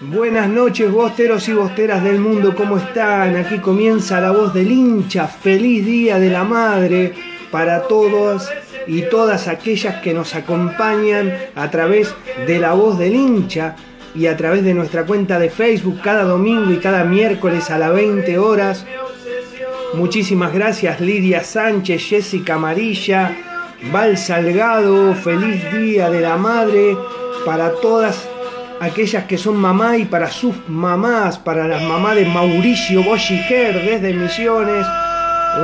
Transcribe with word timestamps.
Buenas 0.00 0.48
noches, 0.48 0.92
bosteros 0.92 1.48
y 1.48 1.52
bosteras 1.52 2.02
del 2.04 2.20
mundo, 2.20 2.54
¿cómo 2.54 2.76
están? 2.76 3.36
Aquí 3.36 3.58
comienza 3.58 4.20
la 4.20 4.30
voz 4.30 4.54
del 4.54 4.70
hincha. 4.70 5.26
Feliz 5.26 5.84
Día 5.84 6.18
de 6.18 6.30
la 6.30 6.44
Madre 6.44 7.12
para 7.50 7.82
todos 7.88 8.48
y 8.86 9.02
todas 9.02 9.48
aquellas 9.48 10.02
que 10.02 10.14
nos 10.14 10.34
acompañan 10.34 11.32
a 11.54 11.70
través 11.70 12.14
de 12.46 12.58
la 12.58 12.72
voz 12.72 12.98
del 12.98 13.14
hincha 13.14 13.76
y 14.14 14.26
a 14.26 14.36
través 14.36 14.62
de 14.64 14.74
nuestra 14.74 15.04
cuenta 15.04 15.38
de 15.38 15.50
Facebook 15.50 16.00
cada 16.02 16.24
domingo 16.24 16.70
y 16.72 16.78
cada 16.78 17.04
miércoles 17.04 17.70
a 17.70 17.78
las 17.78 17.92
20 17.92 18.38
horas. 18.38 18.86
Muchísimas 19.94 20.52
gracias 20.52 21.00
Lidia 21.00 21.42
Sánchez, 21.44 22.02
Jessica 22.08 22.54
Amarilla, 22.54 23.36
Val 23.92 24.16
Salgado, 24.16 25.14
feliz 25.14 25.72
Día 25.72 26.10
de 26.10 26.20
la 26.20 26.36
Madre 26.36 26.96
para 27.44 27.72
todas 27.72 28.28
aquellas 28.80 29.24
que 29.24 29.38
son 29.38 29.56
mamá 29.56 29.96
y 29.96 30.04
para 30.04 30.30
sus 30.30 30.54
mamás, 30.68 31.38
para 31.38 31.68
las 31.68 31.82
mamás 31.82 32.16
de 32.16 32.26
Mauricio 32.26 33.02
Bolliger 33.02 33.84
desde 33.84 34.12
Misiones. 34.14 34.86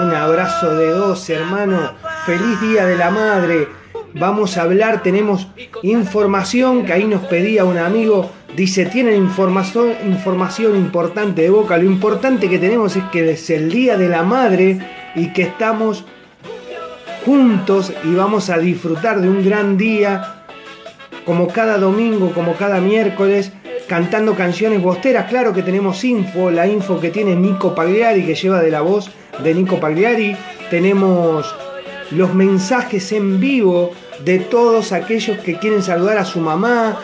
Un 0.03 0.15
abrazo 0.15 0.77
de 0.77 0.91
dos, 0.91 1.29
hermano. 1.31 1.93
Feliz 2.27 2.61
Día 2.61 2.85
de 2.85 2.97
la 2.97 3.11
Madre. 3.11 3.69
Vamos 4.15 4.59
a 4.59 4.63
hablar, 4.63 5.03
tenemos 5.03 5.49
información 5.83 6.85
que 6.85 6.93
ahí 6.93 7.05
nos 7.05 7.23
pedía 7.23 7.65
un 7.65 7.79
amigo. 7.79 8.31
Dice, 8.55 8.85
tienen 8.87 9.17
información, 9.17 9.95
información 10.05 10.77
importante 10.77 11.43
de 11.43 11.51
Boca. 11.51 11.79
Lo 11.79 11.85
importante 11.85 12.51
que 12.51 12.59
tenemos 12.59 12.97
es 12.97 13.05
que 13.05 13.31
es 13.31 13.49
el 13.49 13.71
Día 13.71 13.97
de 13.97 14.09
la 14.09 14.23
Madre 14.23 14.79
y 15.15 15.33
que 15.33 15.43
estamos 15.43 16.05
juntos 17.25 17.93
y 18.05 18.15
vamos 18.15 18.51
a 18.51 18.59
disfrutar 18.59 19.21
de 19.21 19.29
un 19.29 19.45
gran 19.45 19.79
día 19.79 20.45
como 21.25 21.49
cada 21.49 21.79
domingo, 21.79 22.33
como 22.33 22.55
cada 22.55 22.81
miércoles, 22.81 23.53
cantando 23.87 24.35
canciones 24.35 24.83
bosteras. 24.83 25.29
Claro 25.29 25.55
que 25.55 25.63
tenemos 25.63 26.05
info, 26.05 26.51
la 26.51 26.67
info 26.67 27.01
que 27.01 27.11
tiene 27.11 27.35
Nico 27.35 27.75
Pagliari, 27.75 28.27
que 28.27 28.35
lleva 28.35 28.61
de 28.61 28.71
la 28.71 28.83
voz 28.83 29.11
de 29.43 29.55
Nico 29.55 29.81
Pagliari. 29.81 30.37
Tenemos 30.71 31.55
los 32.11 32.35
mensajes 32.35 33.13
en 33.13 33.41
vivo 33.41 33.93
de 34.25 34.39
todos 34.39 34.93
aquellos 34.93 35.39
que 35.39 35.59
quieren 35.59 35.83
saludar 35.83 36.19
a 36.19 36.25
su 36.25 36.41
mamá. 36.41 36.99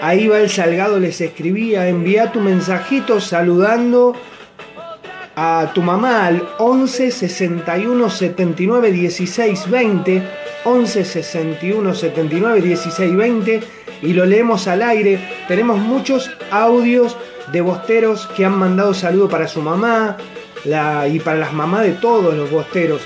Ahí 0.00 0.28
va 0.28 0.40
el 0.40 0.50
Salgado, 0.50 0.98
les 0.98 1.20
escribía, 1.20 1.88
envía 1.88 2.32
tu 2.32 2.40
mensajito 2.40 3.20
saludando 3.20 4.14
a 5.36 5.72
tu 5.74 5.82
mamá 5.82 6.26
al 6.26 6.48
11 6.58 7.10
61 7.10 8.10
79 8.10 8.92
16 8.92 9.70
20 9.70 10.22
11 10.64 11.04
61 11.04 11.94
79 11.94 12.60
16 12.60 13.16
20 13.16 13.60
y 14.02 14.12
lo 14.12 14.26
leemos 14.26 14.68
al 14.68 14.82
aire. 14.82 15.18
Tenemos 15.48 15.78
muchos 15.78 16.30
audios 16.50 17.16
de 17.52 17.60
bosteros 17.60 18.26
que 18.36 18.44
han 18.44 18.56
mandado 18.56 18.94
saludo 18.94 19.28
para 19.28 19.48
su 19.48 19.60
mamá 19.60 20.16
y 20.64 21.20
para 21.20 21.38
las 21.38 21.52
mamás 21.52 21.82
de 21.82 21.92
todos 21.92 22.34
los 22.34 22.50
bosteros. 22.50 23.02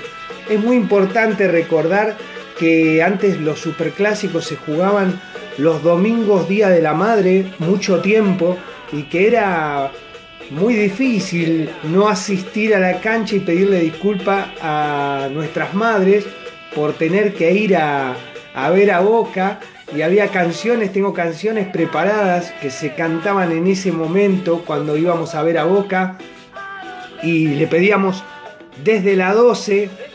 Es 0.49 0.59
muy 0.59 0.77
importante 0.77 1.47
recordar 1.47 2.17
que 2.57 3.03
antes 3.03 3.39
los 3.39 3.59
superclásicos 3.59 4.45
se 4.45 4.55
jugaban 4.55 5.21
los 5.59 5.83
domingos 5.83 6.49
Día 6.49 6.69
de 6.69 6.81
la 6.81 6.93
Madre 6.95 7.53
mucho 7.59 8.01
tiempo 8.01 8.57
y 8.91 9.03
que 9.03 9.27
era 9.27 9.91
muy 10.49 10.73
difícil 10.73 11.69
no 11.83 12.07
asistir 12.09 12.73
a 12.73 12.79
la 12.79 12.99
cancha 12.99 13.35
y 13.35 13.41
pedirle 13.41 13.79
disculpa 13.79 14.51
a 14.59 15.29
nuestras 15.31 15.75
madres 15.75 16.25
por 16.73 16.93
tener 16.93 17.35
que 17.35 17.53
ir 17.53 17.75
a, 17.75 18.15
a, 18.55 18.69
ver 18.71 18.89
a 18.89 19.01
Boca. 19.01 19.59
Y 19.95 20.01
había 20.01 20.29
canciones, 20.29 20.91
tengo 20.91 21.13
canciones 21.13 21.67
preparadas 21.67 22.51
que 22.59 22.71
se 22.71 22.95
cantaban 22.95 23.51
en 23.51 23.67
ese 23.67 23.91
momento 23.91 24.63
cuando 24.65 24.97
íbamos 24.97 25.35
a 25.35 25.43
ver 25.43 25.59
a 25.59 25.65
Boca. 25.65 26.17
Y 27.21 27.49
le 27.49 27.67
pedíamos 27.67 28.23
desde 28.83 29.15
la 29.15 29.33
12 29.33 30.08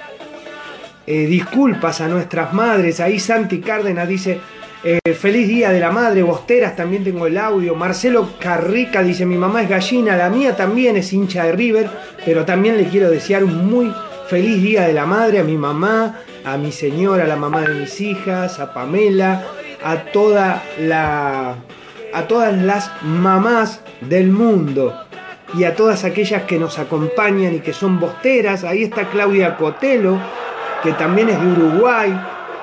eh, 1.07 1.27
disculpas 1.27 2.01
a 2.01 2.09
nuestras 2.09 2.53
madres. 2.53 3.01
Ahí 3.01 3.19
Santi 3.19 3.61
Cárdenas 3.61 4.09
dice, 4.09 4.41
eh, 4.83 5.01
feliz 5.15 5.49
día 5.49 5.71
de 5.71 5.81
la 5.81 5.91
madre, 5.91 6.23
Bosteras 6.23 6.77
también 6.77 7.05
tengo 7.05 7.27
el 7.27 7.39
audio. 7.39 7.75
Marcelo 7.75 8.31
Carrica 8.39 9.03
dice, 9.03 9.25
mi 9.25 9.37
mamá 9.37 9.63
es 9.63 9.69
gallina, 9.69 10.17
la 10.17 10.29
mía 10.29 10.57
también 10.57 10.97
es 10.97 11.13
hincha 11.13 11.45
de 11.45 11.53
River, 11.53 11.89
pero 12.25 12.45
también 12.45 12.77
le 12.77 12.85
quiero 12.85 13.11
desear 13.11 13.45
un 13.45 13.67
muy 13.71 13.93
feliz 14.29 14.63
día 14.63 14.83
de 14.83 14.93
la 14.93 15.07
madre 15.07 15.39
a 15.39 15.45
mi 15.45 15.57
mamá, 15.57 16.21
a 16.45 16.57
mi 16.57 16.73
señora, 16.73 17.25
a 17.25 17.27
la 17.27 17.37
mamá 17.37 17.63
de 17.63 17.75
mis 17.75 18.01
hijas, 18.01 18.61
a 18.61 18.75
Pamela, 18.75 19.43
a 19.83 20.05
toda 20.13 20.63
la 20.79 21.57
a 22.13 22.29
todas 22.29 22.57
las 22.57 22.91
mamás 23.03 23.81
del 24.01 24.31
mundo 24.31 24.95
y 25.53 25.65
a 25.65 25.75
todas 25.75 26.05
aquellas 26.05 26.43
que 26.45 26.59
nos 26.59 26.79
acompañan 26.79 27.55
y 27.55 27.61
que 27.61 27.73
son 27.73 27.99
bosteras. 27.99 28.65
Ahí 28.65 28.85
está 28.85 29.11
Claudia 29.11 29.57
Cotelo, 29.57 30.21
que 30.85 30.93
también 30.93 31.31
es 31.31 31.41
de 31.41 31.47
Uruguay 31.47 32.15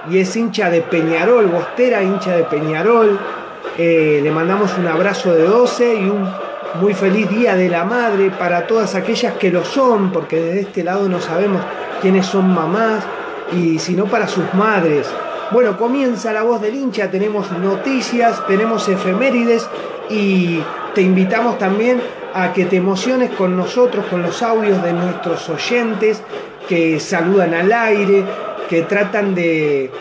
y 0.09 0.19
es 0.19 0.35
hincha 0.35 0.69
de 0.69 0.81
Peñarol, 0.81 1.47
bostera 1.47 2.03
hincha 2.03 2.35
de 2.37 2.43
Peñarol. 2.43 3.19
Eh, 3.77 4.21
le 4.23 4.31
mandamos 4.31 4.77
un 4.77 4.87
abrazo 4.87 5.33
de 5.33 5.43
12 5.43 5.95
y 5.95 6.03
un 6.05 6.29
muy 6.79 6.93
feliz 6.93 7.27
Día 7.29 7.55
de 7.55 7.67
la 7.67 7.83
Madre 7.83 8.29
para 8.29 8.67
todas 8.67 8.95
aquellas 8.95 9.33
que 9.33 9.51
lo 9.51 9.65
son, 9.65 10.11
porque 10.11 10.39
desde 10.39 10.61
este 10.61 10.83
lado 10.83 11.09
no 11.09 11.19
sabemos 11.19 11.61
quiénes 12.01 12.25
son 12.25 12.53
mamás, 12.53 13.03
y 13.51 13.79
si 13.79 13.95
no 13.95 14.05
para 14.05 14.27
sus 14.27 14.53
madres. 14.53 15.07
Bueno, 15.51 15.77
comienza 15.77 16.31
la 16.31 16.43
voz 16.43 16.61
del 16.61 16.75
hincha, 16.75 17.11
tenemos 17.11 17.51
noticias, 17.51 18.45
tenemos 18.47 18.87
efemérides 18.87 19.67
y 20.09 20.61
te 20.95 21.01
invitamos 21.01 21.57
también 21.57 22.01
a 22.33 22.53
que 22.53 22.65
te 22.65 22.77
emociones 22.77 23.31
con 23.31 23.57
nosotros, 23.57 24.05
con 24.05 24.21
los 24.21 24.41
audios 24.41 24.81
de 24.81 24.93
nuestros 24.93 25.49
oyentes 25.49 26.23
que 26.67 26.99
saludan 26.99 27.53
al 27.53 27.71
aire, 27.71 28.25
que 28.69 28.83
tratan 28.83 29.35
de, 29.35 29.91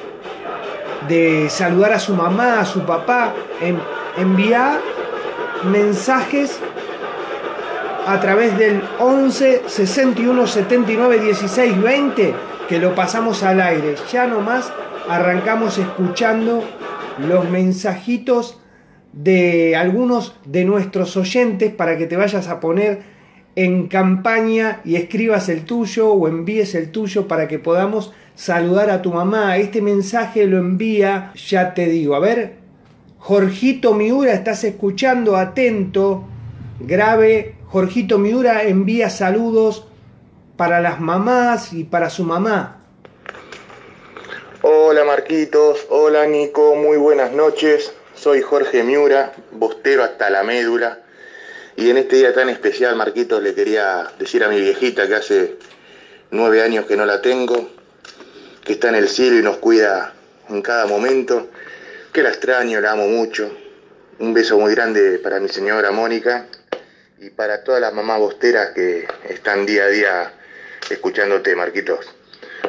de 1.09 1.49
saludar 1.51 1.93
a 1.93 1.99
su 1.99 2.15
mamá, 2.15 2.61
a 2.61 2.65
su 2.65 2.81
papá, 2.83 3.33
en, 3.61 3.79
enviar 4.17 4.81
mensajes 5.65 6.59
a 8.07 8.19
través 8.21 8.57
del 8.59 8.83
11 8.99 9.63
61 9.67 10.47
79 10.47 11.19
16 11.21 11.83
20 11.83 12.35
que 12.69 12.79
lo 12.79 12.95
pasamos 12.95 13.43
al 13.43 13.61
aire. 13.61 13.97
Ya 14.13 14.27
nomás 14.27 14.73
arrancamos 15.09 15.79
escuchando 15.79 16.63
los 17.19 17.49
mensajitos 17.49 18.59
de 19.13 19.75
algunos 19.75 20.37
de 20.45 20.65
nuestros 20.65 21.17
oyentes 21.17 21.73
para 21.75 21.99
que 21.99 22.07
te 22.07 22.17
vayas 22.17 22.49
a 22.49 22.61
poner 22.61 23.03
en 23.65 23.89
campaña 23.89 24.81
y 24.87 24.97
escribas 24.97 25.51
el 25.51 25.67
tuyo 25.67 26.11
o 26.13 26.29
envíes 26.29 26.75
el 26.75 26.91
tuyo 26.91 27.29
para 27.29 27.47
que 27.47 27.59
podamos 27.59 28.11
saludar 28.35 28.89
a 28.89 29.03
tu 29.03 29.13
mamá. 29.13 29.59
Este 29.59 29.83
mensaje 29.83 30.47
lo 30.47 30.57
envía, 30.57 31.33
ya 31.35 31.75
te 31.75 31.87
digo, 31.87 32.15
a 32.15 32.21
ver, 32.21 32.55
Jorgito 33.19 33.93
Miura, 33.93 34.33
estás 34.33 34.65
escuchando, 34.65 35.37
atento, 35.37 36.25
grave. 36.81 37.57
Jorgito 37.67 38.19
Miura 38.19 38.63
envía 38.63 39.11
saludos 39.11 39.87
para 40.57 40.81
las 40.81 40.99
mamás 40.99 41.75
y 41.75 41.85
para 41.85 42.09
su 42.09 42.25
mamá. 42.25 42.79
Hola 44.63 45.05
Marquitos, 45.05 45.87
hola 45.91 46.27
Nico, 46.27 46.77
muy 46.77 46.97
buenas 46.97 47.33
noches. 47.33 47.93
Soy 48.15 48.41
Jorge 48.41 48.85
Miura, 48.85 49.33
bostero 49.53 50.03
hasta 50.03 50.31
la 50.31 50.45
médula. 50.45 51.01
Y 51.81 51.89
en 51.89 51.97
este 51.97 52.17
día 52.17 52.35
tan 52.35 52.51
especial, 52.51 52.95
Marquitos, 52.95 53.43
le 53.43 53.55
quería 53.55 54.07
decir 54.19 54.45
a 54.45 54.51
mi 54.51 54.61
viejita 54.61 55.09
que 55.09 55.15
hace 55.15 55.57
nueve 56.31 56.61
años 56.61 56.85
que 56.85 56.95
no 56.95 57.07
la 57.07 57.23
tengo, 57.23 57.71
que 58.63 58.75
está 58.75 58.91
en 58.91 58.97
el 58.97 59.09
cielo 59.09 59.39
y 59.39 59.43
nos 59.43 59.57
cuida 59.57 60.13
en 60.51 60.61
cada 60.61 60.85
momento, 60.85 61.49
que 62.13 62.23
la 62.23 62.29
extraño, 62.29 62.83
la 62.83 62.93
amo 62.93 63.09
mucho. 63.09 63.51
Un 64.19 64.35
beso 64.35 64.59
muy 64.59 64.75
grande 64.75 65.19
para 65.21 65.41
mi 65.41 65.49
señora 65.49 65.91
Mónica 65.91 66.49
y 67.19 67.31
para 67.31 67.65
todas 67.65 67.81
las 67.81 67.95
mamás 67.95 68.19
bosteras 68.19 68.73
que 68.75 69.09
están 69.31 69.65
día 69.65 69.85
a 69.85 69.89
día 69.89 70.35
escuchándote, 70.91 71.57
Marquitos. 71.57 72.15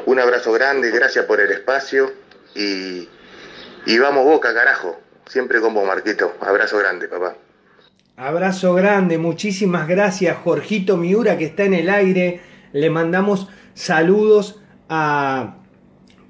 Un 0.05 0.21
abrazo 0.21 0.53
grande, 0.53 0.89
gracias 0.89 1.25
por 1.25 1.41
el 1.41 1.51
espacio 1.51 2.13
y, 2.55 3.09
y 3.85 3.99
vamos 3.99 4.23
boca, 4.23 4.53
carajo. 4.53 5.01
Siempre 5.27 5.59
con 5.59 5.73
vos, 5.73 5.85
Marquito. 5.85 6.33
Abrazo 6.39 6.77
grande, 6.77 7.09
papá. 7.09 7.35
Abrazo 8.17 8.73
grande, 8.73 9.17
muchísimas 9.17 9.87
gracias, 9.87 10.37
Jorgito 10.37 10.97
Miura, 10.97 11.37
que 11.37 11.45
está 11.45 11.63
en 11.63 11.73
el 11.73 11.89
aire. 11.89 12.41
Le 12.73 12.89
mandamos 12.89 13.47
saludos 13.73 14.61
a 14.89 15.55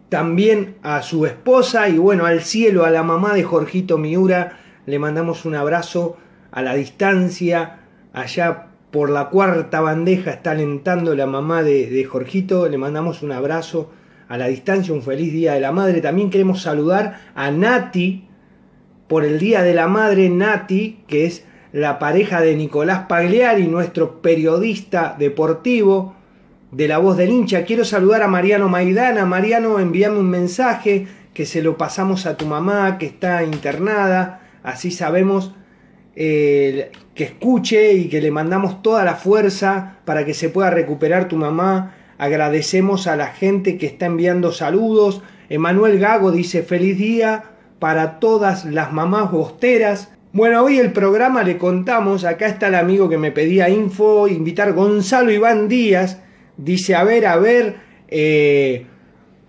también 0.07 0.75
a 0.83 1.01
su 1.01 1.25
esposa 1.25 1.89
y 1.89 1.98
bueno, 1.98 2.25
al 2.25 2.42
cielo, 2.42 2.86
a 2.86 2.92
la 2.92 3.01
mamá 3.01 3.33
de 3.33 3.44
Jorgito 3.44 3.98
Miura. 3.98 4.60
Le 4.86 5.00
mandamos 5.00 5.44
un 5.45 5.56
abrazo 5.56 6.18
a 6.51 6.62
la 6.62 6.75
distancia, 6.75 7.80
allá 8.13 8.68
por 8.92 9.10
la 9.10 9.30
cuarta 9.30 9.81
bandeja 9.81 10.31
está 10.31 10.51
alentando 10.51 11.16
la 11.16 11.25
mamá 11.25 11.63
de, 11.63 11.89
de, 11.89 12.04
Jorgito, 12.06 12.69
le 12.69 12.78
mandamos 12.78 13.24
un 13.24 13.31
abrazo 13.31 13.89
a 14.28 14.38
la 14.38 14.48
distancia, 14.48 14.94
un 14.94 15.01
feliz 15.01 15.33
Día 15.33 15.54
de 15.54 15.62
la 15.62 15.72
Madre. 15.72 16.01
También 16.01 16.30
queremos 16.30 16.62
saludar 16.62 17.22
a 17.33 17.50
Nati 17.50 18.28
por 19.07 19.25
el 19.25 19.39
Día 19.39 19.63
de 19.63 19.74
la 19.74 19.88
Madre, 19.88 20.30
Nati, 20.30 21.04
que 21.07 21.25
es 21.25 21.45
la 21.73 22.00
pareja 22.00 22.41
de 22.41 22.56
Nicolás 22.56 23.06
Pagliari, 23.07 23.68
nuestro 23.68 24.21
periodista 24.21 25.15
deportivo 25.18 26.15
de 26.71 26.88
La 26.88 26.97
Voz 26.97 27.18
del 27.18 27.29
Hincha. 27.29 27.63
Quiero 27.63 27.85
saludar 27.85 28.21
a 28.21 28.27
Mariano 28.27 28.69
Maidana. 28.69 29.25
Mariano, 29.25 29.79
envíame 29.79 30.18
un 30.18 30.29
mensaje 30.29 31.07
que 31.33 31.45
se 31.45 31.62
lo 31.62 31.77
pasamos 31.77 32.25
a 32.25 32.38
tu 32.38 32.45
mamá 32.45 32.97
que 32.97 33.06
está 33.06 33.44
internada, 33.44 34.41
así 34.63 34.91
sabemos 34.91 35.53
eh, 36.15 36.91
que 37.15 37.23
escuche 37.23 37.94
y 37.94 38.09
que 38.09 38.21
le 38.21 38.31
mandamos 38.31 38.81
toda 38.81 39.06
la 39.06 39.15
fuerza 39.15 40.00
para 40.03 40.25
que 40.25 40.33
se 40.33 40.50
pueda 40.50 40.69
recuperar 40.69 41.27
tu 41.27 41.38
mamá. 41.38 41.95
Agradecemos 42.18 43.07
a 43.07 43.15
la 43.15 43.27
gente 43.27 43.77
que 43.77 43.85
está 43.85 44.07
enviando 44.07 44.51
saludos. 44.51 45.21
Emanuel 45.50 46.00
Gago 46.00 46.31
dice 46.31 46.63
feliz 46.63 46.97
día 46.97 47.44
para 47.79 48.19
todas 48.19 48.65
las 48.65 48.91
mamás 48.91 49.31
bosteras. 49.31 50.12
Bueno, 50.33 50.63
hoy 50.63 50.78
el 50.78 50.94
programa 50.94 51.44
le 51.44 51.57
contamos, 51.57 52.24
acá 52.24 52.48
está 52.48 52.69
el 52.69 52.75
amigo 52.75 53.10
que 53.10 53.18
me 53.18 53.33
pedía 53.33 53.68
info, 53.68 54.30
invitar 54.30 54.72
Gonzalo 54.72 55.30
Iván 55.30 55.68
Díaz, 55.68 56.22
dice, 56.56 56.95
a 56.95 57.04
ver, 57.04 57.25
a 57.25 57.36
ver, 57.36 57.75
eh, 58.07 58.86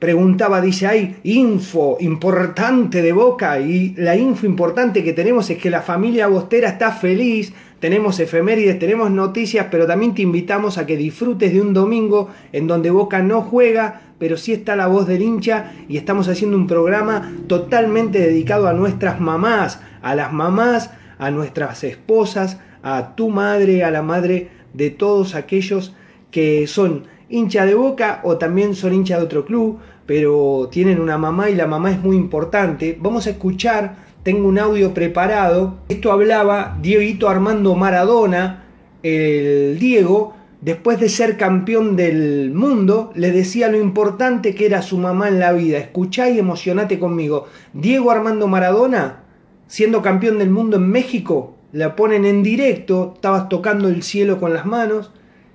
preguntaba, 0.01 0.61
dice, 0.61 0.89
hay 0.89 1.17
info 1.23 1.99
importante 2.01 3.01
de 3.01 3.13
Boca 3.13 3.61
y 3.61 3.95
la 3.97 4.17
info 4.17 4.45
importante 4.45 5.05
que 5.05 5.13
tenemos 5.13 5.49
es 5.51 5.59
que 5.59 5.71
la 5.71 5.83
familia 5.83 6.27
Bostera 6.27 6.71
está 6.71 6.91
feliz, 6.91 7.53
tenemos 7.79 8.19
efemérides, 8.19 8.81
tenemos 8.81 9.09
noticias, 9.09 9.69
pero 9.71 9.87
también 9.87 10.17
te 10.17 10.23
invitamos 10.23 10.79
a 10.79 10.87
que 10.87 10.97
disfrutes 10.97 11.53
de 11.53 11.61
un 11.61 11.75
domingo 11.75 12.29
en 12.53 12.67
donde 12.67 12.91
Boca 12.91 13.23
no 13.23 13.43
juega, 13.43 14.12
pero 14.23 14.37
sí 14.37 14.53
está 14.53 14.77
la 14.77 14.87
voz 14.87 15.09
del 15.09 15.21
hincha 15.21 15.73
y 15.89 15.97
estamos 15.97 16.29
haciendo 16.29 16.57
un 16.57 16.69
programa 16.69 17.33
totalmente 17.49 18.21
dedicado 18.21 18.69
a 18.69 18.73
nuestras 18.73 19.21
mamás, 19.21 19.81
a 20.01 20.15
las 20.15 20.33
mamás, 20.33 20.93
a 21.19 21.33
nuestras 21.33 21.83
esposas, 21.83 22.61
a 22.85 23.17
tu 23.17 23.31
madre, 23.31 23.83
a 23.83 23.91
la 23.91 24.03
madre 24.03 24.51
de 24.75 24.91
todos 24.91 25.35
aquellos 25.35 25.97
que 26.31 26.69
son 26.69 27.09
hincha 27.31 27.67
de 27.67 27.75
boca 27.75 28.21
o 28.23 28.39
también 28.39 28.77
son 28.77 28.95
hincha 28.95 29.19
de 29.19 29.25
otro 29.25 29.45
club, 29.45 29.81
pero 30.07 30.69
tienen 30.71 31.01
una 31.01 31.19
mamá 31.19 31.51
y 31.51 31.57
la 31.57 31.67
mamá 31.67 31.91
es 31.91 32.01
muy 32.01 32.15
importante. 32.15 32.97
Vamos 33.01 33.27
a 33.27 33.31
escuchar, 33.31 33.97
tengo 34.23 34.47
un 34.47 34.61
audio 34.61 34.95
preparado. 34.95 35.79
Esto 35.89 36.13
hablaba 36.13 36.79
Dieguito 36.81 37.29
Armando 37.29 37.75
Maradona, 37.75 38.67
el 39.03 39.81
Diego, 39.81 40.37
después 40.63 40.99
de 40.99 41.11
ser 41.11 41.37
campeón 41.37 41.97
del 41.97 42.53
mundo, 42.55 43.13
le 43.15 43.33
decía 43.33 43.69
lo 43.69 43.77
importante 43.77 44.55
que 44.55 44.65
era 44.65 44.81
su 44.81 44.97
mamá 44.97 45.29
en 45.29 45.39
la 45.39 45.53
vida. 45.53 45.77
Escuchá 45.79 46.31
y 46.31 46.39
emocionate 46.39 46.99
conmigo. 46.99 47.49
Diego 47.75 48.11
Armando 48.11 48.49
Maradona, 48.49 49.25
siendo 49.67 50.01
campeón 50.01 50.39
del 50.39 50.49
mundo 50.49 50.79
en 50.79 50.91
México, 50.91 51.59
la 51.73 51.95
ponen 51.97 52.25
en 52.25 52.43
directo, 52.43 53.13
estabas 53.17 53.49
tocando 53.49 53.89
el 53.89 54.03
cielo 54.03 54.39
con 54.39 54.55
las 54.55 54.65
manos 54.65 55.13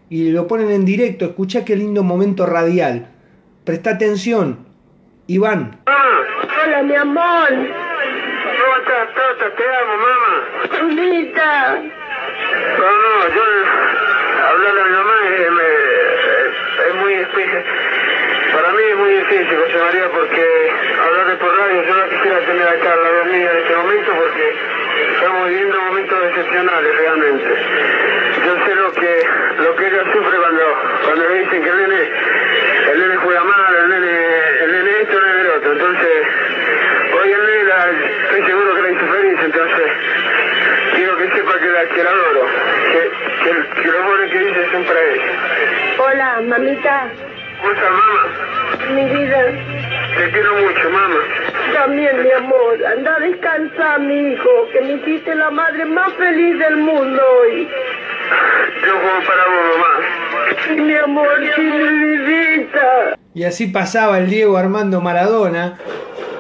y 0.10 0.30
lo 0.30 0.46
ponen 0.46 0.70
en 0.72 0.86
directo. 0.86 1.26
Escuchá 1.26 1.66
qué 1.66 1.76
lindo 1.76 2.04
momento 2.04 2.46
radial. 2.46 3.08
Presta 3.64 3.90
atención. 3.92 4.68
Iván. 5.28 5.80
Hola, 5.86 6.84
mi 6.84 6.96
amor. 6.96 7.50
¿Cómo 7.50 8.76
estás, 8.80 9.08
Tata? 9.16 9.56
Te 9.56 9.64
amo, 9.64 9.94
mamá. 10.04 10.34
Para 18.54 18.70
mí 18.72 18.84
es 18.90 18.96
muy 18.96 19.10
difícil, 19.12 19.58
José 19.58 19.78
María, 19.78 20.10
porque 20.10 20.72
hablar 21.06 21.38
por 21.38 21.58
radio, 21.58 21.84
yo 21.84 21.96
no 21.96 22.10
quisiera 22.10 22.40
tener 22.40 22.68
acá 22.68 22.96
la 22.96 23.10
voz 23.12 23.26
mía 23.28 23.52
en 23.52 23.58
este 23.58 23.76
momento 23.76 24.12
porque 24.16 24.56
estamos 25.14 25.48
viviendo 25.50 25.82
momentos 25.82 26.18
excepcionales 26.30 26.98
realmente. 26.98 27.50
Yo 28.46 28.66
sé 28.66 28.76
lo 28.76 28.92
que 28.94 29.28
lo 29.62 29.76
que 29.76 29.88
ella 29.88 30.04
sufre 30.14 30.38
cuando, 30.38 30.64
cuando 31.04 31.30
le 31.30 31.40
dicen 31.40 31.62
que 31.64 31.70
el 31.70 31.78
nene, 31.78 32.10
el 32.94 33.00
nene 33.00 33.16
juega 33.18 33.44
mal, 33.44 33.76
el 33.76 33.90
nene, 33.90 34.18
el 34.64 34.72
nene 34.72 34.92
esto, 35.02 35.18
el 35.18 35.24
nene 35.26 35.42
el 35.42 35.48
otro. 35.50 35.72
Entonces, 35.74 36.28
hoy 37.22 37.32
el 37.32 37.46
nene 37.46 37.64
la- 37.66 37.92
estoy 38.24 38.46
seguro 38.46 38.76
que 38.76 38.82
la 38.82 38.90
hizo 38.92 39.08
feliz, 39.08 39.40
entonces 39.44 39.88
quiero 40.96 41.18
que 41.18 41.28
sepa 41.30 41.60
que 41.60 41.68
la, 41.68 41.86
que 41.86 42.04
la 42.04 42.10
adoro, 42.10 42.46
que, 42.92 43.12
que, 43.44 43.82
que 43.82 43.88
los 43.88 44.32
que 44.32 44.40
dice 44.40 44.72
son 44.72 44.84
para 44.86 45.02
ella. 45.04 45.32
Hola, 46.00 46.42
mamita. 46.48 47.12
¿Cómo 47.68 47.74
estás, 47.74 47.92
mamá? 47.92 48.96
Mi 48.96 49.10
vida. 49.20 49.38
Te 50.18 50.32
quiero 50.32 50.54
mucho, 50.56 50.90
mamá. 50.90 51.20
También, 51.74 52.24
mi 52.24 52.32
amor. 52.32 52.78
Anda 52.98 53.16
a 53.16 53.20
descansar, 53.20 54.00
mi 54.00 54.32
hijo. 54.34 54.50
Que 54.72 54.82
me 54.82 54.94
hiciste 54.94 55.36
la 55.36 55.52
madre 55.52 55.84
más 55.86 56.14
feliz 56.14 56.58
del 56.60 56.78
mundo 56.78 57.22
hoy. 57.42 57.68
Yo 58.86 58.94
juego 58.94 59.20
para 59.28 59.46
vos, 59.48 59.78
mamá. 59.80 60.58
Sí, 60.66 60.82
mi 60.82 60.96
amor. 60.96 61.28
Sí, 61.56 61.62
mi 61.62 62.18
vidita. 62.18 63.18
Y 63.34 63.44
así 63.44 63.68
pasaba 63.68 64.18
el 64.20 64.30
Diego 64.30 64.58
Armando 64.58 65.02
Maradona. 65.02 65.78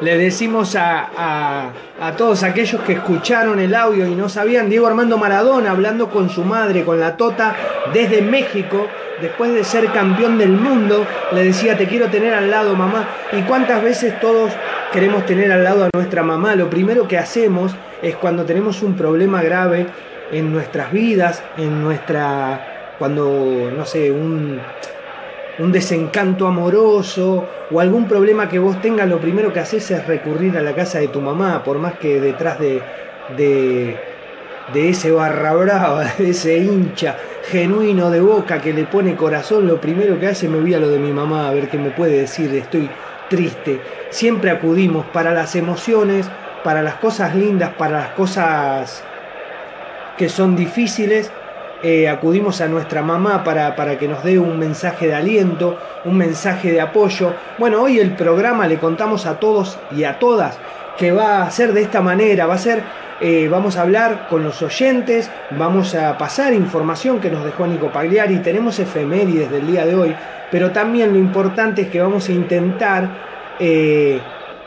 Le 0.01 0.17
decimos 0.17 0.75
a, 0.75 1.10
a- 1.17 1.69
a 2.00 2.12
todos 2.15 2.43
aquellos 2.43 2.79
que 2.84 2.93
escucharon 2.93 3.60
el 3.60 3.74
audio 3.75 4.05
y 4.05 4.13
no 4.15 4.29
sabían, 4.29 4.69
Diego 4.69 4.86
Armando 4.88 5.17
Maradona 5.17 5.72
hablando 5.72 6.10
con 6.10 6.29
su 6.29 6.43
madre, 6.43 6.84
con 6.86 7.00
la 7.00 7.17
Tota, 7.17 7.55
desde 7.93 8.22
México, 8.22 8.88
después 9.21 9.53
de 9.53 9.63
ser 9.63 9.88
campeón 9.91 10.38
del 10.38 10.51
mundo, 10.51 11.05
le 11.31 11.43
decía, 11.43 11.77
te 11.77 11.88
quiero 11.88 12.07
tener 12.07 12.33
al 12.33 12.50
lado, 12.50 12.75
mamá. 12.75 13.07
Y 13.31 13.41
cuántas 13.41 13.83
veces 13.83 14.19
todos 14.19 14.51
queremos 14.91 15.25
tener 15.25 15.51
al 15.51 15.63
lado 15.63 15.86
a 15.86 15.89
nuestra 15.93 16.24
mamá, 16.24 16.55
lo 16.55 16.69
primero 16.69 17.07
que 17.07 17.17
hacemos 17.17 17.75
es 18.01 18.15
cuando 18.15 18.45
tenemos 18.45 18.81
un 18.83 18.95
problema 18.95 19.41
grave 19.41 19.88
en 20.31 20.51
nuestras 20.51 20.91
vidas, 20.91 21.43
en 21.57 21.81
nuestra, 21.81 22.95
cuando, 23.00 23.71
no 23.75 23.86
sé, 23.86 24.12
un, 24.12 24.59
un 25.59 25.71
desencanto 25.71 26.47
amoroso 26.47 27.47
o 27.71 27.79
algún 27.79 28.07
problema 28.07 28.47
que 28.47 28.59
vos 28.59 28.81
tengas, 28.81 29.09
lo 29.09 29.19
primero 29.19 29.51
que 29.51 29.59
haces 29.59 29.89
es 29.91 30.05
recurrir 30.05 30.57
a 30.57 30.62
la 30.62 30.74
casa 30.74 31.00
de 31.00 31.07
tu 31.07 31.21
mamá, 31.21 31.63
por 31.63 31.79
más 31.79 31.97
que 31.97 32.21
detrás 32.21 32.59
de, 32.59 32.81
de, 33.36 33.97
de 34.74 34.89
ese 34.89 35.12
barra 35.12 35.53
brava, 35.53 36.05
de 36.17 36.29
ese 36.29 36.57
hincha 36.57 37.17
genuino 37.50 38.10
de 38.12 38.20
boca 38.20 38.62
que 38.62 38.74
le 38.74 38.84
pone 38.84 39.16
corazón, 39.16 39.68
lo 39.68 39.80
primero 39.80 40.20
que 40.20 40.27
hace 40.27 40.50
me 40.50 40.60
voy 40.60 40.74
a 40.74 40.80
lo 40.80 40.89
de 40.89 41.00
mi 41.00 41.12
mamá 41.12 41.48
a 41.48 41.54
ver 41.54 41.70
qué 41.70 41.77
me 41.77 41.92
puede 41.92 42.20
decir, 42.20 42.54
estoy 42.54 42.89
triste. 43.30 43.82
Siempre 44.10 44.51
acudimos 44.51 45.06
para 45.08 45.34
las 45.34 45.56
emociones, 45.56 46.30
para 46.63 46.82
las 46.82 46.96
cosas 46.96 47.36
lindas, 47.36 47.72
para 47.77 48.00
las 48.00 48.10
cosas 48.10 49.04
que 50.18 50.30
son 50.30 50.56
difíciles, 50.56 51.32
eh, 51.84 52.10
acudimos 52.10 52.60
a 52.62 52.68
nuestra 52.68 53.04
mamá 53.04 53.44
para, 53.44 53.75
para, 53.75 54.00
que 54.00 54.08
nos 54.08 54.24
dé 54.24 54.39
un 54.39 54.58
mensaje 54.58 55.08
de 55.08 55.13
aliento, 55.13 55.77
un 56.06 56.18
mensaje 56.18 56.72
de 56.72 56.82
apoyo. 56.82 57.34
Bueno, 57.60 57.84
hoy 57.84 58.00
el 58.00 58.16
programa 58.16 58.68
le 58.68 58.80
contamos 58.80 59.27
a 59.27 59.39
todos 59.39 59.77
y 59.96 60.04
a 60.04 60.18
todas 60.18 60.58
que 60.98 61.12
va 61.12 61.44
a 61.44 61.51
ser 61.51 61.74
de 61.74 61.82
esta 61.82 62.01
manera, 62.01 62.48
va 62.48 62.56
a 62.56 62.58
ser, 62.58 62.82
eh, 63.19 63.47
vamos 63.50 63.77
a 63.77 63.81
hablar 63.81 64.27
con 64.29 64.43
los 64.43 64.62
oyentes, 64.62 65.29
vamos 65.51 65.95
a 65.95 66.17
pasar 66.17 66.53
información 66.53 67.19
que 67.19 67.31
nos 67.31 67.43
dejó 67.43 67.65
Nico 67.65 67.91
Pagliari, 67.91 68.38
tenemos 68.39 68.77
efemérides 68.79 69.50
del 69.50 69.65
día 69.65 69.86
de 69.86 69.95
hoy, 69.95 70.15
pero 70.51 70.71
también 70.71 71.13
lo 71.13 71.19
importante 71.19 71.83
es 71.83 71.88
que 71.89 72.00
vamos 72.00 72.29
a 72.29 72.31
intentar 72.31 73.09
eh, 73.59 74.19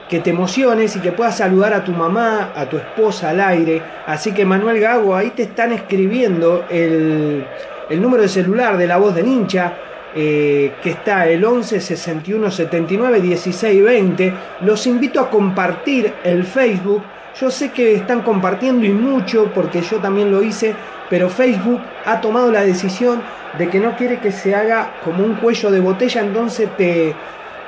que 0.09 0.19
te 0.19 0.31
emociones 0.31 0.97
y 0.97 1.01
que 1.01 1.13
puedas 1.13 1.37
saludar 1.37 1.73
a 1.73 1.85
tu 1.85 1.93
mamá, 1.93 2.53
a 2.57 2.67
tu 2.67 2.77
esposa 2.77 3.31
al 3.31 3.41
aire. 3.41 3.81
Así 4.07 4.33
que 4.33 4.45
Manuel 4.45 4.81
Gago, 4.81 5.15
ahí 5.15 5.31
te 5.31 5.45
están 5.45 5.73
escribiendo 5.73 6.65
el, 6.69 7.47
el 7.89 8.03
número 8.03 8.25
de 8.25 8.29
celular 8.29 8.77
de 8.77 8.89
la 8.89 8.97
voz 8.97 9.15
del 9.15 9.29
hincha. 9.29 9.75
Eh, 10.13 10.73
que 10.83 10.91
está 10.91 11.29
el 11.29 11.45
11 11.45 11.81
61 11.81 12.51
79 12.51 13.21
16 13.21 13.85
20. 13.85 14.35
Los 14.63 14.89
invito 14.89 15.21
a 15.21 15.31
compartir 15.31 16.13
el 16.25 16.43
Facebook. 16.43 17.05
Yo 17.39 17.51
sé 17.51 17.71
que 17.71 17.95
están 17.95 18.23
compartiendo 18.23 18.85
y 18.85 18.91
mucho 18.91 19.53
porque 19.55 19.83
yo 19.83 19.99
también 19.99 20.33
lo 20.33 20.43
hice, 20.43 20.75
pero 21.09 21.29
Facebook 21.29 21.81
ha 22.05 22.21
tomado 22.21 22.51
la 22.51 22.63
decisión 22.63 23.23
de 23.57 23.69
que 23.69 23.79
no 23.79 23.97
quiere 23.97 24.19
que 24.19 24.33
se 24.33 24.55
haga 24.55 24.95
como 25.05 25.25
un 25.25 25.35
cuello 25.35 25.71
de 25.71 25.81
botella, 25.81 26.23
entonces 26.23 26.69
te, 26.77 27.15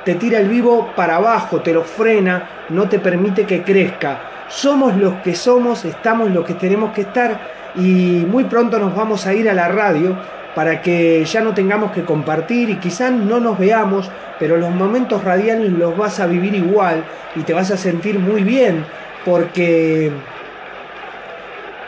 te 0.03 0.15
tira 0.15 0.39
el 0.39 0.49
vivo 0.49 0.91
para 0.95 1.15
abajo, 1.15 1.61
te 1.61 1.73
lo 1.73 1.83
frena, 1.83 2.65
no 2.69 2.89
te 2.89 2.99
permite 2.99 3.45
que 3.45 3.63
crezca. 3.63 4.21
Somos 4.49 4.95
los 4.97 5.15
que 5.21 5.33
somos, 5.33 5.85
estamos 5.85 6.29
los 6.29 6.45
que 6.45 6.53
tenemos 6.55 6.93
que 6.93 7.01
estar 7.01 7.39
y 7.75 8.25
muy 8.27 8.43
pronto 8.43 8.77
nos 8.77 8.93
vamos 8.95 9.25
a 9.25 9.33
ir 9.33 9.49
a 9.49 9.53
la 9.53 9.69
radio 9.69 10.15
para 10.55 10.81
que 10.81 11.25
ya 11.25 11.41
no 11.41 11.53
tengamos 11.53 11.91
que 11.91 12.03
compartir 12.03 12.69
y 12.69 12.75
quizás 12.75 13.11
no 13.11 13.39
nos 13.39 13.57
veamos, 13.57 14.11
pero 14.39 14.57
los 14.57 14.69
momentos 14.69 15.23
radiales 15.23 15.71
los 15.71 15.97
vas 15.97 16.19
a 16.19 16.27
vivir 16.27 16.53
igual 16.53 17.03
y 17.35 17.41
te 17.41 17.53
vas 17.53 17.71
a 17.71 17.77
sentir 17.77 18.19
muy 18.19 18.43
bien 18.43 18.85
porque 19.25 20.11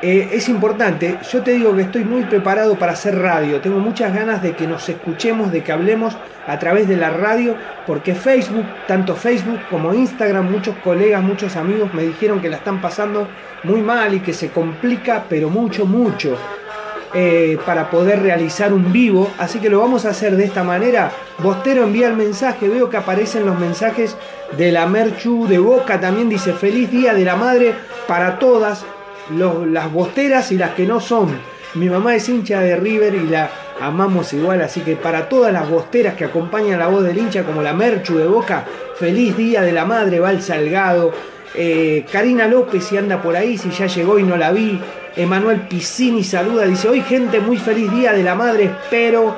eh, 0.01 0.29
es 0.33 0.49
importante. 0.49 1.17
Yo 1.31 1.41
te 1.41 1.51
digo 1.51 1.75
que 1.75 1.83
estoy 1.83 2.03
muy 2.03 2.23
preparado 2.23 2.77
para 2.77 2.91
hacer 2.91 3.17
radio. 3.17 3.61
Tengo 3.61 3.79
muchas 3.79 4.13
ganas 4.13 4.41
de 4.41 4.53
que 4.53 4.67
nos 4.67 4.87
escuchemos, 4.87 5.51
de 5.51 5.63
que 5.63 5.71
hablemos 5.71 6.15
a 6.47 6.59
través 6.59 6.87
de 6.87 6.97
la 6.97 7.09
radio, 7.09 7.55
porque 7.87 8.13
Facebook, 8.13 8.65
tanto 8.87 9.15
Facebook 9.15 9.59
como 9.69 9.93
Instagram, 9.93 10.51
muchos 10.51 10.75
colegas, 10.83 11.23
muchos 11.23 11.55
amigos 11.55 11.93
me 11.93 12.03
dijeron 12.03 12.39
que 12.39 12.49
la 12.49 12.57
están 12.57 12.81
pasando 12.81 13.27
muy 13.63 13.81
mal 13.81 14.13
y 14.13 14.19
que 14.19 14.33
se 14.33 14.49
complica, 14.49 15.23
pero 15.27 15.49
mucho, 15.49 15.85
mucho. 15.85 16.37
Eh, 17.13 17.57
para 17.65 17.89
poder 17.89 18.21
realizar 18.21 18.73
un 18.73 18.91
vivo, 18.91 19.29
así 19.37 19.59
que 19.59 19.69
lo 19.69 19.79
vamos 19.79 20.05
a 20.05 20.09
hacer 20.09 20.35
de 20.35 20.43
esta 20.43 20.63
manera. 20.63 21.11
Bostero 21.37 21.83
envía 21.83 22.07
el 22.07 22.15
mensaje, 22.17 22.67
veo 22.67 22.89
que 22.89 22.97
aparecen 22.97 23.45
los 23.45 23.57
mensajes 23.57 24.17
de 24.57 24.71
la 24.71 24.85
Merchu 24.85 25.47
de 25.47 25.57
Boca, 25.57 26.01
también 26.01 26.27
dice 26.27 26.51
feliz 26.51 26.91
día 26.91 27.13
de 27.13 27.23
la 27.23 27.37
madre 27.37 27.73
para 28.05 28.37
todas, 28.37 28.83
las 29.29 29.91
bosteras 29.93 30.51
y 30.51 30.57
las 30.57 30.71
que 30.71 30.85
no 30.85 30.99
son. 30.99 31.39
Mi 31.75 31.89
mamá 31.89 32.15
es 32.15 32.27
hincha 32.27 32.59
de 32.59 32.75
River 32.75 33.15
y 33.15 33.27
la 33.27 33.49
amamos 33.79 34.33
igual, 34.33 34.61
así 34.61 34.81
que 34.81 34.95
para 34.95 35.29
todas 35.29 35.53
las 35.53 35.69
bosteras 35.69 36.15
que 36.15 36.25
acompañan 36.25 36.79
la 36.79 36.87
voz 36.87 37.03
del 37.03 37.17
hincha, 37.17 37.43
como 37.43 37.61
la 37.61 37.73
Merchu 37.73 38.17
de 38.17 38.27
Boca, 38.27 38.65
feliz 38.97 39.37
día 39.37 39.61
de 39.61 39.71
la 39.71 39.85
madre, 39.85 40.19
Val 40.19 40.41
Salgado. 40.41 41.13
Eh, 41.57 42.05
Karina 42.11 42.47
López, 42.47 42.83
si 42.83 42.97
anda 42.97 43.21
por 43.21 43.35
ahí, 43.37 43.57
si 43.57 43.69
ya 43.69 43.87
llegó 43.87 44.19
y 44.19 44.23
no 44.23 44.35
la 44.35 44.51
vi. 44.51 44.81
Emanuel 45.15 45.61
Piscini 45.61 46.23
saluda, 46.23 46.65
dice, 46.65 46.89
hoy 46.89 47.01
gente, 47.01 47.39
muy 47.39 47.57
feliz 47.57 47.89
día 47.91 48.11
de 48.11 48.23
la 48.23 48.35
madre, 48.35 48.65
espero 48.65 49.35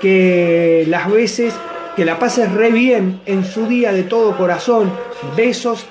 que 0.00 0.84
las 0.88 1.10
veces 1.10 1.54
que 1.94 2.04
la 2.04 2.18
pases 2.18 2.50
re 2.52 2.70
bien 2.70 3.20
en 3.26 3.44
su 3.44 3.66
día 3.66 3.92
de 3.92 4.02
todo 4.02 4.36
corazón. 4.36 4.90
Besos, 5.36 5.86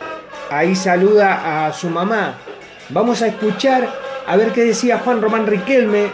ahí 0.50 0.76
saluda 0.76 1.68
a 1.68 1.74
su 1.74 1.90
mamá. 1.90 2.36
Vamos 2.90 3.22
a 3.22 3.28
escuchar 3.28 3.88
a 4.26 4.36
ver 4.36 4.52
qué 4.52 4.64
decía 4.64 5.00
Juan 5.00 5.22
Román 5.22 5.48
Riquelme 5.48 6.08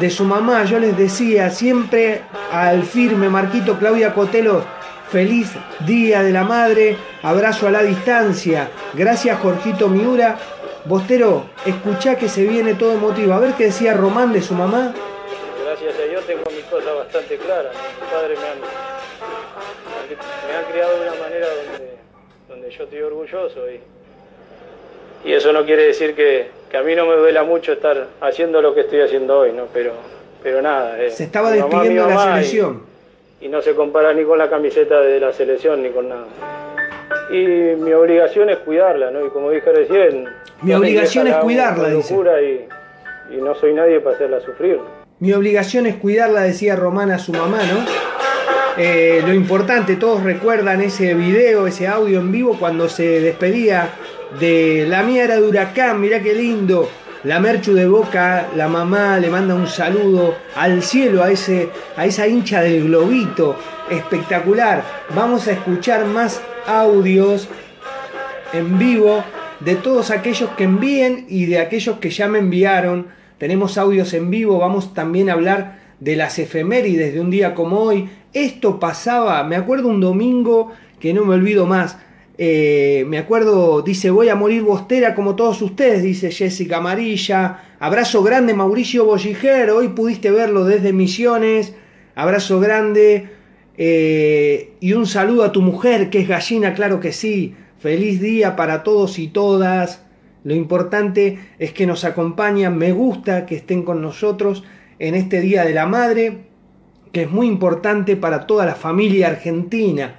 de 0.00 0.10
su 0.10 0.24
mamá. 0.24 0.64
Yo 0.64 0.78
les 0.78 0.96
decía 0.96 1.50
siempre 1.50 2.22
al 2.52 2.82
firme 2.82 3.28
Marquito 3.28 3.78
Claudia 3.78 4.12
Cotelo, 4.12 4.62
feliz 5.10 5.50
día 5.86 6.22
de 6.22 6.32
la 6.32 6.44
madre, 6.44 6.96
abrazo 7.22 7.68
a 7.68 7.70
la 7.70 7.82
distancia. 7.82 8.68
Gracias 8.94 9.38
Jorgito 9.40 9.88
Miura. 9.88 10.36
Bostero, 10.84 11.44
escuchá 11.66 12.16
que 12.16 12.28
se 12.28 12.44
viene 12.44 12.74
todo 12.74 12.92
emotivo. 12.92 13.32
A 13.34 13.40
ver 13.40 13.54
qué 13.54 13.64
decía 13.64 13.94
Román 13.94 14.32
de 14.32 14.40
su 14.40 14.54
mamá. 14.54 14.94
Gracias 15.64 15.94
a 15.98 16.02
Dios 16.10 16.24
tengo 16.24 16.44
mis 16.50 16.64
cosas 16.64 16.94
bastante 16.96 17.36
claras. 17.36 17.74
Mi 17.74 18.10
padre 18.10 18.34
me 18.36 18.48
han, 18.48 18.58
me 20.48 20.56
han 20.56 20.64
criado 20.72 21.00
de 21.00 21.08
una 21.08 21.20
manera 21.20 21.46
donde, 21.48 21.96
donde 22.48 22.70
yo 22.70 22.84
estoy 22.84 23.00
orgulloso 23.00 23.60
y, 23.70 25.28
y 25.28 25.32
eso 25.32 25.52
no 25.52 25.64
quiere 25.64 25.84
decir 25.84 26.14
que, 26.14 26.48
que, 26.70 26.76
a 26.76 26.82
mí 26.82 26.94
no 26.94 27.06
me 27.06 27.16
duela 27.16 27.42
mucho 27.42 27.72
estar 27.72 28.06
haciendo 28.20 28.62
lo 28.62 28.74
que 28.74 28.82
estoy 28.82 29.00
haciendo 29.00 29.38
hoy, 29.40 29.52
¿no? 29.52 29.66
Pero, 29.72 29.92
pero 30.42 30.62
nada. 30.62 31.02
Eh, 31.02 31.10
se 31.10 31.24
estaba 31.24 31.50
despidiendo 31.50 32.06
de 32.06 32.14
la 32.14 32.24
selección. 32.24 32.84
Y, 33.40 33.46
y 33.46 33.48
no 33.48 33.60
se 33.60 33.74
compara 33.74 34.12
ni 34.14 34.24
con 34.24 34.38
la 34.38 34.48
camiseta 34.48 35.00
de 35.00 35.20
la 35.20 35.32
selección 35.32 35.82
ni 35.82 35.90
con 35.90 36.08
nada. 36.08 36.26
Y 37.30 37.44
mi 37.76 37.92
obligación 37.92 38.48
es 38.48 38.58
cuidarla, 38.58 39.10
¿no? 39.10 39.26
Y 39.26 39.28
como 39.30 39.50
dije 39.50 39.70
recién, 39.70 40.26
mi 40.62 40.72
obligación 40.72 41.26
es 41.26 41.36
cuidarla, 41.36 41.88
dice. 41.90 42.14
Y, 42.14 43.34
y, 43.34 43.40
no 43.40 43.54
soy 43.54 43.74
nadie 43.74 44.00
para 44.00 44.16
hacerla 44.16 44.40
sufrir. 44.40 44.78
Mi 45.20 45.32
obligación 45.32 45.86
es 45.86 45.96
cuidarla, 45.96 46.42
decía 46.42 46.76
Román 46.76 47.10
a 47.10 47.18
su 47.18 47.32
mamá, 47.32 47.58
¿no? 47.58 48.08
Eh, 48.80 49.22
lo 49.26 49.34
importante, 49.34 49.96
todos 49.96 50.22
recuerdan 50.22 50.80
ese 50.80 51.14
video, 51.14 51.66
ese 51.66 51.88
audio 51.88 52.20
en 52.20 52.30
vivo 52.30 52.56
cuando 52.60 52.88
se 52.88 53.20
despedía 53.20 53.90
de 54.38 54.86
la 54.88 55.02
mía 55.02 55.24
era 55.24 55.34
de 55.40 55.42
huracán, 55.48 56.00
mirá 56.00 56.20
qué 56.20 56.32
lindo. 56.34 56.88
La 57.24 57.40
Merchu 57.40 57.74
de 57.74 57.88
Boca, 57.88 58.46
la 58.54 58.68
mamá 58.68 59.18
le 59.18 59.30
manda 59.30 59.56
un 59.56 59.66
saludo 59.66 60.36
al 60.54 60.84
cielo 60.84 61.24
a, 61.24 61.30
ese, 61.32 61.70
a 61.96 62.06
esa 62.06 62.28
hincha 62.28 62.60
del 62.60 62.84
globito. 62.84 63.56
Espectacular. 63.90 64.84
Vamos 65.12 65.48
a 65.48 65.52
escuchar 65.52 66.04
más 66.04 66.40
audios 66.64 67.48
en 68.52 68.78
vivo 68.78 69.24
de 69.60 69.74
todos 69.74 70.10
aquellos 70.10 70.50
que 70.50 70.64
envíen 70.64 71.26
y 71.28 71.46
de 71.46 71.58
aquellos 71.58 71.98
que 71.98 72.10
ya 72.10 72.28
me 72.28 72.38
enviaron. 72.38 73.06
Tenemos 73.38 73.78
audios 73.78 74.14
en 74.14 74.30
vivo, 74.30 74.58
vamos 74.58 74.94
también 74.94 75.30
a 75.30 75.34
hablar 75.34 75.78
de 76.00 76.16
las 76.16 76.38
efemérides 76.38 77.14
de 77.14 77.20
un 77.20 77.30
día 77.30 77.54
como 77.54 77.78
hoy. 77.80 78.08
Esto 78.32 78.78
pasaba, 78.78 79.42
me 79.44 79.56
acuerdo 79.56 79.88
un 79.88 80.00
domingo 80.00 80.72
que 81.00 81.12
no 81.12 81.24
me 81.24 81.34
olvido 81.34 81.66
más. 81.66 81.98
Eh, 82.40 83.04
me 83.08 83.18
acuerdo, 83.18 83.82
dice, 83.82 84.10
voy 84.10 84.28
a 84.28 84.36
morir 84.36 84.62
bostera 84.62 85.16
como 85.16 85.34
todos 85.34 85.60
ustedes, 85.60 86.02
dice 86.02 86.30
Jessica 86.30 86.76
Amarilla. 86.76 87.62
Abrazo 87.80 88.22
grande, 88.22 88.54
Mauricio 88.54 89.04
Bolliger, 89.04 89.70
hoy 89.70 89.88
pudiste 89.88 90.30
verlo 90.30 90.64
desde 90.64 90.92
Misiones. 90.92 91.74
Abrazo 92.14 92.60
grande. 92.60 93.28
Eh, 93.76 94.72
y 94.80 94.92
un 94.92 95.06
saludo 95.06 95.44
a 95.44 95.52
tu 95.52 95.62
mujer, 95.62 96.10
que 96.10 96.20
es 96.20 96.28
gallina, 96.28 96.74
claro 96.74 97.00
que 97.00 97.12
sí. 97.12 97.54
Feliz 97.78 98.20
día 98.20 98.56
para 98.56 98.82
todos 98.82 99.18
y 99.20 99.28
todas. 99.28 100.04
Lo 100.42 100.54
importante 100.54 101.38
es 101.60 101.72
que 101.72 101.86
nos 101.86 102.04
acompañan. 102.04 102.76
Me 102.76 102.90
gusta 102.90 103.46
que 103.46 103.54
estén 103.54 103.84
con 103.84 104.02
nosotros 104.02 104.64
en 104.98 105.14
este 105.14 105.40
Día 105.40 105.64
de 105.64 105.74
la 105.74 105.86
Madre, 105.86 106.38
que 107.12 107.22
es 107.22 107.30
muy 107.30 107.46
importante 107.46 108.16
para 108.16 108.46
toda 108.46 108.66
la 108.66 108.74
familia 108.74 109.28
argentina. 109.28 110.16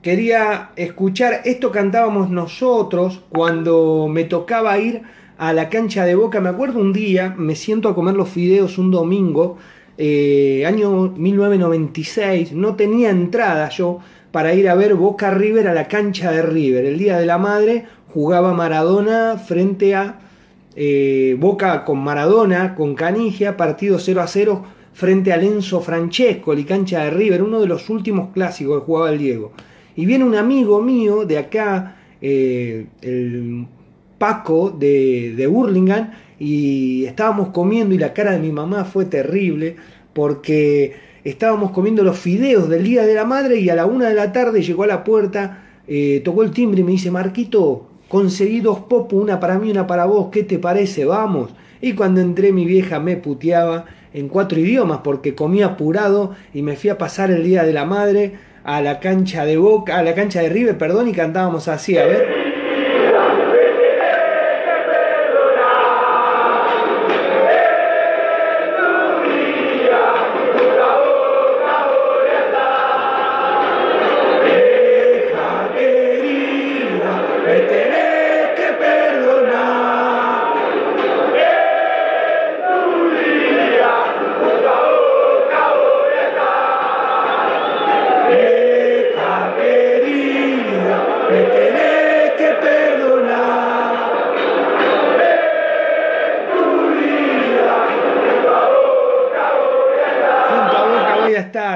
Quería 0.00 0.70
escuchar, 0.76 1.42
esto 1.44 1.70
cantábamos 1.70 2.30
nosotros 2.30 3.22
cuando 3.28 4.08
me 4.10 4.24
tocaba 4.24 4.78
ir 4.78 5.02
a 5.36 5.52
la 5.52 5.68
cancha 5.68 6.06
de 6.06 6.14
Boca. 6.14 6.40
Me 6.40 6.48
acuerdo 6.48 6.80
un 6.80 6.94
día, 6.94 7.34
me 7.36 7.54
siento 7.54 7.90
a 7.90 7.94
comer 7.94 8.14
los 8.14 8.30
fideos 8.30 8.78
un 8.78 8.90
domingo, 8.90 9.58
eh, 9.96 10.64
año 10.66 11.12
1996, 11.16 12.52
no 12.52 12.74
tenía 12.74 13.10
entrada 13.10 13.68
yo, 13.68 14.00
para 14.34 14.52
ir 14.52 14.68
a 14.68 14.74
ver 14.74 14.96
Boca 14.96 15.30
River 15.30 15.68
a 15.68 15.74
la 15.74 15.86
cancha 15.86 16.32
de 16.32 16.42
River. 16.42 16.86
El 16.86 16.98
Día 16.98 17.18
de 17.18 17.24
la 17.24 17.38
Madre 17.38 17.84
jugaba 18.12 18.52
Maradona 18.52 19.38
frente 19.38 19.94
a 19.94 20.18
eh, 20.74 21.36
Boca 21.38 21.84
con 21.84 22.00
Maradona, 22.00 22.74
con 22.74 22.96
Canigia, 22.96 23.56
partido 23.56 24.00
0 24.00 24.20
a 24.20 24.26
0 24.26 24.64
frente 24.92 25.32
a 25.32 25.36
Lenzo 25.36 25.80
Francesco, 25.80 26.52
la 26.52 26.66
cancha 26.66 27.04
de 27.04 27.10
River, 27.10 27.44
uno 27.44 27.60
de 27.60 27.68
los 27.68 27.88
últimos 27.90 28.32
clásicos 28.32 28.80
que 28.80 28.86
jugaba 28.86 29.10
el 29.10 29.20
Diego. 29.20 29.52
Y 29.94 30.04
viene 30.04 30.24
un 30.24 30.34
amigo 30.34 30.82
mío 30.82 31.24
de 31.24 31.38
acá, 31.38 31.98
eh, 32.20 32.86
el 33.02 33.68
Paco 34.18 34.70
de, 34.76 35.34
de 35.36 35.46
Burlingame, 35.46 36.10
y 36.40 37.04
estábamos 37.04 37.50
comiendo 37.50 37.94
y 37.94 37.98
la 37.98 38.12
cara 38.12 38.32
de 38.32 38.40
mi 38.40 38.50
mamá 38.50 38.84
fue 38.84 39.04
terrible 39.04 39.76
porque 40.12 41.03
estábamos 41.24 41.70
comiendo 41.70 42.04
los 42.04 42.18
fideos 42.18 42.68
del 42.68 42.84
Día 42.84 43.06
de 43.06 43.14
la 43.14 43.24
Madre 43.24 43.58
y 43.58 43.70
a 43.70 43.74
la 43.74 43.86
una 43.86 44.08
de 44.08 44.14
la 44.14 44.32
tarde 44.32 44.62
llegó 44.62 44.82
a 44.82 44.86
la 44.86 45.04
puerta, 45.04 45.64
eh, 45.88 46.20
tocó 46.24 46.42
el 46.42 46.50
timbre 46.50 46.82
y 46.82 46.84
me 46.84 46.92
dice, 46.92 47.10
Marquito, 47.10 47.88
conseguí 48.08 48.60
dos 48.60 48.80
popos, 48.80 49.22
una 49.22 49.40
para 49.40 49.58
mí, 49.58 49.70
una 49.70 49.86
para 49.86 50.04
vos, 50.04 50.28
¿qué 50.30 50.42
te 50.42 50.58
parece? 50.58 51.04
Vamos. 51.04 51.50
Y 51.80 51.94
cuando 51.94 52.20
entré 52.20 52.52
mi 52.52 52.66
vieja 52.66 53.00
me 53.00 53.16
puteaba 53.16 53.86
en 54.12 54.28
cuatro 54.28 54.58
idiomas 54.60 55.00
porque 55.02 55.34
comía 55.34 55.66
apurado 55.66 56.32
y 56.52 56.62
me 56.62 56.76
fui 56.76 56.90
a 56.90 56.98
pasar 56.98 57.30
el 57.30 57.42
Día 57.42 57.64
de 57.64 57.72
la 57.72 57.84
Madre 57.84 58.34
a 58.62 58.80
la 58.80 59.00
cancha 59.00 59.44
de 59.44 59.56
Boca, 59.56 59.98
a 59.98 60.02
la 60.02 60.14
cancha 60.14 60.40
de 60.40 60.48
River, 60.48 60.78
perdón, 60.78 61.08
y 61.08 61.12
cantábamos 61.12 61.68
así, 61.68 61.98
a 61.98 62.06
ver. 62.06 62.43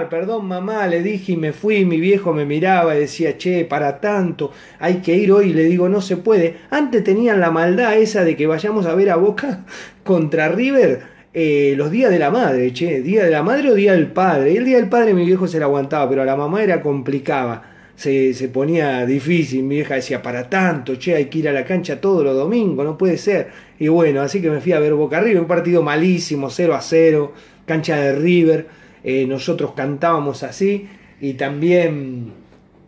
Perdón 0.09 0.47
mamá, 0.47 0.87
le 0.87 1.03
dije 1.03 1.33
y 1.33 1.37
me 1.37 1.53
fui, 1.53 1.85
mi 1.85 2.01
viejo 2.01 2.33
me 2.33 2.45
miraba 2.45 2.97
y 2.97 3.01
decía, 3.01 3.39
che, 3.39 3.65
para 3.65 4.01
tanto, 4.01 4.53
hay 4.79 4.97
que 4.97 5.15
ir 5.15 5.33
hoy, 5.33 5.53
le 5.53 5.65
digo, 5.65 5.89
no 5.89 6.01
se 6.01 6.17
puede. 6.17 6.57
Antes 6.71 7.05
tenían 7.05 7.41
la 7.41 7.51
maldad 7.51 7.97
esa 7.97 8.25
de 8.25 8.37
que 8.37 8.47
vayamos 8.47 8.87
a 8.87 8.95
ver 8.95 9.11
a 9.11 9.17
Boca 9.17 9.65
contra 10.05 10.49
River 10.49 11.01
eh, 11.35 11.75
los 11.77 11.91
días 11.91 12.11
de 12.11 12.19
la 12.19 12.31
madre, 12.31 12.73
che, 12.73 13.01
día 13.03 13.25
de 13.25 13.31
la 13.31 13.43
madre 13.43 13.71
o 13.71 13.75
día 13.75 13.93
del 13.93 14.09
padre. 14.09 14.53
Y 14.53 14.57
el 14.57 14.65
día 14.65 14.77
del 14.79 14.89
padre 14.89 15.15
mi 15.15 15.25
viejo 15.25 15.47
se 15.47 15.59
la 15.59 15.67
aguantaba, 15.67 16.09
pero 16.09 16.23
a 16.23 16.25
la 16.25 16.37
mamá 16.37 16.63
era 16.63 16.81
complicada. 16.83 17.75
Se, 17.95 18.33
se, 18.33 18.49
ponía 18.49 19.05
difícil, 19.07 19.65
mi 19.65 19.77
vieja 19.77 19.95
decía, 19.97 20.23
para 20.23 20.49
tanto, 20.49 20.97
che, 20.97 21.15
hay 21.17 21.27
que 21.27 21.41
ir 21.41 21.49
a 21.49 21.53
la 21.53 21.65
cancha 21.65 22.01
todos 22.01 22.25
los 22.25 22.37
domingos, 22.37 22.85
no 22.85 22.97
puede 22.97 23.19
ser. 23.19 23.49
Y 23.79 23.89
bueno, 23.89 24.21
así 24.23 24.41
que 24.41 24.51
me 24.51 24.61
fui 24.61 24.73
a 24.73 24.79
ver 24.79 24.95
Boca 24.95 25.21
River, 25.21 25.41
un 25.41 25.49
partido 25.49 25.83
malísimo, 25.83 26.49
0 26.49 26.75
a 26.75 26.81
0, 26.81 27.33
cancha 27.67 27.97
de 27.97 28.15
River 28.15 28.78
eh, 29.05 29.27
nosotros 29.27 29.73
cantábamos 29.77 30.43
así 30.43 30.89
y 31.21 31.35
también 31.35 32.33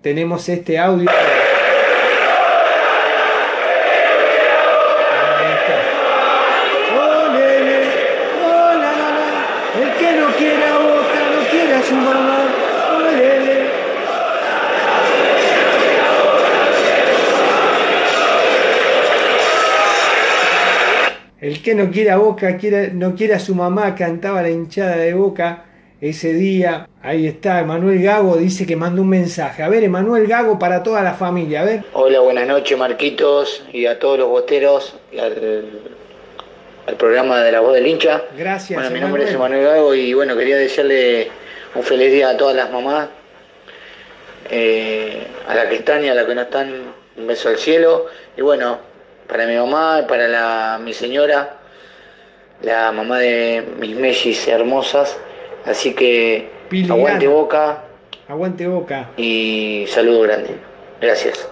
tenemos 0.03 0.49
este 0.49 0.79
audio. 0.79 1.11
El 9.81 9.93
que 9.99 10.13
no 10.13 10.27
quiere 10.37 10.65
a 10.65 10.79
Boca, 10.79 11.21
no 11.33 11.49
quiere 11.51 11.75
a 11.75 11.83
su 11.83 11.95
mamá. 11.95 12.37
El 21.41 21.63
que 21.63 21.75
no 21.75 21.91
quiere 21.91 22.11
a 22.11 22.17
Boca, 22.19 22.57
quiere, 22.59 22.93
no 22.93 23.15
quiere 23.15 23.35
a 23.35 23.39
su 23.39 23.55
mamá, 23.55 23.95
cantaba 23.95 24.43
la 24.43 24.51
hinchada 24.51 24.97
de 24.97 25.15
Boca 25.15 25.70
ese 26.01 26.33
día. 26.33 26.89
Ahí 27.03 27.27
está, 27.27 27.61
Emanuel 27.61 28.03
Gago 28.03 28.37
dice 28.37 28.67
que 28.67 28.77
manda 28.77 29.03
un 29.03 29.09
mensaje. 29.09 29.63
A 29.63 29.69
ver, 29.69 29.85
Emanuel 29.85 30.27
Gago 30.27 30.59
para 30.59 30.83
toda 30.83 31.03
la 31.03 31.15
familia, 31.15 31.63
a 31.63 31.65
ver. 31.65 31.85
Hola, 31.93 32.21
buenas 32.21 32.47
noches 32.47 32.79
Marquitos 32.79 33.65
y 33.73 33.87
a 33.87 33.99
todos 33.99 34.19
los 34.19 34.29
boteros 34.29 34.97
y 35.13 35.19
al, 35.19 35.65
programa 36.99 37.43
de 37.43 37.53
la 37.53 37.61
voz 37.61 37.75
del 37.75 37.87
hincha. 37.87 38.23
Gracias. 38.37 38.79
Bueno, 38.79 38.93
mi 38.93 39.01
nombre 39.01 39.25
es 39.25 39.31
Emanuel 39.31 39.63
Gago 39.63 39.95
y 39.95 40.13
bueno, 40.15 40.37
quería 40.37 40.57
desearle 40.57 41.29
un 41.75 41.83
feliz 41.83 42.11
día 42.11 42.31
a 42.31 42.37
todas 42.37 42.57
las 42.57 42.71
mamás, 42.73 43.09
eh, 44.51 45.27
a 45.47 45.55
las 45.55 45.67
que 45.67 45.77
están 45.77 46.05
y 46.05 46.09
a 46.09 46.15
las 46.15 46.27
que 46.27 46.35
no 46.35 46.43
están, 46.43 46.95
un 47.17 47.27
beso 47.27 47.49
al 47.49 47.59
cielo. 47.59 48.07
Y 48.37 48.41
bueno, 48.41 48.79
para 49.29 49.47
mi 49.47 49.55
mamá, 49.55 50.05
para 50.09 50.27
la, 50.27 50.81
mi 50.83 50.93
señora, 50.93 51.59
la 52.63 52.91
mamá 52.91 53.19
de 53.21 53.65
mis 53.79 53.95
mellis 53.95 54.49
hermosas, 54.49 55.17
Así 55.65 55.95
que 55.95 56.51
aguante 56.89 57.27
boca. 57.27 57.85
Aguante 58.29 58.67
boca. 58.67 59.11
Y 59.17 59.85
saludo 59.89 60.23
grande. 60.23 60.57
Gracias. 61.01 61.49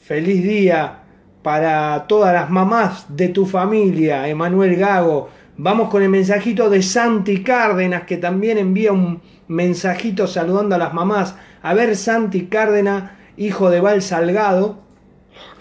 Feliz 0.00 0.42
día 0.42 1.00
para 1.42 2.06
todas 2.06 2.32
las 2.32 2.50
mamás 2.50 3.06
de 3.08 3.28
tu 3.28 3.46
familia, 3.46 4.28
Emanuel 4.28 4.76
Gago. 4.76 5.28
Vamos 5.56 5.88
con 5.90 6.02
el 6.02 6.08
mensajito 6.08 6.70
de 6.70 6.82
Santi 6.82 7.42
Cárdenas, 7.42 8.04
que 8.04 8.16
también 8.16 8.58
envía 8.58 8.92
un 8.92 9.20
mensajito 9.48 10.26
saludando 10.26 10.74
a 10.76 10.78
las 10.78 10.94
mamás. 10.94 11.34
A 11.62 11.74
ver, 11.74 11.96
Santi 11.96 12.46
Cárdenas, 12.46 13.10
hijo 13.36 13.70
de 13.70 13.80
Val 13.80 14.02
Salgado. 14.02 14.76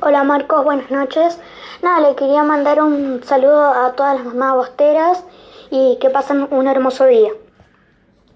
Hola 0.02 0.24
Marcos, 0.24 0.64
buenas 0.64 0.92
noches. 0.92 1.40
Nada, 1.82 2.10
le 2.10 2.16
quería 2.16 2.44
mandar 2.44 2.82
un 2.82 3.22
saludo 3.24 3.64
a 3.64 3.94
todas 3.94 4.18
las 4.18 4.34
mamás 4.34 4.56
bosteras 4.56 5.24
y 5.72 5.98
que 6.00 6.10
pasen 6.10 6.48
un 6.52 6.68
hermoso 6.68 7.06
día. 7.06 7.30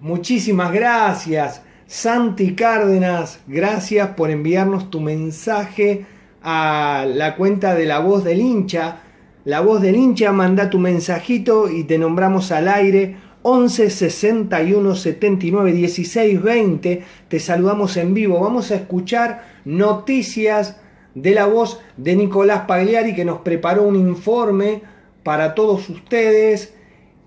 Muchísimas 0.02 0.74
gracias, 0.74 1.62
Santi 1.86 2.56
Cárdenas. 2.56 3.40
Gracias 3.46 4.10
por 4.16 4.32
enviarnos 4.32 4.90
tu 4.90 5.00
mensaje 5.00 6.08
a 6.42 7.06
la 7.08 7.36
cuenta 7.36 7.76
de 7.76 7.86
la 7.86 8.00
voz 8.00 8.24
del 8.24 8.42
hincha. 8.42 9.04
La 9.46 9.62
voz 9.62 9.80
del 9.80 9.96
hincha 9.96 10.32
manda 10.32 10.72
tu 10.72 10.80
mensajito 10.80 11.70
y 11.70 11.84
te 11.84 12.00
nombramos 12.00 12.52
al 12.52 12.68
aire 12.68 13.18
11 13.44 13.92
61 13.92 14.96
79 14.96 15.72
16 15.72 16.42
20. 16.42 17.04
Te 17.28 17.40
saludamos 17.40 17.96
en 17.96 18.16
vivo. 18.16 18.40
Vamos 18.40 18.72
a 18.72 18.78
escuchar 18.78 19.44
noticias 19.66 20.82
de 21.14 21.36
la 21.36 21.46
voz 21.46 21.80
de 21.98 22.16
Nicolás 22.16 22.62
Pagliari 22.62 23.14
que 23.14 23.24
nos 23.24 23.42
preparó 23.42 23.84
un 23.84 23.98
informe 23.98 24.82
para 25.22 25.54
todos 25.54 25.88
ustedes 25.92 26.74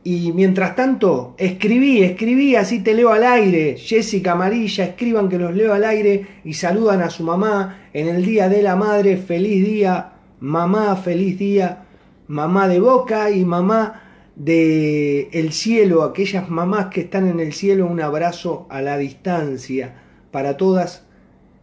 y 0.06 0.32
mientras 0.32 0.76
tanto, 0.76 1.34
escribí, 1.38 2.02
escribí, 2.02 2.56
así 2.56 2.80
te 2.80 2.92
leo 2.92 3.10
al 3.10 3.24
aire. 3.24 3.76
Jessica 3.78 4.32
Amarilla, 4.32 4.84
escriban 4.84 5.30
que 5.30 5.38
los 5.38 5.54
leo 5.54 5.72
al 5.72 5.82
aire 5.82 6.26
y 6.44 6.52
saludan 6.52 7.00
a 7.00 7.08
su 7.08 7.24
mamá 7.24 7.88
en 7.94 8.08
el 8.08 8.22
Día 8.22 8.50
de 8.50 8.60
la 8.60 8.76
Madre. 8.76 9.16
Feliz 9.16 9.64
día, 9.64 10.12
mamá, 10.40 10.94
feliz 10.96 11.38
día, 11.38 11.86
mamá 12.28 12.68
de 12.68 12.80
Boca 12.80 13.30
y 13.30 13.46
mamá 13.46 14.02
de 14.36 15.30
el 15.32 15.52
cielo, 15.52 16.02
aquellas 16.02 16.50
mamás 16.50 16.86
que 16.86 17.02
están 17.02 17.26
en 17.26 17.40
el 17.40 17.54
cielo, 17.54 17.86
un 17.86 18.02
abrazo 18.02 18.66
a 18.68 18.82
la 18.82 18.98
distancia 18.98 19.94
para 20.30 20.58
todas 20.58 21.06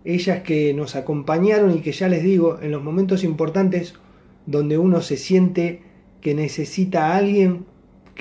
ellas 0.04 0.42
que 0.42 0.74
nos 0.74 0.96
acompañaron 0.96 1.78
y 1.78 1.82
que 1.82 1.92
ya 1.92 2.08
les 2.08 2.24
digo, 2.24 2.58
en 2.60 2.72
los 2.72 2.84
momentos 2.84 3.24
importantes 3.24 3.94
donde 4.48 4.80
uno 4.80 5.02
se 5.02 5.18
siente 5.18 5.84
que 6.22 6.34
necesita 6.34 7.08
a 7.08 7.18
alguien, 7.18 7.66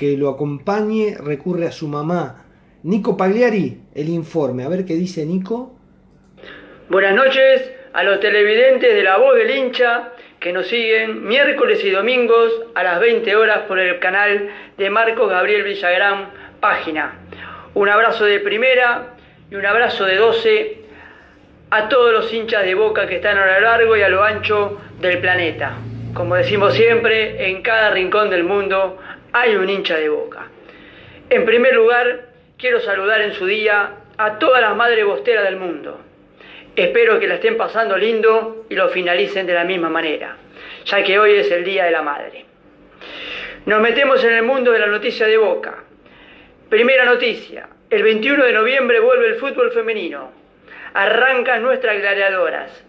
que 0.01 0.17
lo 0.17 0.29
acompañe 0.29 1.15
recurre 1.23 1.67
a 1.67 1.71
su 1.71 1.87
mamá. 1.87 2.43
Nico 2.81 3.15
Pagliari, 3.15 3.81
el 3.93 4.09
informe. 4.09 4.63
A 4.63 4.67
ver 4.67 4.83
qué 4.83 4.95
dice 4.95 5.27
Nico. 5.27 5.75
Buenas 6.89 7.13
noches 7.13 7.71
a 7.93 8.01
los 8.01 8.19
televidentes 8.19 8.95
de 8.95 9.03
La 9.03 9.17
Voz 9.17 9.35
del 9.35 9.55
Hincha 9.55 10.13
que 10.39 10.53
nos 10.53 10.65
siguen 10.65 11.27
miércoles 11.27 11.85
y 11.85 11.91
domingos 11.91 12.51
a 12.73 12.81
las 12.81 12.99
20 12.99 13.35
horas 13.35 13.59
por 13.67 13.77
el 13.77 13.99
canal 13.99 14.49
de 14.75 14.89
Marcos 14.89 15.29
Gabriel 15.29 15.61
Villagrán, 15.61 16.31
página. 16.59 17.19
Un 17.75 17.87
abrazo 17.87 18.25
de 18.25 18.39
primera 18.39 19.13
y 19.51 19.55
un 19.55 19.67
abrazo 19.67 20.05
de 20.05 20.15
12 20.15 20.77
a 21.69 21.89
todos 21.89 22.11
los 22.11 22.33
hinchas 22.33 22.65
de 22.65 22.73
boca 22.73 23.05
que 23.05 23.17
están 23.17 23.37
a 23.37 23.45
lo 23.45 23.61
largo 23.61 23.95
y 23.95 24.01
a 24.01 24.09
lo 24.09 24.23
ancho 24.23 24.81
del 24.99 25.19
planeta. 25.19 25.77
Como 26.15 26.33
decimos 26.35 26.73
siempre, 26.73 27.51
en 27.51 27.61
cada 27.61 27.91
rincón 27.91 28.31
del 28.31 28.43
mundo 28.43 28.97
hay 29.33 29.55
un 29.55 29.69
hincha 29.69 29.97
de 29.97 30.09
boca. 30.09 30.47
En 31.29 31.45
primer 31.45 31.73
lugar, 31.73 32.29
quiero 32.57 32.79
saludar 32.81 33.21
en 33.21 33.33
su 33.33 33.45
día 33.45 33.91
a 34.17 34.39
todas 34.39 34.61
las 34.61 34.75
madres 34.75 35.05
bosteras 35.05 35.43
del 35.45 35.55
mundo. 35.55 35.99
Espero 36.75 37.19
que 37.19 37.27
la 37.27 37.35
estén 37.35 37.57
pasando 37.57 37.97
lindo 37.97 38.65
y 38.69 38.75
lo 38.75 38.89
finalicen 38.89 39.45
de 39.45 39.53
la 39.53 39.63
misma 39.63 39.89
manera, 39.89 40.37
ya 40.85 41.03
que 41.03 41.19
hoy 41.19 41.33
es 41.33 41.51
el 41.51 41.63
Día 41.63 41.85
de 41.85 41.91
la 41.91 42.01
Madre. 42.01 42.45
Nos 43.65 43.81
metemos 43.81 44.23
en 44.23 44.33
el 44.33 44.43
mundo 44.43 44.71
de 44.71 44.79
la 44.79 44.87
noticia 44.87 45.27
de 45.27 45.37
Boca. 45.37 45.83
Primera 46.69 47.05
noticia, 47.05 47.67
el 47.89 48.03
21 48.03 48.45
de 48.45 48.53
noviembre 48.53 48.99
vuelve 48.99 49.27
el 49.27 49.35
fútbol 49.35 49.71
femenino. 49.71 50.31
Arrancan 50.93 51.61
nuestras 51.61 51.99
gladiadoras. 51.99 52.85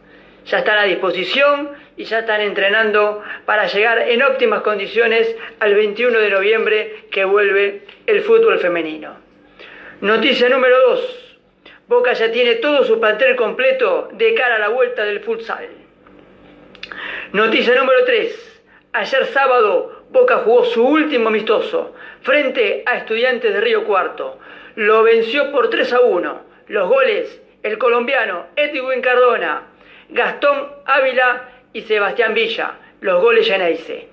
Ya 0.46 0.58
están 0.58 0.78
a 0.78 0.84
disposición 0.84 1.70
y 1.96 2.04
ya 2.04 2.20
están 2.20 2.40
entrenando 2.40 3.22
para 3.44 3.66
llegar 3.66 3.98
en 4.08 4.22
óptimas 4.22 4.62
condiciones 4.62 5.36
al 5.60 5.74
21 5.74 6.18
de 6.18 6.30
noviembre 6.30 7.04
que 7.10 7.24
vuelve 7.24 7.82
el 8.06 8.22
fútbol 8.22 8.58
femenino. 8.58 9.16
Noticia 10.00 10.48
número 10.48 10.76
2. 10.88 11.38
Boca 11.86 12.12
ya 12.14 12.32
tiene 12.32 12.56
todo 12.56 12.84
su 12.84 12.98
plantel 12.98 13.36
completo 13.36 14.08
de 14.12 14.34
cara 14.34 14.56
a 14.56 14.58
la 14.58 14.68
vuelta 14.68 15.04
del 15.04 15.20
futsal. 15.20 15.68
Noticia 17.32 17.74
número 17.74 18.04
3. 18.04 18.62
Ayer 18.94 19.26
sábado 19.26 20.04
Boca 20.10 20.38
jugó 20.38 20.64
su 20.64 20.84
último 20.84 21.28
amistoso 21.28 21.94
frente 22.22 22.82
a 22.84 22.98
Estudiantes 22.98 23.52
de 23.54 23.60
Río 23.60 23.84
Cuarto. 23.84 24.38
Lo 24.74 25.02
venció 25.02 25.50
por 25.52 25.70
3 25.70 25.92
a 25.92 26.00
1. 26.00 26.40
Los 26.68 26.88
goles, 26.88 27.40
el 27.62 27.78
colombiano 27.78 28.46
Edwin 28.56 29.00
Cardona, 29.00 29.68
Gastón 30.12 30.68
Ávila 30.84 31.48
y 31.72 31.80
Sebastián 31.82 32.34
Villa. 32.34 32.72
Los 33.00 33.22
goles 33.22 33.46
Geneise. 33.46 34.08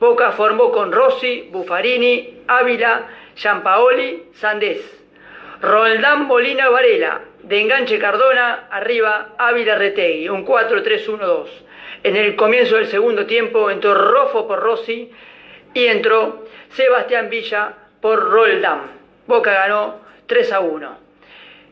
Boca 0.00 0.32
formó 0.32 0.72
con 0.72 0.90
Rossi, 0.90 1.48
Buffarini, 1.52 2.42
Ávila, 2.48 3.06
Giampaoli, 3.36 4.30
Sandés. 4.34 4.80
Roldán 5.60 6.26
Molina 6.26 6.70
Varela, 6.70 7.20
de 7.42 7.60
enganche 7.60 7.98
Cardona, 7.98 8.66
arriba 8.70 9.34
Ávila 9.38 9.76
Retegui, 9.76 10.28
un 10.28 10.44
4-3-1-2. 10.44 11.46
En 12.02 12.16
el 12.16 12.34
comienzo 12.34 12.76
del 12.76 12.86
segundo 12.86 13.26
tiempo 13.26 13.70
entró 13.70 13.94
Rofo 13.94 14.48
por 14.48 14.58
Rossi 14.58 15.12
y 15.74 15.86
entró 15.86 16.46
Sebastián 16.70 17.28
Villa 17.30 17.74
por 18.00 18.28
Roldán. 18.30 18.90
Boca 19.26 19.52
ganó 19.52 20.00
3 20.26 20.52
a 20.52 20.60
1. 20.60 20.98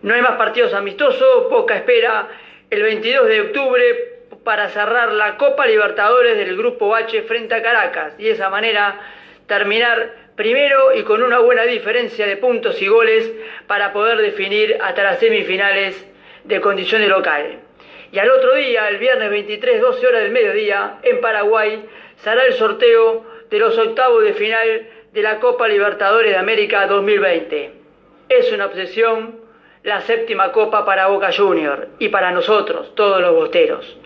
No 0.03 0.15
hay 0.15 0.23
más 0.23 0.37
partidos 0.37 0.73
amistosos, 0.73 1.51
Boca 1.51 1.75
espera 1.75 2.29
el 2.71 2.85
22 2.85 3.27
de 3.27 3.41
octubre 3.41 3.85
para 4.45 4.69
cerrar 4.69 5.13
la 5.13 5.37
Copa 5.37 5.67
Libertadores 5.67 6.37
del 6.39 6.57
Grupo 6.57 6.95
H 6.95 7.23
frente 7.23 7.55
a 7.57 7.63
Caracas 7.63 8.15
y 8.17 8.25
de 8.25 8.31
esa 8.31 8.49
manera 8.49 9.01
terminar 9.47 10.15
primero 10.37 10.95
y 10.95 11.03
con 11.03 11.23
una 11.23 11.41
buena 11.41 11.65
diferencia 11.65 12.29
de 12.29 12.37
puntos 12.37 12.81
y 12.81 12.87
goles 12.87 13.29
para 13.67 13.93
poder 13.93 14.19
definir 14.19 14.79
hasta 14.81 15.03
las 15.03 15.19
semifinales 15.19 16.07
de 16.45 16.61
condición 16.61 17.03
de 17.03 17.09
local. 17.09 17.59
Y 18.13 18.19
al 18.21 18.31
otro 18.31 18.55
día, 18.55 18.89
el 18.89 18.99
viernes 18.99 19.31
23, 19.31 19.81
12 19.81 20.07
horas 20.07 20.23
del 20.23 20.33
mediodía, 20.33 20.99
en 21.03 21.21
Paraguay, 21.21 21.85
será 22.17 22.45
el 22.45 22.55
sorteo 22.55 23.25
de 23.51 23.59
los 23.59 23.77
octavos 23.79 24.23
de 24.23 24.33
final 24.33 24.89
de 25.13 25.23
la 25.23 25.41
Copa 25.41 25.67
Libertadores 25.67 26.33
de 26.33 26.39
América 26.39 26.87
2020. 26.87 27.73
Es 28.29 28.53
una 28.53 28.67
obsesión 28.67 29.50
la 29.83 30.01
séptima 30.03 30.53
copa 30.53 30.85
para 30.85 31.07
Boca 31.07 31.31
Junior 31.33 31.89
y 31.99 32.09
para 32.09 32.31
nosotros, 32.33 32.95
todos 32.95 33.21
los 33.21 33.35
bosteros. 33.35 33.97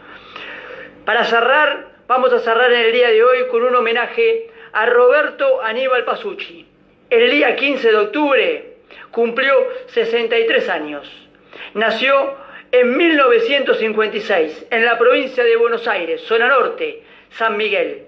Para 1.05 1.25
cerrar, 1.25 1.89
vamos 2.07 2.33
a 2.33 2.39
cerrar 2.39 2.73
en 2.73 2.87
el 2.87 2.93
día 2.93 3.11
de 3.11 3.25
hoy 3.25 3.49
con 3.51 3.63
un 3.63 3.75
homenaje 3.75 4.51
a 4.73 4.87
Roberto 4.87 5.63
Aníbal 5.63 6.05
Pasucci. 6.05 6.67
El 7.11 7.31
día 7.31 7.57
15 7.57 7.91
de 7.91 7.97
octubre 7.97 8.75
cumplió 9.11 9.55
63 9.89 10.69
años. 10.69 11.29
Nació 11.75 12.37
en 12.73 12.97
1956 12.97 14.67
en 14.71 14.85
la 14.85 14.99
provincia 14.99 15.45
de 15.45 15.57
Buenos 15.57 15.87
Aires, 15.87 16.23
zona 16.23 16.49
norte, 16.49 17.03
San 17.31 17.57
Miguel. 17.57 18.07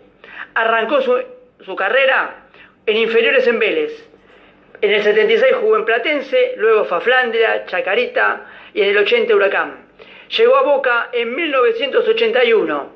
Arrancó 0.55 1.01
su, 1.01 1.23
su 1.65 1.77
carrera 1.77 2.47
en 2.87 2.97
inferiores 2.97 3.47
en 3.47 3.59
Vélez. 3.59 4.09
En 4.81 4.93
el 4.93 5.03
76 5.03 5.55
jugó 5.61 5.77
en 5.77 5.85
Platense, 5.85 6.55
luego 6.57 6.85
fue 6.85 6.99
a 6.99 7.01
Flandria, 7.01 7.67
Chacarita 7.67 8.47
y 8.75 8.83
en 8.83 8.89
el 8.89 8.99
80 8.99 9.35
Huracán. 9.35 9.87
Llegó 10.37 10.57
a 10.57 10.63
Boca 10.63 11.09
en 11.13 11.35
1981 11.35 12.93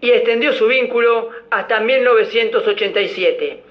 y 0.00 0.10
extendió 0.10 0.52
su 0.52 0.66
vínculo 0.66 1.30
hasta 1.50 1.80
1987. 1.80 3.62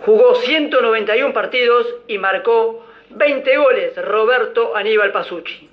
Jugó 0.00 0.34
191 0.34 1.32
partidos 1.32 1.94
y 2.08 2.18
marcó 2.18 2.84
20 3.10 3.56
goles 3.56 3.96
Roberto 3.96 4.74
Aníbal 4.74 5.12
Pasucci. 5.12 5.68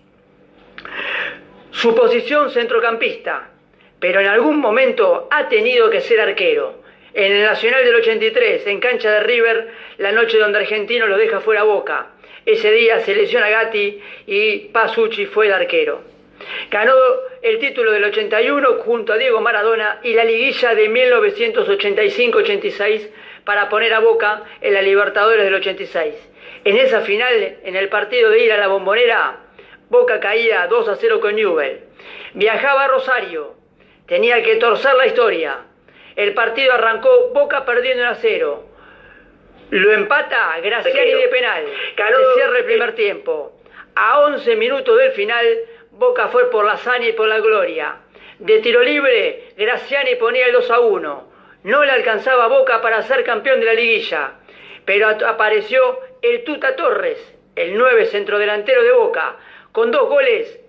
Su 1.72 1.96
posición 1.96 2.52
centrocampista, 2.52 3.50
pero 4.00 4.20
en 4.20 4.28
algún 4.28 4.60
momento 4.60 5.28
ha 5.32 5.50
tenido 5.50 5.90
que 5.90 6.02
ser 6.02 6.22
arquero. 6.22 6.83
En 7.14 7.32
el 7.32 7.44
Nacional 7.44 7.86
del 7.86 7.96
83, 7.96 8.66
en 8.66 8.80
cancha 8.80 9.12
de 9.12 9.20
River, 9.20 9.68
la 10.00 10.12
noche 10.12 10.40
donde 10.40 10.58
Argentino 10.58 11.06
lo 11.06 11.16
deja 11.16 11.42
fuera 11.42 11.62
Boca. 11.62 12.08
Ese 12.44 12.72
día 12.72 13.02
se 13.02 13.14
lesiona 13.14 13.52
Gatti 13.52 14.02
y 14.26 14.60
Pasucci 14.70 15.28
fue 15.28 15.46
el 15.46 15.54
arquero. 15.54 16.02
Ganó 16.72 16.96
el 17.44 17.60
título 17.60 17.92
del 17.92 18.06
81 18.06 18.80
junto 18.80 19.14
a 19.14 19.18
Diego 19.18 19.42
Maradona 19.42 20.00
y 20.02 20.16
la 20.16 20.24
liguilla 20.24 20.74
de 20.74 20.90
1985-86 20.90 23.10
para 23.46 23.70
poner 23.70 23.94
a 23.94 24.00
Boca 24.00 24.42
en 24.60 24.74
la 24.74 24.82
Libertadores 24.82 25.46
del 25.46 25.54
86. 25.54 26.16
En 26.66 26.78
esa 26.78 27.02
final, 27.02 27.58
en 27.64 27.76
el 27.76 27.90
partido 27.90 28.32
de 28.32 28.44
ir 28.44 28.52
a 28.54 28.58
la 28.58 28.66
bombonera, 28.68 29.38
Boca 29.90 30.20
caía 30.20 30.66
2 30.66 30.90
a 30.90 30.96
0 30.96 31.22
con 31.22 31.36
Newell. 31.36 31.82
Viajaba 32.34 32.86
a 32.86 32.88
Rosario, 32.88 33.54
tenía 34.08 34.42
que 34.42 34.56
torcer 34.56 34.96
la 34.96 35.06
historia. 35.06 35.66
El 36.16 36.34
partido 36.34 36.74
arrancó 36.74 37.30
Boca 37.34 37.66
perdiendo 37.66 38.04
1 38.04 38.12
a 38.12 38.16
0. 38.16 38.64
Lo 39.72 39.92
empata 39.92 40.60
Graciani 40.62 41.14
de 41.14 41.28
penal. 41.30 41.66
Se 41.96 42.34
cierra 42.36 42.60
el 42.60 42.66
primer 42.66 42.94
tiempo. 42.94 43.54
A 43.96 44.20
11 44.22 44.56
minutos 44.56 44.98
del 44.98 45.12
final, 45.12 45.46
Boca 45.92 46.28
fue 46.28 46.50
por 46.52 46.66
la 46.66 46.74
hazaña 46.74 47.08
y 47.08 47.14
por 47.14 47.28
la 47.28 47.40
gloria. 47.40 47.98
De 48.40 48.60
tiro 48.60 48.82
libre, 48.84 49.54
Graciani 49.58 50.16
ponía 50.16 50.46
el 50.48 50.54
2 50.54 50.72
a 50.72 50.80
1. 50.80 51.34
No 51.64 51.86
le 51.86 51.92
alcanzaba 51.92 52.48
Boca 52.48 52.82
para 52.82 53.02
ser 53.04 53.24
campeón 53.24 53.60
de 53.60 53.66
la 53.66 53.74
liguilla. 53.74 54.34
Pero 54.86 55.08
apareció 55.08 56.00
el 56.22 56.44
Tuta 56.44 56.76
Torres, 56.76 57.18
el 57.56 57.78
9 57.78 58.06
centrodelantero 58.06 58.84
de 58.84 58.92
Boca. 58.92 59.38
Con 59.72 59.90
dos 59.90 60.08
goles 60.08 60.60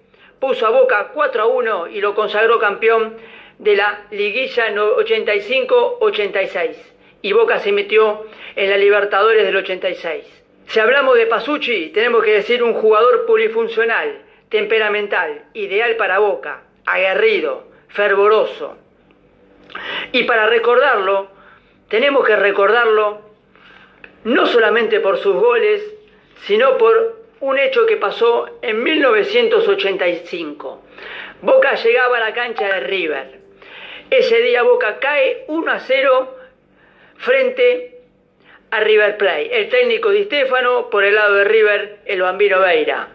puso 0.40 0.66
a 0.66 0.70
Boca 0.70 1.10
4 1.12 1.42
a 1.42 1.46
1 1.46 1.88
y 1.88 2.00
lo 2.00 2.14
consagró 2.14 2.58
campeón 2.58 3.16
de 3.58 3.76
la 3.76 4.06
liguilla 4.10 4.74
85-86. 4.74 6.76
Y 7.22 7.32
Boca 7.32 7.58
se 7.58 7.72
metió 7.72 8.26
en 8.56 8.70
la 8.70 8.76
Libertadores 8.76 9.44
del 9.44 9.56
86. 9.56 10.42
Si 10.66 10.80
hablamos 10.80 11.16
de 11.16 11.26
Pasucci, 11.26 11.90
tenemos 11.90 12.24
que 12.24 12.32
decir 12.32 12.62
un 12.62 12.72
jugador 12.74 13.26
polifuncional 13.26 14.22
temperamental, 14.48 15.46
ideal 15.54 15.96
para 15.96 16.20
Boca, 16.20 16.62
aguerrido, 16.86 17.66
fervoroso. 17.88 18.76
Y 20.12 20.22
para 20.24 20.46
recordarlo, 20.46 21.28
tenemos 21.88 22.24
que 22.24 22.36
recordarlo 22.36 23.22
no 24.24 24.46
solamente 24.46 25.00
por 25.00 25.18
sus 25.18 25.34
goles, 25.34 25.82
sino 26.42 26.78
por 26.78 27.24
un 27.40 27.58
hecho 27.58 27.84
que 27.86 27.96
pasó 27.96 28.46
en 28.62 28.80
1985. 28.82 30.82
Boca 31.42 31.74
llegaba 31.74 32.18
a 32.18 32.20
la 32.20 32.32
cancha 32.32 32.66
de 32.66 32.78
River. 32.80 33.43
Ese 34.16 34.40
día 34.42 34.62
Boca 34.62 35.00
cae 35.00 35.42
1 35.48 35.72
a 35.72 35.80
0 35.80 36.36
frente 37.16 37.98
a 38.70 38.78
River 38.78 39.16
Plate. 39.16 39.58
El 39.58 39.68
técnico 39.68 40.10
Di 40.10 40.22
Stefano, 40.26 40.88
por 40.88 41.02
el 41.02 41.16
lado 41.16 41.34
de 41.34 41.42
River, 41.42 41.96
el 42.04 42.22
bambino 42.22 42.60
Beira. 42.60 43.08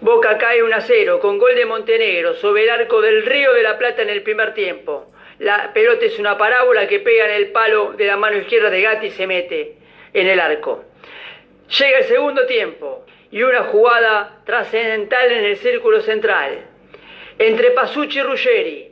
Boca 0.00 0.38
cae 0.38 0.62
1 0.62 0.74
a 0.74 0.80
0 0.80 1.20
con 1.20 1.36
gol 1.36 1.54
de 1.54 1.66
Montenegro 1.66 2.32
sobre 2.36 2.62
el 2.62 2.70
arco 2.70 3.02
del 3.02 3.26
Río 3.26 3.52
de 3.52 3.62
la 3.62 3.76
Plata 3.76 4.00
en 4.00 4.08
el 4.08 4.22
primer 4.22 4.54
tiempo. 4.54 5.12
La 5.40 5.74
pelota 5.74 6.06
es 6.06 6.18
una 6.18 6.38
parábola 6.38 6.88
que 6.88 7.00
pega 7.00 7.26
en 7.26 7.32
el 7.32 7.48
palo 7.52 7.92
de 7.92 8.06
la 8.06 8.16
mano 8.16 8.38
izquierda 8.38 8.70
de 8.70 8.80
Gatti 8.80 9.08
y 9.08 9.10
se 9.10 9.26
mete 9.26 9.76
en 10.14 10.26
el 10.26 10.40
arco. 10.40 10.84
Llega 11.78 11.98
el 11.98 12.04
segundo 12.04 12.46
tiempo 12.46 13.04
y 13.30 13.42
una 13.42 13.64
jugada 13.64 14.40
trascendental 14.46 15.30
en 15.32 15.44
el 15.44 15.58
círculo 15.58 16.00
central. 16.00 16.60
Entre 17.38 17.72
Pasucci 17.72 18.20
y 18.20 18.22
Ruggeri. 18.22 18.87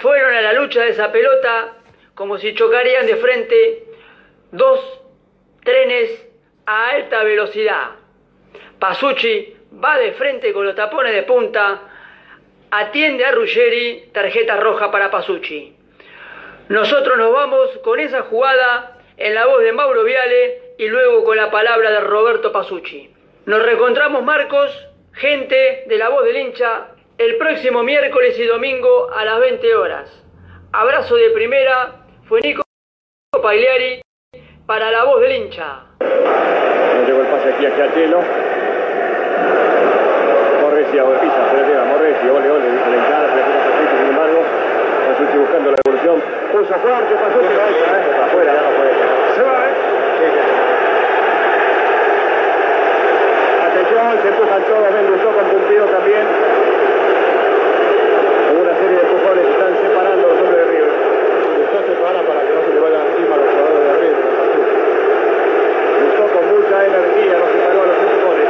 Fueron 0.00 0.34
a 0.34 0.40
la 0.40 0.52
lucha 0.52 0.82
de 0.82 0.90
esa 0.90 1.10
pelota 1.10 1.74
como 2.14 2.38
si 2.38 2.54
chocarían 2.54 3.06
de 3.06 3.16
frente 3.16 3.84
dos 4.52 4.80
trenes 5.64 6.26
a 6.66 6.90
alta 6.90 7.24
velocidad. 7.24 7.90
Pasucci 8.78 9.56
va 9.82 9.98
de 9.98 10.12
frente 10.12 10.52
con 10.52 10.66
los 10.66 10.74
tapones 10.74 11.14
de 11.14 11.22
punta, 11.22 11.82
atiende 12.70 13.24
a 13.24 13.32
Ruggeri, 13.32 14.10
tarjeta 14.12 14.56
roja 14.56 14.90
para 14.90 15.10
Pasucci. 15.10 15.74
Nosotros 16.68 17.18
nos 17.18 17.32
vamos 17.32 17.70
con 17.82 18.00
esa 18.00 18.22
jugada 18.22 18.98
en 19.16 19.34
la 19.34 19.46
voz 19.46 19.62
de 19.62 19.72
Mauro 19.72 20.04
Viale 20.04 20.74
y 20.78 20.88
luego 20.88 21.24
con 21.24 21.36
la 21.36 21.50
palabra 21.50 21.90
de 21.90 22.00
Roberto 22.00 22.52
Pasucci. 22.52 23.10
Nos 23.46 23.62
reencontramos, 23.62 24.22
Marcos, 24.22 24.70
gente 25.12 25.84
de 25.86 25.98
la 25.98 26.08
voz 26.08 26.24
del 26.24 26.36
hincha, 26.36 26.93
el 27.18 27.36
próximo 27.36 27.82
miércoles 27.82 28.38
y 28.38 28.44
domingo 28.44 29.10
a 29.14 29.24
las 29.24 29.38
20 29.40 29.74
horas. 29.76 30.10
Abrazo 30.72 31.14
de 31.14 31.30
primera, 31.30 32.06
fue 32.28 32.40
Nico 32.40 32.62
Pagliari 33.40 34.02
para 34.66 34.90
la 34.90 35.04
voz 35.04 35.20
del 35.20 35.32
hincha. 35.32 35.84
No 36.00 37.06
llegó 37.06 37.20
el 37.20 37.26
pase 37.28 37.54
aquí 37.54 37.66
a 37.66 37.76
Chachelo. 37.76 38.20
Morresi 40.60 40.98
a 40.98 41.04
pisa, 41.20 41.50
se 41.50 41.56
le 41.56 41.64
queda 41.64 41.84
Morresi, 41.84 42.28
ole, 42.28 42.50
ole, 42.50 42.70
dice 42.72 42.90
la 42.90 42.96
hinchada, 42.96 43.28
se 43.28 43.36
le 43.36 43.42
Pasucci, 43.42 43.96
sin 43.96 44.06
embargo. 44.08 44.42
Pasucci 45.06 45.38
buscando 45.38 45.70
la 45.70 45.76
evolución. 45.84 46.22
Puso 46.50 46.74
fuerte, 46.74 47.14
Pasucci, 47.14 47.54
eh, 47.54 48.24
afuera, 48.24 48.54
ya 48.54 48.62
no 48.62 48.70
puede. 48.76 48.92
Se 49.36 49.42
va, 49.42 49.68
¿eh? 49.68 49.74
Sí, 50.18 50.26
sí. 50.34 50.40
Atención, 53.70 54.22
se 54.22 54.28
empujan 54.28 54.62
todos, 54.64 54.94
ven, 54.94 55.06
Luzó 55.12 55.30
con 55.30 55.44
Pumpido 55.46 55.84
también. 55.86 56.63
Para 62.14 62.42
que 62.42 62.54
no 62.54 62.62
se 62.62 62.72
le 62.72 62.78
vayan 62.78 63.06
encima 63.08 63.36
los 63.36 63.50
jugadores 63.50 63.80
de 63.82 64.14
Pasucci. 64.38 64.74
Luzó 66.00 66.24
con 66.32 66.44
mucha 66.46 66.86
energía, 66.86 67.38
no 67.38 67.46
se 67.50 67.58
paró 67.58 67.82
a 67.82 67.86
los 67.86 67.96
empujones. 67.98 68.48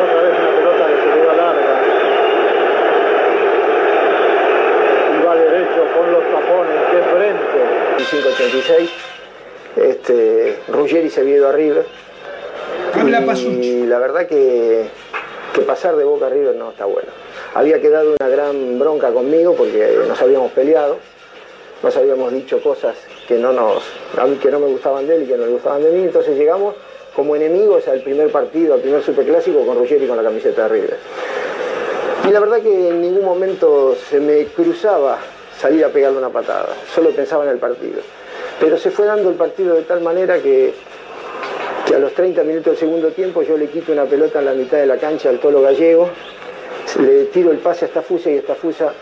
Otra 0.00 0.20
vez 0.22 0.34
una 0.40 0.50
pelota 0.56 0.84
de 0.88 0.96
seguridad 1.02 1.36
larga. 1.36 1.74
Y 5.12 5.26
va 5.26 5.36
derecho 5.36 5.80
con 5.94 6.12
los 6.12 6.24
tapones 6.24 6.80
de 6.94 7.02
frente. 7.02 7.58
586. 7.98 8.90
Este, 9.76 10.58
Ruggeri 10.68 11.10
se 11.10 11.20
había 11.20 11.36
ido 11.36 11.48
a 11.48 11.52
River. 11.52 11.84
Habla 12.94 13.20
y 13.36 13.86
la 13.86 13.98
verdad 13.98 14.26
que, 14.26 14.88
que 15.52 15.60
pasar 15.60 15.96
de 15.96 16.04
Boca 16.04 16.26
a 16.26 16.30
River 16.30 16.56
no 16.56 16.70
está 16.70 16.86
bueno. 16.86 17.10
Había 17.54 17.80
quedado 17.80 18.14
una 18.20 18.28
gran 18.28 18.78
bronca 18.78 19.10
conmigo 19.10 19.54
porque 19.54 19.98
nos 20.06 20.20
habíamos 20.22 20.52
peleado, 20.52 20.98
nos 21.82 21.96
habíamos 21.96 22.32
dicho 22.32 22.62
cosas 22.62 22.94
que 23.26 23.38
no, 23.38 23.52
nos, 23.52 23.82
que 24.40 24.50
no 24.50 24.60
me 24.60 24.66
gustaban 24.66 25.06
de 25.06 25.16
él 25.16 25.22
y 25.24 25.26
que 25.26 25.36
no 25.36 25.46
le 25.46 25.52
gustaban 25.52 25.82
de 25.82 25.90
mí, 25.90 26.04
entonces 26.04 26.36
llegamos 26.36 26.76
como 27.14 27.34
enemigos 27.34 27.88
al 27.88 28.02
primer 28.02 28.30
partido, 28.30 28.74
al 28.74 28.80
primer 28.80 29.02
superclásico 29.02 29.66
con 29.66 29.76
Ruggeri 29.78 30.06
con 30.06 30.16
la 30.16 30.22
camiseta 30.22 30.62
de 30.62 30.68
River. 30.68 30.96
Y 32.28 32.30
la 32.30 32.38
verdad 32.38 32.60
que 32.60 32.88
en 32.88 33.00
ningún 33.00 33.24
momento 33.24 33.96
se 34.08 34.20
me 34.20 34.44
cruzaba 34.46 35.18
salir 35.58 35.84
a 35.84 35.88
pegarle 35.88 36.18
una 36.18 36.30
patada, 36.30 36.68
solo 36.94 37.10
pensaba 37.10 37.44
en 37.44 37.50
el 37.50 37.58
partido. 37.58 38.00
Pero 38.60 38.78
se 38.78 38.90
fue 38.90 39.06
dando 39.06 39.28
el 39.28 39.34
partido 39.34 39.74
de 39.74 39.82
tal 39.82 40.02
manera 40.02 40.38
que, 40.38 40.72
que 41.86 41.94
a 41.94 41.98
los 41.98 42.12
30 42.12 42.44
minutos 42.44 42.66
del 42.66 42.76
segundo 42.76 43.08
tiempo 43.08 43.42
yo 43.42 43.56
le 43.56 43.66
quito 43.66 43.90
una 43.90 44.04
pelota 44.04 44.38
en 44.38 44.44
la 44.44 44.52
mitad 44.52 44.76
de 44.76 44.86
la 44.86 44.98
cancha 44.98 45.30
al 45.30 45.40
Tolo 45.40 45.62
Gallego, 45.62 46.10
le 46.96 47.24
tiro 47.26 47.50
el 47.50 47.58
pase 47.58 47.84
a 47.84 47.88
Estafusa 47.88 48.30
y 48.30 48.36
Estafusa 48.36 48.92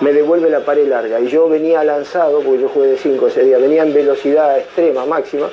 me 0.00 0.12
devuelve 0.12 0.50
la 0.50 0.60
pared 0.60 0.86
larga. 0.86 1.20
Y 1.20 1.28
yo 1.28 1.48
venía 1.48 1.82
lanzado, 1.84 2.40
porque 2.40 2.62
yo 2.62 2.68
jugué 2.68 2.88
de 2.88 2.98
5 2.98 3.26
ese 3.26 3.44
día, 3.44 3.58
venía 3.58 3.82
en 3.82 3.94
velocidad 3.94 4.58
extrema, 4.58 5.04
máxima, 5.06 5.48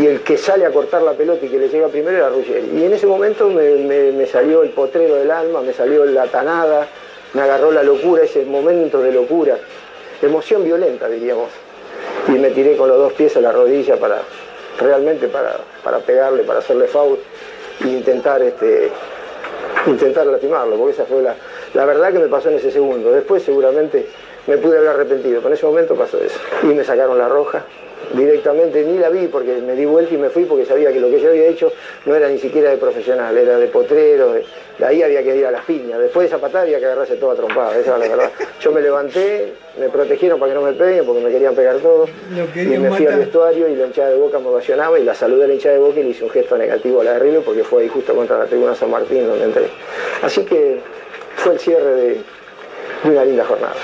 y 0.00 0.06
el 0.06 0.20
que 0.22 0.38
sale 0.38 0.64
a 0.64 0.70
cortar 0.70 1.02
la 1.02 1.12
pelota 1.12 1.44
y 1.44 1.48
que 1.48 1.58
le 1.58 1.68
llega 1.68 1.88
primero 1.88 2.16
era 2.16 2.28
Ruggeri. 2.30 2.70
Y 2.74 2.84
en 2.84 2.92
ese 2.92 3.06
momento 3.06 3.48
me, 3.50 4.26
salió 4.26 4.62
el 4.62 4.70
potrero 4.70 5.16
del 5.16 5.30
alma, 5.30 5.60
me 5.60 5.72
salió 5.72 6.04
la 6.06 6.26
tanada, 6.26 6.86
me 7.34 7.42
agarró 7.42 7.70
la 7.70 7.82
locura, 7.82 8.22
ese 8.22 8.44
momento 8.44 9.00
de 9.02 9.12
locura, 9.12 9.58
emoción 10.22 10.64
violenta 10.64 11.08
diríamos. 11.08 11.50
Y 12.28 12.32
me 12.32 12.50
tiré 12.50 12.76
con 12.76 12.88
los 12.88 12.96
dos 12.96 13.12
pies 13.12 13.36
a 13.36 13.40
la 13.40 13.52
rodilla 13.52 13.96
para, 13.96 14.22
realmente 14.78 15.28
para, 15.28 15.58
para 15.82 15.98
pegarle, 15.98 16.44
para 16.44 16.60
hacerle 16.60 16.86
foul 16.86 17.18
e 17.84 17.88
intentar, 17.88 18.42
este, 18.42 18.90
intentar 19.86 20.26
lastimarlo, 20.26 20.76
porque 20.76 20.92
esa 20.92 21.04
fue 21.04 21.22
la, 21.22 21.34
la 21.74 21.84
verdad 21.84 22.12
que 22.12 22.18
me 22.18 22.28
pasó 22.28 22.50
en 22.50 22.56
ese 22.56 22.70
segundo. 22.70 23.12
Después 23.12 23.42
seguramente 23.42 24.06
me 24.46 24.58
pude 24.58 24.78
haber 24.78 24.90
arrepentido, 24.90 25.36
pero 25.36 25.48
en 25.48 25.54
ese 25.54 25.66
momento 25.66 25.94
pasó 25.94 26.18
eso. 26.18 26.38
Y 26.62 26.66
me 26.66 26.84
sacaron 26.84 27.18
la 27.18 27.28
roja 27.28 27.64
directamente, 28.12 28.82
ni 28.84 28.98
la 28.98 29.08
vi 29.08 29.28
porque 29.28 29.54
me 29.56 29.74
di 29.74 29.84
vuelta 29.84 30.14
y 30.14 30.18
me 30.18 30.28
fui 30.28 30.44
porque 30.44 30.64
sabía 30.64 30.92
que 30.92 31.00
lo 31.00 31.08
que 31.10 31.20
yo 31.20 31.30
había 31.30 31.46
hecho 31.46 31.72
no 32.04 32.14
era 32.14 32.28
ni 32.28 32.38
siquiera 32.38 32.70
de 32.70 32.76
profesional, 32.76 33.36
era 33.36 33.58
de 33.58 33.66
potrero, 33.68 34.32
de, 34.32 34.44
de 34.78 34.84
ahí 34.84 35.02
había 35.02 35.22
que 35.22 35.36
ir 35.36 35.46
a 35.46 35.50
las 35.50 35.64
piñas. 35.64 35.98
Después 35.98 36.24
de 36.24 36.36
esa 36.36 36.40
patada 36.40 36.64
había 36.64 36.78
que 36.78 36.86
agarrarse 36.86 37.16
toda 37.16 37.34
trompada, 37.34 37.78
esa 37.78 37.94
es 37.94 38.00
la 38.00 38.16
verdad. 38.16 38.30
Yo 38.60 38.72
me 38.72 38.80
levanté, 38.80 39.52
me 39.78 39.88
protegieron 39.88 40.38
para 40.38 40.52
que 40.52 40.58
no 40.58 40.64
me 40.64 40.72
peguen 40.72 41.04
porque 41.04 41.22
me 41.22 41.30
querían 41.30 41.54
pegar 41.54 41.76
todos. 41.78 42.10
Lo 42.30 42.60
Y 42.60 42.78
me 42.78 42.90
fui 42.90 43.06
al 43.06 43.18
vestuario 43.18 43.68
y 43.68 43.76
la 43.76 43.86
hinchada 43.86 44.10
de 44.10 44.16
Boca 44.16 44.38
me 44.38 44.48
ovacionaba 44.48 44.98
y 44.98 45.04
la 45.04 45.14
saludé 45.14 45.44
a 45.44 45.46
la 45.48 45.54
hinchada 45.54 45.74
de 45.74 45.80
Boca 45.80 46.00
y 46.00 46.02
le 46.02 46.10
hice 46.10 46.24
un 46.24 46.30
gesto 46.30 46.56
negativo 46.56 47.00
a 47.00 47.04
la 47.04 47.12
de 47.14 47.18
River 47.20 47.40
porque 47.42 47.64
fue 47.64 47.82
ahí 47.82 47.88
justo 47.88 48.14
contra 48.14 48.38
la 48.38 48.46
tribuna 48.46 48.74
San 48.74 48.90
Martín 48.90 49.26
donde 49.26 49.44
entré. 49.44 49.68
Así 50.22 50.44
que 50.44 50.80
fue 51.36 51.54
el 51.54 51.58
cierre 51.58 51.94
de, 51.94 52.08
de 53.04 53.10
una 53.10 53.24
linda 53.24 53.44
jornada. 53.44 53.74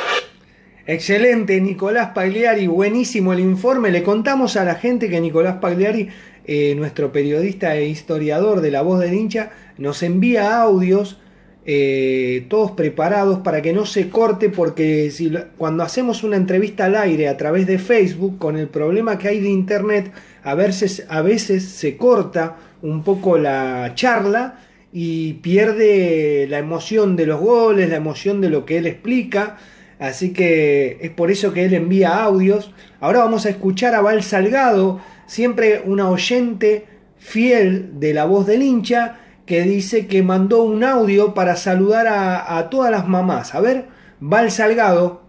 Excelente, 0.92 1.60
Nicolás 1.60 2.10
Pagliari, 2.16 2.66
buenísimo 2.66 3.32
el 3.32 3.38
informe. 3.38 3.92
Le 3.92 4.02
contamos 4.02 4.56
a 4.56 4.64
la 4.64 4.74
gente 4.74 5.08
que 5.08 5.20
Nicolás 5.20 5.58
Pagliari, 5.60 6.08
eh, 6.44 6.74
nuestro 6.74 7.12
periodista 7.12 7.76
e 7.76 7.86
historiador 7.86 8.60
de 8.60 8.72
La 8.72 8.82
Voz 8.82 8.98
del 8.98 9.14
Hincha, 9.14 9.52
nos 9.78 10.02
envía 10.02 10.60
audios 10.60 11.20
eh, 11.64 12.44
todos 12.48 12.72
preparados 12.72 13.38
para 13.38 13.62
que 13.62 13.72
no 13.72 13.86
se 13.86 14.08
corte, 14.08 14.48
porque 14.48 15.12
si 15.12 15.32
cuando 15.56 15.84
hacemos 15.84 16.24
una 16.24 16.34
entrevista 16.34 16.86
al 16.86 16.96
aire 16.96 17.28
a 17.28 17.36
través 17.36 17.68
de 17.68 17.78
Facebook, 17.78 18.38
con 18.38 18.56
el 18.56 18.66
problema 18.66 19.16
que 19.16 19.28
hay 19.28 19.38
de 19.38 19.48
internet, 19.48 20.10
a 20.42 20.56
veces, 20.56 21.06
a 21.08 21.22
veces 21.22 21.66
se 21.66 21.96
corta 21.96 22.56
un 22.82 23.04
poco 23.04 23.38
la 23.38 23.92
charla 23.94 24.58
y 24.92 25.34
pierde 25.34 26.48
la 26.48 26.58
emoción 26.58 27.14
de 27.14 27.26
los 27.26 27.38
goles, 27.38 27.90
la 27.90 27.96
emoción 27.96 28.40
de 28.40 28.50
lo 28.50 28.64
que 28.64 28.78
él 28.78 28.88
explica. 28.88 29.56
Así 30.00 30.32
que 30.32 30.98
es 31.02 31.10
por 31.10 31.30
eso 31.30 31.52
que 31.52 31.66
él 31.66 31.74
envía 31.74 32.22
audios. 32.24 32.72
Ahora 33.00 33.20
vamos 33.20 33.44
a 33.44 33.50
escuchar 33.50 33.94
a 33.94 34.00
Val 34.00 34.22
Salgado, 34.22 35.00
siempre 35.26 35.82
una 35.84 36.08
oyente 36.08 36.86
fiel 37.18 38.00
de 38.00 38.14
la 38.14 38.24
voz 38.24 38.46
del 38.46 38.62
hincha, 38.62 39.18
que 39.44 39.62
dice 39.62 40.06
que 40.06 40.22
mandó 40.22 40.62
un 40.62 40.84
audio 40.84 41.34
para 41.34 41.54
saludar 41.54 42.06
a, 42.06 42.56
a 42.56 42.70
todas 42.70 42.90
las 42.90 43.06
mamás. 43.06 43.54
A 43.54 43.60
ver, 43.60 43.88
Val 44.20 44.50
Salgado, 44.50 45.22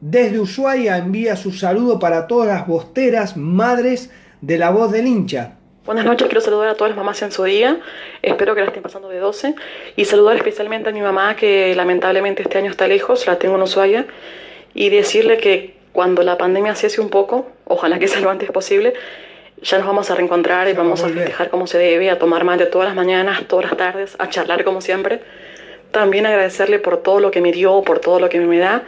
desde 0.00 0.40
Ushuaia, 0.40 0.96
envía 0.96 1.36
su 1.36 1.52
saludo 1.52 1.98
para 1.98 2.26
todas 2.26 2.48
las 2.48 2.66
bosteras 2.66 3.36
madres 3.36 4.10
de 4.40 4.56
la 4.56 4.70
voz 4.70 4.92
del 4.92 5.06
hincha. 5.08 5.58
Buenas 5.86 6.04
noches, 6.04 6.28
quiero 6.28 6.42
saludar 6.42 6.68
a 6.68 6.74
todas 6.74 6.90
las 6.90 6.98
mamás 6.98 7.22
en 7.22 7.32
su 7.32 7.42
día, 7.42 7.80
espero 8.20 8.54
que 8.54 8.60
la 8.60 8.66
estén 8.66 8.82
pasando 8.82 9.08
de 9.08 9.18
12 9.18 9.54
y 9.96 10.04
saludar 10.04 10.36
especialmente 10.36 10.90
a 10.90 10.92
mi 10.92 11.00
mamá 11.00 11.36
que 11.36 11.74
lamentablemente 11.74 12.42
este 12.42 12.58
año 12.58 12.70
está 12.70 12.86
lejos, 12.86 13.26
la 13.26 13.38
tengo 13.38 13.56
en 13.56 13.62
Ushuaia 13.62 14.04
y 14.74 14.90
decirle 14.90 15.38
que 15.38 15.74
cuando 15.92 16.22
la 16.22 16.36
pandemia 16.36 16.74
cese 16.74 17.00
un 17.00 17.08
poco, 17.08 17.46
ojalá 17.64 17.98
que 17.98 18.08
sea 18.08 18.20
lo 18.20 18.28
antes 18.28 18.50
posible, 18.50 18.92
ya 19.62 19.78
nos 19.78 19.86
vamos 19.86 20.10
a 20.10 20.16
reencontrar 20.16 20.68
y 20.68 20.74
vamos 20.74 21.02
a 21.02 21.08
festejar 21.08 21.48
como 21.48 21.66
se 21.66 21.78
debe, 21.78 22.10
a 22.10 22.18
tomar 22.18 22.44
mate 22.44 22.66
todas 22.66 22.86
las 22.86 22.94
mañanas, 22.94 23.48
todas 23.48 23.64
las 23.64 23.76
tardes, 23.78 24.16
a 24.18 24.28
charlar 24.28 24.64
como 24.64 24.82
siempre. 24.82 25.20
También 25.92 26.26
agradecerle 26.26 26.78
por 26.78 26.98
todo 26.98 27.20
lo 27.20 27.30
que 27.30 27.40
me 27.40 27.52
dio, 27.52 27.80
por 27.82 28.00
todo 28.00 28.20
lo 28.20 28.28
que 28.28 28.38
me 28.38 28.58
da. 28.58 28.82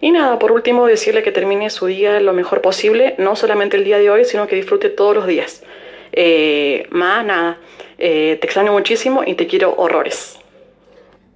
Y 0.00 0.10
nada, 0.10 0.38
por 0.38 0.50
último 0.50 0.86
decirle 0.86 1.22
que 1.22 1.30
termine 1.30 1.68
su 1.68 1.86
día 1.86 2.18
lo 2.20 2.32
mejor 2.32 2.62
posible, 2.62 3.16
no 3.18 3.36
solamente 3.36 3.76
el 3.76 3.84
día 3.84 3.98
de 3.98 4.08
hoy, 4.08 4.24
sino 4.24 4.46
que 4.46 4.56
disfrute 4.56 4.88
todos 4.88 5.14
los 5.14 5.26
días. 5.26 5.62
Eh, 6.12 6.86
más 6.90 7.24
nada, 7.24 7.58
eh, 7.98 8.38
te 8.40 8.46
extraño 8.46 8.72
muchísimo 8.72 9.22
y 9.26 9.34
te 9.34 9.46
quiero 9.46 9.74
horrores. 9.76 10.38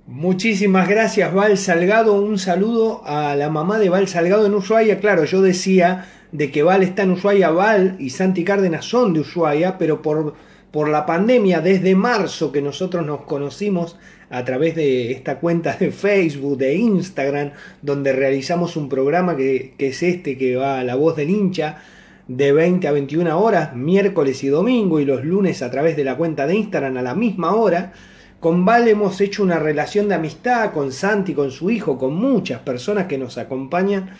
Muchísimas 0.06 0.88
gracias, 0.88 1.34
Val 1.34 1.58
Salgado. 1.58 2.20
Un 2.20 2.38
saludo 2.38 3.02
a 3.06 3.34
la 3.34 3.50
mamá 3.50 3.78
de 3.78 3.88
Val 3.88 4.06
Salgado 4.06 4.46
en 4.46 4.54
Ushuaia. 4.54 5.00
Claro, 5.00 5.24
yo 5.24 5.42
decía 5.42 6.06
de 6.30 6.50
que 6.52 6.62
Val 6.62 6.82
está 6.82 7.02
en 7.02 7.12
Ushuaia, 7.12 7.50
Val 7.50 7.96
y 7.98 8.10
Santi 8.10 8.44
Cárdenas 8.44 8.84
son 8.84 9.14
de 9.14 9.20
Ushuaia, 9.20 9.78
pero 9.78 10.02
por, 10.02 10.34
por 10.70 10.88
la 10.88 11.06
pandemia, 11.06 11.60
desde 11.60 11.96
marzo 11.96 12.52
que 12.52 12.62
nosotros 12.62 13.04
nos 13.04 13.22
conocimos 13.22 13.96
a 14.30 14.44
través 14.44 14.74
de 14.74 15.12
esta 15.12 15.38
cuenta 15.38 15.76
de 15.76 15.90
Facebook, 15.90 16.58
de 16.58 16.74
Instagram, 16.74 17.52
donde 17.82 18.12
realizamos 18.12 18.76
un 18.76 18.88
programa 18.88 19.36
que, 19.36 19.74
que 19.76 19.88
es 19.88 20.02
este, 20.02 20.36
que 20.36 20.56
va 20.56 20.80
a 20.80 20.84
la 20.84 20.94
voz 20.94 21.16
del 21.16 21.30
hincha, 21.30 21.82
de 22.28 22.52
20 22.52 22.88
a 22.88 22.92
21 22.92 23.38
horas, 23.38 23.74
miércoles 23.74 24.42
y 24.42 24.48
domingo, 24.48 25.00
y 25.00 25.04
los 25.04 25.24
lunes 25.24 25.62
a 25.62 25.70
través 25.70 25.96
de 25.96 26.04
la 26.04 26.16
cuenta 26.16 26.46
de 26.46 26.56
Instagram 26.56 26.96
a 26.96 27.02
la 27.02 27.14
misma 27.14 27.54
hora. 27.54 27.92
Con 28.40 28.64
Val 28.64 28.86
hemos 28.88 29.20
hecho 29.20 29.42
una 29.42 29.58
relación 29.58 30.08
de 30.08 30.16
amistad, 30.16 30.72
con 30.72 30.92
Santi, 30.92 31.34
con 31.34 31.50
su 31.50 31.70
hijo, 31.70 31.98
con 31.98 32.14
muchas 32.14 32.60
personas 32.60 33.06
que 33.06 33.18
nos 33.18 33.38
acompañan. 33.38 34.10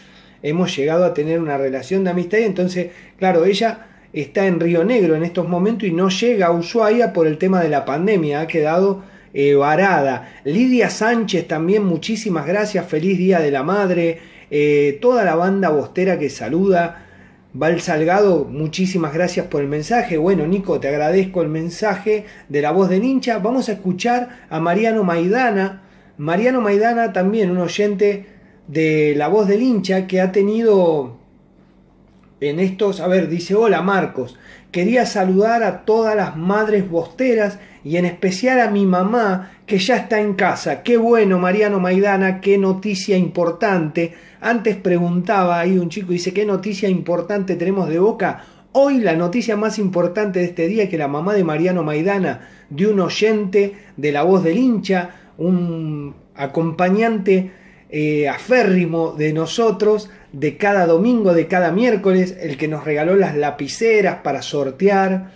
Hemos 0.42 0.77
llegado 0.77 1.05
a 1.05 1.14
tener 1.14 1.40
una 1.40 1.59
relación 1.59 2.05
de 2.05 2.11
amistad 2.11 2.38
y 2.38 2.45
entonces, 2.45 2.90
claro, 3.19 3.45
ella 3.45 3.87
está 4.12 4.47
en 4.47 4.61
Río 4.61 4.85
Negro 4.85 5.14
en 5.14 5.25
estos 5.25 5.49
momentos 5.49 5.88
y 5.88 5.92
no 5.92 6.09
llega 6.09 6.47
a 6.47 6.53
Ushuaia 6.53 7.12
por 7.12 7.27
el 7.27 7.38
tema 7.38 7.61
de 7.61 7.69
la 7.69 7.85
pandemia, 7.85 8.40
ha 8.40 8.47
quedado 8.47 9.03
eh, 9.35 9.55
varada. 9.55 10.40
Lidia 10.45 10.88
Sánchez 10.88 11.47
también, 11.47 11.85
muchísimas 11.85 12.47
gracias, 12.47 12.87
feliz 12.87 13.19
Día 13.19 13.40
de 13.40 13.51
la 13.51 13.62
Madre, 13.62 14.19
eh, 14.51 14.99
toda 15.03 15.25
la 15.25 15.35
banda 15.35 15.69
bostera 15.69 16.19
que 16.19 16.31
saluda, 16.31 17.06
Val 17.59 17.81
Salgado, 17.81 18.45
muchísimas 18.45 19.14
gracias 19.14 19.47
por 19.47 19.62
el 19.62 19.69
mensaje. 19.69 20.19
Bueno, 20.19 20.47
Nico, 20.47 20.79
te 20.79 20.88
agradezco 20.88 21.40
el 21.40 21.49
mensaje 21.49 22.27
de 22.51 22.61
la 22.61 22.71
voz 22.71 22.90
del 22.90 23.03
hincha. 23.03 23.38
Vamos 23.38 23.71
a 23.71 23.73
escuchar 23.73 24.40
a 24.51 24.61
Mariano 24.61 25.05
Maidana. 25.05 25.83
Mariano 26.19 26.61
Maidana 26.61 27.14
también, 27.14 27.51
un 27.51 27.57
oyente 27.57 28.27
de 28.69 29.14
la 29.16 29.29
voz 29.29 29.49
del 29.49 29.62
hincha 29.62 30.07
que 30.07 30.21
ha 30.21 30.33
tenido 30.33 31.16
en 32.40 32.61
estos, 32.61 33.01
a 33.01 33.07
ver, 33.07 33.27
dice, 33.31 33.55
hola 33.55 33.81
Marcos, 33.81 34.38
quería 34.70 35.07
saludar 35.07 35.62
a 35.62 35.85
todas 35.85 36.16
las 36.16 36.37
madres 36.37 36.88
bosteras 36.88 37.59
y 37.85 37.96
en 37.96 38.05
especial 38.05 38.61
a 38.61 38.70
mi 38.70 38.85
mamá 38.85 39.52
que 39.66 39.79
ya 39.79 39.96
está 39.96 40.20
en 40.20 40.35
casa. 40.35 40.83
Qué 40.83 40.96
bueno, 40.96 41.38
Mariano 41.38 41.81
Maidana, 41.81 42.40
qué 42.40 42.59
noticia 42.59 43.16
importante. 43.16 44.14
Antes 44.40 44.76
preguntaba 44.76 45.61
ahí 45.61 45.79
un 45.79 45.88
chico, 45.88 46.12
dice, 46.12 46.33
¿qué 46.33 46.44
noticia 46.44 46.88
importante 46.88 47.57
tenemos 47.57 47.88
de 47.88 47.98
boca? 47.98 48.44
Hoy 48.72 48.98
la 48.98 49.14
noticia 49.14 49.57
más 49.57 49.79
importante 49.79 50.40
de 50.40 50.46
este 50.46 50.68
día 50.68 50.85
es 50.85 50.90
que 50.90 50.98
la 50.98 51.09
mamá 51.09 51.33
de 51.35 51.44
Mariano 51.44 51.83
Maidana, 51.83 52.48
de 52.68 52.87
un 52.87 53.00
oyente 53.00 53.74
de 53.96 54.12
la 54.12 54.22
voz 54.22 54.44
del 54.44 54.59
hincha, 54.59 55.11
un 55.38 56.14
acompañante 56.35 57.52
eh, 57.88 58.29
aférrimo 58.29 59.12
de 59.12 59.33
nosotros, 59.33 60.11
de 60.33 60.57
cada 60.57 60.87
domingo, 60.87 61.35
de 61.35 61.46
cada 61.46 61.70
miércoles, 61.70 62.37
el 62.40 62.57
que 62.57 62.68
nos 62.68 62.85
regaló 62.85 63.16
las 63.16 63.37
lapiceras 63.37 64.16
para 64.22 64.42
sortear. 64.42 65.31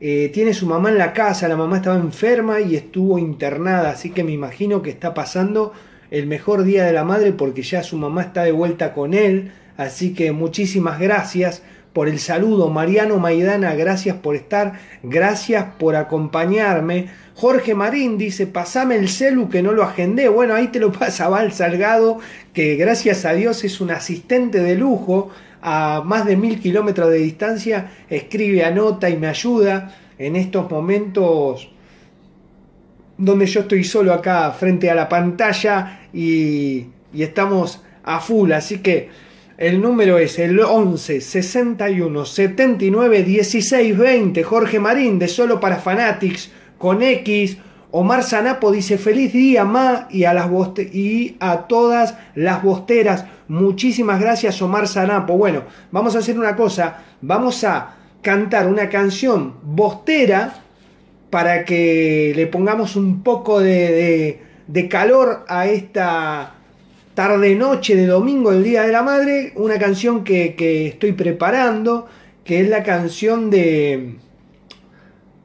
Eh, 0.00 0.30
tiene 0.32 0.54
su 0.54 0.66
mamá 0.66 0.90
en 0.90 0.98
la 0.98 1.12
casa, 1.12 1.48
la 1.48 1.56
mamá 1.56 1.78
estaba 1.78 1.96
enferma 1.96 2.60
y 2.60 2.76
estuvo 2.76 3.18
internada, 3.18 3.90
así 3.90 4.10
que 4.10 4.24
me 4.24 4.32
imagino 4.32 4.82
que 4.82 4.90
está 4.90 5.14
pasando 5.14 5.72
el 6.10 6.26
mejor 6.26 6.64
día 6.64 6.84
de 6.84 6.92
la 6.92 7.04
madre 7.04 7.32
porque 7.32 7.62
ya 7.62 7.82
su 7.82 7.96
mamá 7.96 8.22
está 8.22 8.44
de 8.44 8.52
vuelta 8.52 8.92
con 8.92 9.14
él. 9.14 9.52
Así 9.76 10.14
que 10.14 10.32
muchísimas 10.32 10.98
gracias 10.98 11.62
por 11.96 12.10
el 12.10 12.18
saludo. 12.18 12.68
Mariano 12.68 13.18
Maidana, 13.18 13.74
gracias 13.74 14.18
por 14.18 14.36
estar, 14.36 14.74
gracias 15.02 15.64
por 15.78 15.96
acompañarme. 15.96 17.06
Jorge 17.34 17.74
Marín 17.74 18.18
dice, 18.18 18.46
pasame 18.46 18.96
el 18.96 19.08
celu 19.08 19.48
que 19.48 19.62
no 19.62 19.72
lo 19.72 19.82
agendé. 19.82 20.28
Bueno, 20.28 20.52
ahí 20.52 20.68
te 20.68 20.78
lo 20.78 20.92
pasa 20.98 21.30
Val 21.30 21.54
Salgado, 21.54 22.18
que 22.52 22.76
gracias 22.76 23.24
a 23.24 23.32
Dios 23.32 23.64
es 23.64 23.80
un 23.80 23.92
asistente 23.92 24.58
de 24.58 24.74
lujo 24.74 25.30
a 25.62 26.02
más 26.04 26.26
de 26.26 26.36
mil 26.36 26.60
kilómetros 26.60 27.08
de 27.08 27.16
distancia, 27.16 27.90
escribe, 28.10 28.62
anota 28.62 29.08
y 29.08 29.16
me 29.16 29.28
ayuda 29.28 29.96
en 30.18 30.36
estos 30.36 30.70
momentos 30.70 31.70
donde 33.16 33.46
yo 33.46 33.60
estoy 33.60 33.84
solo 33.84 34.12
acá 34.12 34.50
frente 34.50 34.90
a 34.90 34.94
la 34.94 35.08
pantalla 35.08 36.08
y, 36.12 36.88
y 37.14 37.22
estamos 37.22 37.82
a 38.04 38.20
full. 38.20 38.52
Así 38.52 38.80
que 38.80 39.08
el 39.58 39.80
número 39.80 40.18
es 40.18 40.38
el 40.38 40.60
11 40.60 41.20
61 41.20 42.24
79 42.26 43.22
16 43.22 43.96
20. 43.96 44.42
Jorge 44.42 44.78
Marín 44.78 45.18
de 45.18 45.28
Solo 45.28 45.60
para 45.60 45.76
Fanatics 45.76 46.50
con 46.76 47.02
X. 47.02 47.58
Omar 47.90 48.22
Sanapo 48.22 48.70
dice 48.70 48.98
feliz 48.98 49.32
día 49.32 49.64
Ma 49.64 50.08
y 50.10 50.24
a, 50.24 50.34
las 50.34 50.50
y 50.92 51.36
a 51.40 51.66
todas 51.68 52.16
las 52.34 52.62
bosteras. 52.62 53.24
Muchísimas 53.48 54.20
gracias 54.20 54.60
Omar 54.60 54.88
Sanapo. 54.88 55.38
Bueno, 55.38 55.62
vamos 55.90 56.14
a 56.14 56.18
hacer 56.18 56.38
una 56.38 56.54
cosa. 56.54 57.04
Vamos 57.22 57.64
a 57.64 57.94
cantar 58.20 58.66
una 58.66 58.90
canción 58.90 59.54
bostera 59.62 60.52
para 61.30 61.64
que 61.64 62.34
le 62.36 62.46
pongamos 62.46 62.96
un 62.96 63.22
poco 63.22 63.60
de, 63.60 63.72
de, 63.72 64.42
de 64.66 64.88
calor 64.88 65.44
a 65.48 65.66
esta 65.66 66.55
tarde-noche 67.16 67.96
de 67.96 68.06
domingo, 68.06 68.52
el 68.52 68.62
Día 68.62 68.82
de 68.82 68.92
la 68.92 69.02
Madre, 69.02 69.54
una 69.56 69.78
canción 69.78 70.22
que, 70.22 70.54
que, 70.54 70.86
estoy 70.86 71.12
preparando, 71.12 72.06
que 72.44 72.60
es 72.60 72.68
la 72.68 72.82
canción 72.82 73.48
de... 73.48 74.18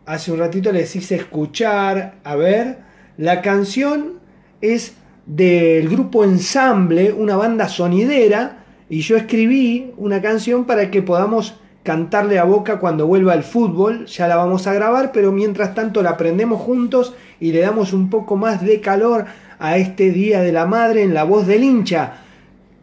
Hace 0.06 0.34
un 0.34 0.40
ratito 0.40 0.74
les 0.74 0.94
hice 0.98 1.16
escuchar, 1.16 2.16
a 2.26 2.36
ver, 2.36 2.80
la 3.18 3.42
canción 3.42 4.20
es 4.60 4.96
del 5.26 5.88
grupo 5.88 6.26
Ensamble, 6.26 7.14
una 7.14 7.38
banda 7.38 7.70
sonidera, 7.70 8.66
y 8.90 9.00
yo 9.00 9.16
escribí 9.16 9.94
una 9.96 10.22
canción 10.22 10.66
para 10.66 10.92
que 10.92 11.02
podamos 11.02 11.56
cantarle 11.84 12.38
a 12.38 12.44
Boca 12.44 12.80
cuando 12.80 13.08
vuelva 13.08 13.34
el 13.34 13.44
fútbol, 13.44 14.08
ya 14.08 14.28
la 14.28 14.36
vamos 14.36 14.68
a 14.68 14.74
grabar, 14.74 15.14
pero 15.14 15.32
mientras 15.32 15.74
tanto 15.74 16.04
la 16.04 16.12
aprendemos 16.12 16.62
juntos 16.62 17.16
y 17.40 17.54
le 17.54 17.62
damos 17.62 17.94
un 17.94 18.10
poco 18.10 18.36
más 18.36 18.62
de 18.62 18.82
calor 18.82 19.26
a 19.62 19.78
este 19.78 20.10
Día 20.10 20.42
de 20.42 20.52
la 20.52 20.66
Madre 20.66 21.04
en 21.04 21.14
la 21.14 21.24
voz 21.24 21.46
del 21.46 21.64
hincha. 21.64 22.24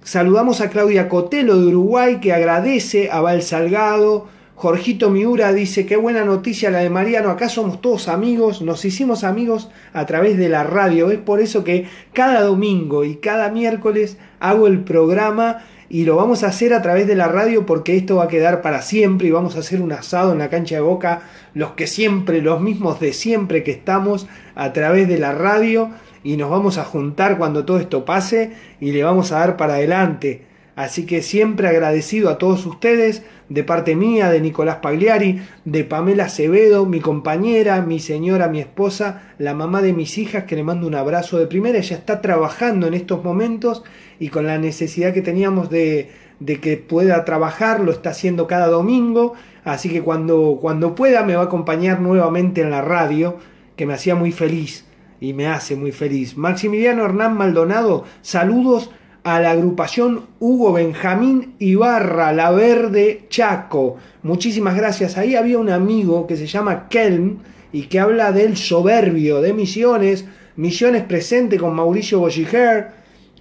Saludamos 0.05 0.61
a 0.61 0.71
Claudia 0.71 1.09
Cotelo 1.09 1.59
de 1.59 1.67
Uruguay 1.67 2.21
que 2.21 2.33
agradece 2.33 3.11
a 3.11 3.21
Val 3.21 3.43
Salgado. 3.43 4.29
Jorgito 4.55 5.11
Miura 5.11 5.53
dice, 5.53 5.87
qué 5.87 5.97
buena 5.97 6.25
noticia 6.25 6.71
la 6.71 6.79
de 6.79 6.89
Mariano, 6.89 7.31
acá 7.31 7.49
somos 7.49 7.81
todos 7.81 8.09
amigos, 8.09 8.63
nos 8.63 8.85
hicimos 8.85 9.23
amigos 9.23 9.71
a 9.93 10.07
través 10.07 10.37
de 10.37 10.49
la 10.49 10.65
radio, 10.65 11.11
es 11.13 11.19
por 11.19 11.41
eso 11.41 11.63
que 11.63 11.87
cada 12.13 12.43
domingo 12.43 13.05
y 13.05 13.17
cada 13.17 13.51
miércoles 13.51 14.19
hago 14.41 14.67
el 14.67 14.81
programa 14.81 15.65
y 15.89 16.05
lo 16.05 16.17
vamos 16.17 16.43
a 16.43 16.49
hacer 16.49 16.75
a 16.75 16.83
través 16.83 17.07
de 17.07 17.15
la 17.15 17.29
radio 17.29 17.67
porque 17.67 17.97
esto 17.97 18.17
va 18.17 18.25
a 18.25 18.29
quedar 18.29 18.61
para 18.63 18.83
siempre 18.83 19.29
y 19.29 19.31
vamos 19.31 19.55
a 19.55 19.61
hacer 19.61 19.81
un 19.81 19.93
asado 19.93 20.33
en 20.33 20.39
la 20.39 20.51
cancha 20.51 20.75
de 20.75 20.81
boca, 20.81 21.23
los 21.55 21.73
que 21.73 21.87
siempre, 21.87 22.43
los 22.43 22.61
mismos 22.61 22.99
de 22.99 23.13
siempre 23.13 23.63
que 23.63 23.71
estamos 23.71 24.27
a 24.57 24.73
través 24.73 25.07
de 25.09 25.19
la 25.19 25.33
radio 25.33 25.91
y 26.29 26.37
nos 26.37 26.51
vamos 26.51 26.77
a 26.77 26.85
juntar 26.85 27.39
cuando 27.39 27.65
todo 27.65 27.79
esto 27.79 28.05
pase 28.05 28.51
y 28.81 28.93
le 28.93 29.03
vamos 29.03 29.33
a 29.33 29.39
dar 29.39 29.57
para 29.57 29.77
adelante. 29.77 30.43
Así 30.77 31.07
que 31.07 31.23
siempre 31.23 31.69
agradecido 31.69 32.29
a 32.29 32.37
todos 32.37 32.67
ustedes, 32.67 33.23
de 33.49 33.65
parte 33.65 33.97
mía, 33.97 34.29
de 34.29 34.43
Nicolás 34.43 34.77
Pagliari, 34.83 35.41
de 35.65 35.85
Pamela 35.85 36.27
Acevedo, 36.27 36.85
mi 36.85 37.01
compañera, 37.01 37.81
mi 37.81 37.99
señora, 37.99 38.49
mi 38.49 38.61
esposa, 38.61 39.33
la 39.39 39.55
mamá 39.55 39.81
de 39.81 39.95
mis 39.95 40.19
hijas, 40.19 40.45
que 40.45 40.55
le 40.55 40.65
mando 40.65 40.87
un 40.87 40.97
abrazo 40.97 41.39
de 41.39 41.47
primera. 41.47 41.79
Ella 41.79 41.97
está 41.97 42.21
trabajando 42.21 42.89
en 42.89 42.93
estos 42.93 43.25
momentos 43.25 43.83
y 44.21 44.29
con 44.29 44.47
la 44.47 44.59
necesidad 44.59 45.15
que 45.15 45.23
teníamos 45.23 45.71
de, 45.71 46.11
de 46.41 46.61
que 46.61 46.77
pueda 46.77 47.25
trabajar, 47.25 47.81
lo 47.81 47.91
está 47.91 48.11
haciendo 48.11 48.47
cada 48.47 48.67
domingo. 48.67 49.33
Así 49.65 49.89
que 49.89 50.03
cuando, 50.03 50.59
cuando 50.61 50.95
pueda 50.95 51.23
me 51.25 51.37
va 51.37 51.45
a 51.45 51.47
acompañar 51.47 52.03
nuevamente 52.03 52.61
en 52.61 52.71
la 52.71 52.83
radio, 52.83 53.39
que 53.77 53.87
me 53.87 53.95
hacía 53.95 54.15
muy 54.15 54.31
feliz 54.31 54.85
y 55.21 55.33
me 55.33 55.47
hace 55.47 55.77
muy 55.77 55.93
feliz. 55.93 56.37
Maximiliano 56.37 57.05
Hernán 57.05 57.37
Maldonado, 57.37 58.05
saludos 58.23 58.91
a 59.25 59.41
la 59.41 59.51
agrupación 59.51 60.27
Hugo 60.41 60.73
Benjamín 60.73 61.55
Ibarra, 61.59 62.33
La 62.33 62.51
Verde 62.51 63.27
Chaco. 63.29 63.97
Muchísimas 64.23 64.77
gracias. 64.77 65.19
Ahí 65.19 65.37
había 65.37 65.59
un 65.59 65.71
amigo 65.71 66.27
que 66.27 66.37
se 66.37 66.47
llama 66.47 66.89
Kelm 66.89 67.39
y 67.73 67.83
que 67.83 68.01
habla 68.01 68.33
del 68.33 68.57
soberbio 68.57 69.41
de 69.41 69.53
Misiones. 69.53 70.25
Misiones 70.57 71.03
presente 71.03 71.59
con 71.59 71.75
Mauricio 71.75 72.21
Bolliger, 72.21 72.89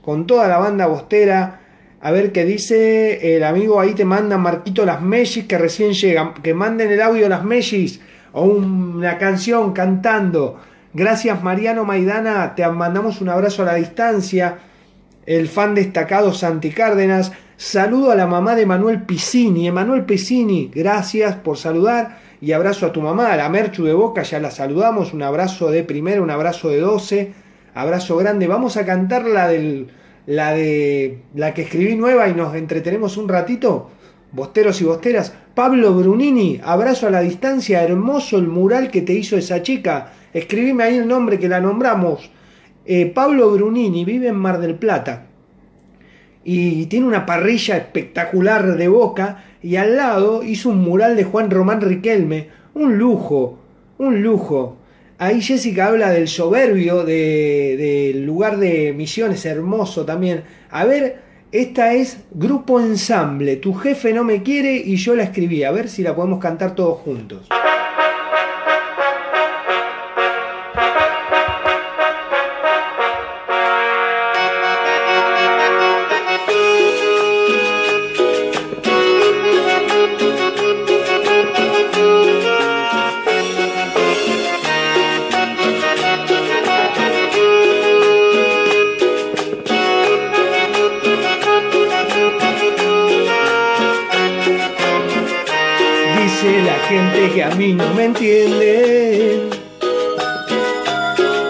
con 0.01 0.27
toda 0.27 0.47
la 0.47 0.57
banda 0.57 0.87
bostera. 0.87 1.61
A 2.01 2.11
ver 2.11 2.31
qué 2.31 2.45
dice 2.45 3.35
el 3.35 3.43
amigo 3.43 3.79
ahí 3.79 3.93
te 3.93 4.05
manda 4.05 4.37
Marquito 4.37 4.85
Las 4.85 5.01
Mellis 5.01 5.45
que 5.45 5.57
recién 5.57 5.93
llegan. 5.93 6.33
Que 6.35 6.53
manden 6.53 6.91
el 6.91 7.01
audio 7.01 7.29
Las 7.29 7.43
Mellis 7.43 8.01
o 8.33 8.43
una 8.43 9.17
canción 9.17 9.73
cantando. 9.73 10.59
Gracias 10.93 11.43
Mariano 11.43 11.84
Maidana, 11.86 12.56
te 12.56 12.67
mandamos 12.67 13.21
un 13.21 13.30
abrazo 13.30 13.63
a 13.63 13.65
la 13.65 13.76
distancia. 13.76 14.60
El 15.26 15.50
fan 15.50 15.76
destacado 15.76 16.34
Santi 16.34 16.71
Cárdenas. 16.71 17.34
Saludo 17.58 18.12
a 18.12 18.15
la 18.15 18.28
mamá 18.28 18.56
de 18.56 18.65
Manuel 18.65 19.02
Piscini. 19.02 19.67
Emanuel 19.67 20.06
Piscini, 20.06 20.71
gracias 20.73 21.36
por 21.36 21.58
saludar. 21.58 22.19
Y 22.39 22.52
abrazo 22.52 22.86
a 22.86 22.93
tu 22.93 23.02
mamá, 23.02 23.34
a 23.34 23.36
la 23.36 23.50
Merchu 23.50 23.84
de 23.84 23.93
Boca, 23.93 24.21
ya 24.21 24.39
la 24.39 24.52
saludamos. 24.52 25.13
Un 25.13 25.23
abrazo 25.23 25.71
de 25.71 25.84
primero, 25.84 26.23
un 26.23 26.30
abrazo 26.30 26.69
de 26.69 26.80
doce. 26.80 27.34
Abrazo 27.73 28.15
grande. 28.17 28.47
Vamos 28.47 28.78
a 28.78 28.86
cantar 28.86 29.26
la 29.26 29.47
del. 29.47 29.88
La 30.28 30.54
de. 30.54 31.23
La 31.36 31.54
que 31.54 31.63
escribí 31.63 31.95
nueva 31.95 32.30
y 32.30 32.34
nos 32.34 32.56
entretenemos 32.56 33.17
un 33.17 33.28
ratito. 33.28 33.89
Bosteros 34.32 34.80
y 34.82 34.86
bosteras. 34.86 35.34
Pablo 35.56 35.93
Brunini, 35.93 36.62
abrazo 36.63 37.07
a 37.07 37.11
la 37.11 37.22
distancia. 37.22 37.84
Hermoso 37.84 38.38
el 38.38 38.47
mural 38.47 38.91
que 38.91 39.01
te 39.01 39.14
hizo 39.14 39.36
esa 39.36 39.64
chica. 39.64 40.14
Escribime 40.38 40.83
ahí 40.83 40.97
el 40.97 41.07
nombre 41.07 41.39
que 41.39 41.49
la 41.49 41.59
nombramos. 41.59 42.29
Eh, 42.85 43.07
Pablo 43.07 43.49
Brunini 43.49 44.05
vive 44.05 44.27
en 44.27 44.35
Mar 44.35 44.59
del 44.59 44.75
Plata 44.75 45.25
y 46.43 46.85
tiene 46.85 47.07
una 47.07 47.25
parrilla 47.25 47.75
espectacular 47.75 48.77
de 48.77 48.88
boca 48.88 49.43
y 49.63 49.77
al 49.77 49.97
lado 49.97 50.43
hizo 50.43 50.69
un 50.69 50.77
mural 50.77 51.15
de 51.15 51.23
Juan 51.23 51.49
Román 51.49 51.81
Riquelme. 51.81 52.49
Un 52.75 52.99
lujo, 52.99 53.57
un 53.97 54.21
lujo. 54.21 54.77
Ahí 55.17 55.41
Jessica 55.41 55.88
habla 55.88 56.11
del 56.11 56.27
soberbio 56.27 56.97
del 56.97 57.77
de 57.79 58.13
lugar 58.23 58.57
de 58.57 58.93
misiones, 58.93 59.43
hermoso 59.43 60.05
también. 60.05 60.43
A 60.69 60.85
ver, 60.85 61.17
esta 61.51 61.93
es 61.93 62.19
Grupo 62.29 62.79
Ensamble. 62.79 63.55
Tu 63.55 63.73
jefe 63.73 64.13
no 64.13 64.23
me 64.23 64.43
quiere 64.43 64.75
y 64.75 64.97
yo 64.97 65.15
la 65.15 65.23
escribí. 65.23 65.63
A 65.63 65.71
ver 65.71 65.89
si 65.89 66.03
la 66.03 66.15
podemos 66.15 66.39
cantar 66.39 66.75
todos 66.75 66.99
juntos. 66.99 67.49
Mí 98.20 98.28
no 98.28 98.57
me 98.57 98.74
entiende. 98.78 99.49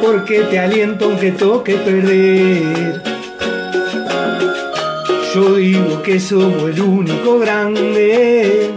Porque 0.01 0.41
te 0.41 0.59
aliento 0.59 1.05
aunque 1.05 1.31
toque 1.31 1.75
perder. 1.75 3.01
Yo 5.33 5.55
digo 5.55 6.01
que 6.01 6.19
somos 6.19 6.69
el 6.69 6.81
único 6.81 7.39
grande. 7.39 8.71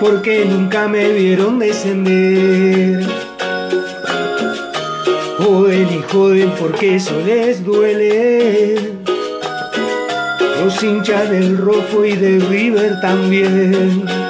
Porque 0.00 0.44
nunca 0.44 0.88
me 0.88 1.08
vieron 1.12 1.58
descender. 1.58 3.06
Joden 5.38 5.88
y 5.90 6.02
joden 6.12 6.52
porque 6.58 6.96
eso 6.96 7.20
les 7.24 7.64
duele. 7.64 8.76
Los 10.62 10.82
hinchas 10.82 11.30
del 11.30 11.56
rojo 11.56 12.04
y 12.04 12.12
de 12.12 12.40
River 12.40 13.00
también. 13.00 14.27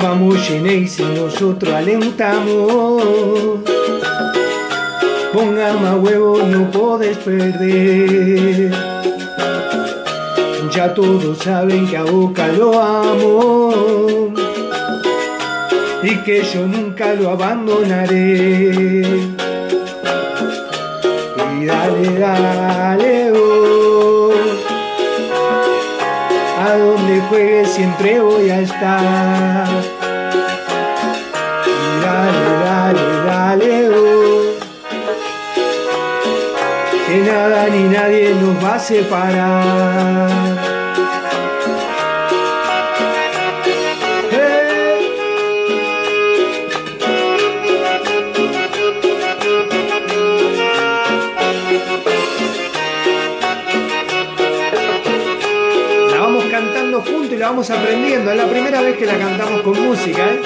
Vamos 0.00 0.38
Geneis 0.46 0.98
y 1.00 1.02
nosotros 1.02 1.74
alentamos. 1.74 3.02
Ponga 5.32 5.72
más 5.74 5.96
huevo, 5.98 6.38
no 6.42 6.70
podés 6.70 7.16
perder. 7.18 8.72
Ya 10.74 10.94
todos 10.94 11.38
saben 11.38 11.88
que 11.88 11.96
a 11.96 12.04
Boca 12.04 12.46
lo 12.48 12.80
amo 12.80 14.32
y 16.02 16.16
que 16.18 16.42
yo 16.42 16.66
nunca 16.66 17.14
lo 17.14 17.30
abandonaré. 17.30 19.00
Y 21.60 21.64
dale, 21.66 22.18
dale, 22.18 23.32
a 26.60 26.76
donde 26.76 27.20
juegue 27.28 27.66
siempre 27.66 28.20
voy 28.20 28.50
a 28.50 28.60
estar. 28.60 29.67
Separar. 38.78 40.30
La 56.10 56.20
vamos 56.20 56.44
cantando 56.50 57.02
juntos 57.02 57.32
y 57.32 57.36
la 57.36 57.48
vamos 57.48 57.70
aprendiendo. 57.70 58.30
Es 58.30 58.36
la 58.36 58.46
primera 58.46 58.80
vez 58.80 58.96
que 58.96 59.06
la 59.06 59.18
cantamos 59.18 59.62
con 59.62 59.82
música. 59.82 60.24
¿eh? 60.24 60.40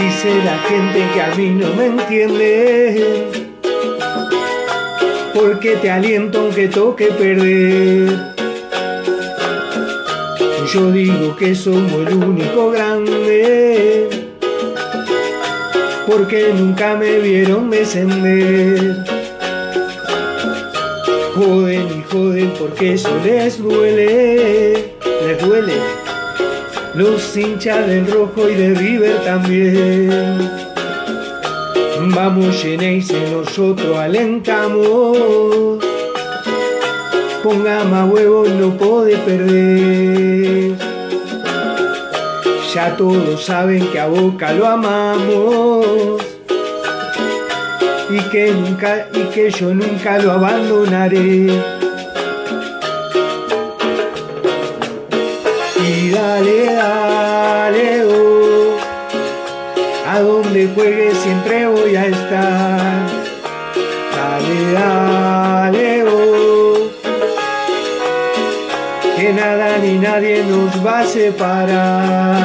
Dice 0.00 0.34
la 0.44 0.58
gente 0.68 1.06
que 1.14 1.22
a 1.22 1.34
mí 1.36 1.50
no 1.50 1.74
me 1.74 1.86
entiende. 1.86 3.37
Porque 5.34 5.76
te 5.76 5.90
aliento 5.90 6.40
aunque 6.40 6.68
toque 6.68 7.06
perder. 7.06 8.38
Yo 10.72 10.90
digo 10.90 11.34
que 11.36 11.54
somos 11.54 12.06
el 12.06 12.14
único 12.14 12.70
grande. 12.70 14.08
Porque 16.06 16.52
nunca 16.54 16.94
me 16.96 17.18
vieron 17.18 17.70
descender. 17.70 19.04
Joden 21.34 21.86
y 21.86 22.02
joden 22.12 22.52
porque 22.58 22.94
eso 22.94 23.10
les 23.24 23.62
duele, 23.62 24.92
les 25.24 25.40
duele. 25.40 25.74
Los 26.94 27.36
hinchas 27.36 27.86
del 27.86 28.06
rojo 28.06 28.48
y 28.48 28.54
de 28.54 28.74
River 28.74 29.24
también. 29.24 30.67
Vamos 32.20 32.64
llenéis 32.64 33.10
y 33.10 33.32
nosotros 33.32 33.96
alentamos. 33.96 35.78
Ponga 37.44 37.84
más 37.84 38.10
huevos, 38.10 38.48
no 38.48 38.76
puede 38.76 39.16
perder. 39.18 40.74
Ya 42.74 42.96
todos 42.96 43.44
saben 43.44 43.86
que 43.92 44.00
a 44.00 44.08
Boca 44.08 44.52
lo 44.52 44.66
amamos 44.66 46.20
y 48.10 48.18
que 48.30 48.50
nunca 48.50 49.06
y 49.14 49.20
que 49.32 49.52
yo 49.52 49.72
nunca 49.72 50.18
lo 50.18 50.32
abandonaré. 50.32 51.46
Y 55.88 56.10
dale, 56.10 56.64
dale, 56.64 58.04
oh, 58.06 58.76
a 60.04 60.20
donde 60.20 60.68
juegue 60.74 61.14
siempre 61.14 61.68
voy 61.68 61.77
a 62.28 62.34
estar. 62.34 63.06
Dale, 64.14 64.72
dale, 64.72 66.04
que 69.16 69.32
nada 69.32 69.78
ni 69.78 69.98
nadie 69.98 70.42
nos 70.44 70.84
va 70.84 71.00
a 71.00 71.04
separar. 71.04 72.37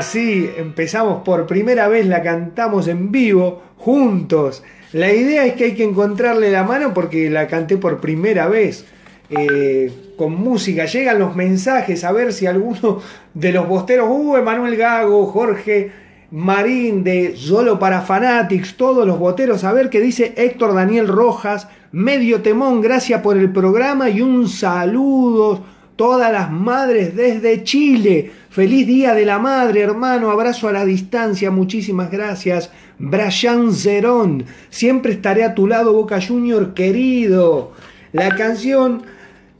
Así 0.00 0.50
empezamos 0.56 1.22
por 1.22 1.46
primera 1.46 1.86
vez, 1.88 2.06
la 2.06 2.22
cantamos 2.22 2.88
en 2.88 3.12
vivo, 3.12 3.62
juntos. 3.76 4.62
La 4.92 5.12
idea 5.12 5.46
es 5.46 5.54
que 5.54 5.64
hay 5.64 5.74
que 5.74 5.84
encontrarle 5.84 6.50
la 6.50 6.64
mano 6.64 6.92
porque 6.92 7.30
la 7.30 7.46
canté 7.46 7.76
por 7.76 8.00
primera 8.00 8.48
vez. 8.48 8.84
eh, 9.30 9.92
con 10.16 10.34
música, 10.34 10.84
llegan 10.86 11.18
los 11.18 11.36
mensajes 11.36 12.04
a 12.04 12.12
ver 12.12 12.32
si 12.32 12.46
alguno 12.46 13.00
de 13.32 13.52
los 13.52 13.66
bosteros, 13.68 14.08
uh, 14.10 14.36
Emanuel 14.36 14.76
Gago, 14.76 15.24
Jorge 15.26 15.92
Marín 16.30 17.04
de 17.04 17.36
Solo 17.36 17.78
para 17.78 18.02
Fanatics, 18.02 18.76
todos 18.76 19.06
los 19.06 19.18
boteros, 19.18 19.64
a 19.64 19.72
ver 19.72 19.88
qué 19.88 20.00
dice 20.00 20.34
Héctor 20.36 20.74
Daniel 20.74 21.08
Rojas, 21.08 21.68
medio 21.92 22.42
temón, 22.42 22.82
gracias 22.82 23.22
por 23.22 23.38
el 23.38 23.52
programa 23.52 24.10
y 24.10 24.20
un 24.20 24.48
saludo 24.48 25.64
todas 26.00 26.32
las 26.32 26.50
madres 26.50 27.14
desde 27.14 27.62
Chile. 27.62 28.30
Feliz 28.48 28.86
Día 28.86 29.12
de 29.12 29.26
la 29.26 29.38
Madre, 29.38 29.82
hermano, 29.82 30.30
abrazo 30.30 30.66
a 30.66 30.72
la 30.72 30.86
distancia, 30.86 31.50
muchísimas 31.50 32.10
gracias. 32.10 32.70
Brian 32.98 33.74
Zerón, 33.74 34.46
siempre 34.70 35.12
estaré 35.12 35.44
a 35.44 35.54
tu 35.54 35.66
lado, 35.66 35.92
Boca 35.92 36.18
Junior 36.18 36.72
querido. 36.72 37.72
La 38.14 38.34
canción 38.34 39.02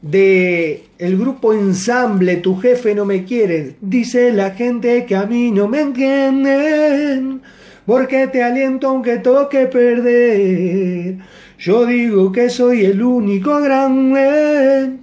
de 0.01 0.85
el 0.97 1.15
grupo 1.15 1.53
Ensamble, 1.53 2.37
Tu 2.37 2.57
jefe 2.57 2.95
no 2.95 3.05
me 3.05 3.23
quiere, 3.23 3.75
dice 3.79 4.33
la 4.33 4.49
gente 4.49 5.05
que 5.05 5.15
a 5.15 5.27
mí 5.27 5.51
no 5.51 5.67
me 5.67 5.81
entienden, 5.81 7.43
porque 7.85 8.25
te 8.25 8.41
aliento 8.41 8.87
aunque 8.87 9.17
toque 9.17 9.67
perder. 9.67 11.17
Yo 11.59 11.85
digo 11.85 12.31
que 12.31 12.49
soy 12.49 12.83
el 12.85 13.03
único 13.03 13.61
grande, 13.61 15.00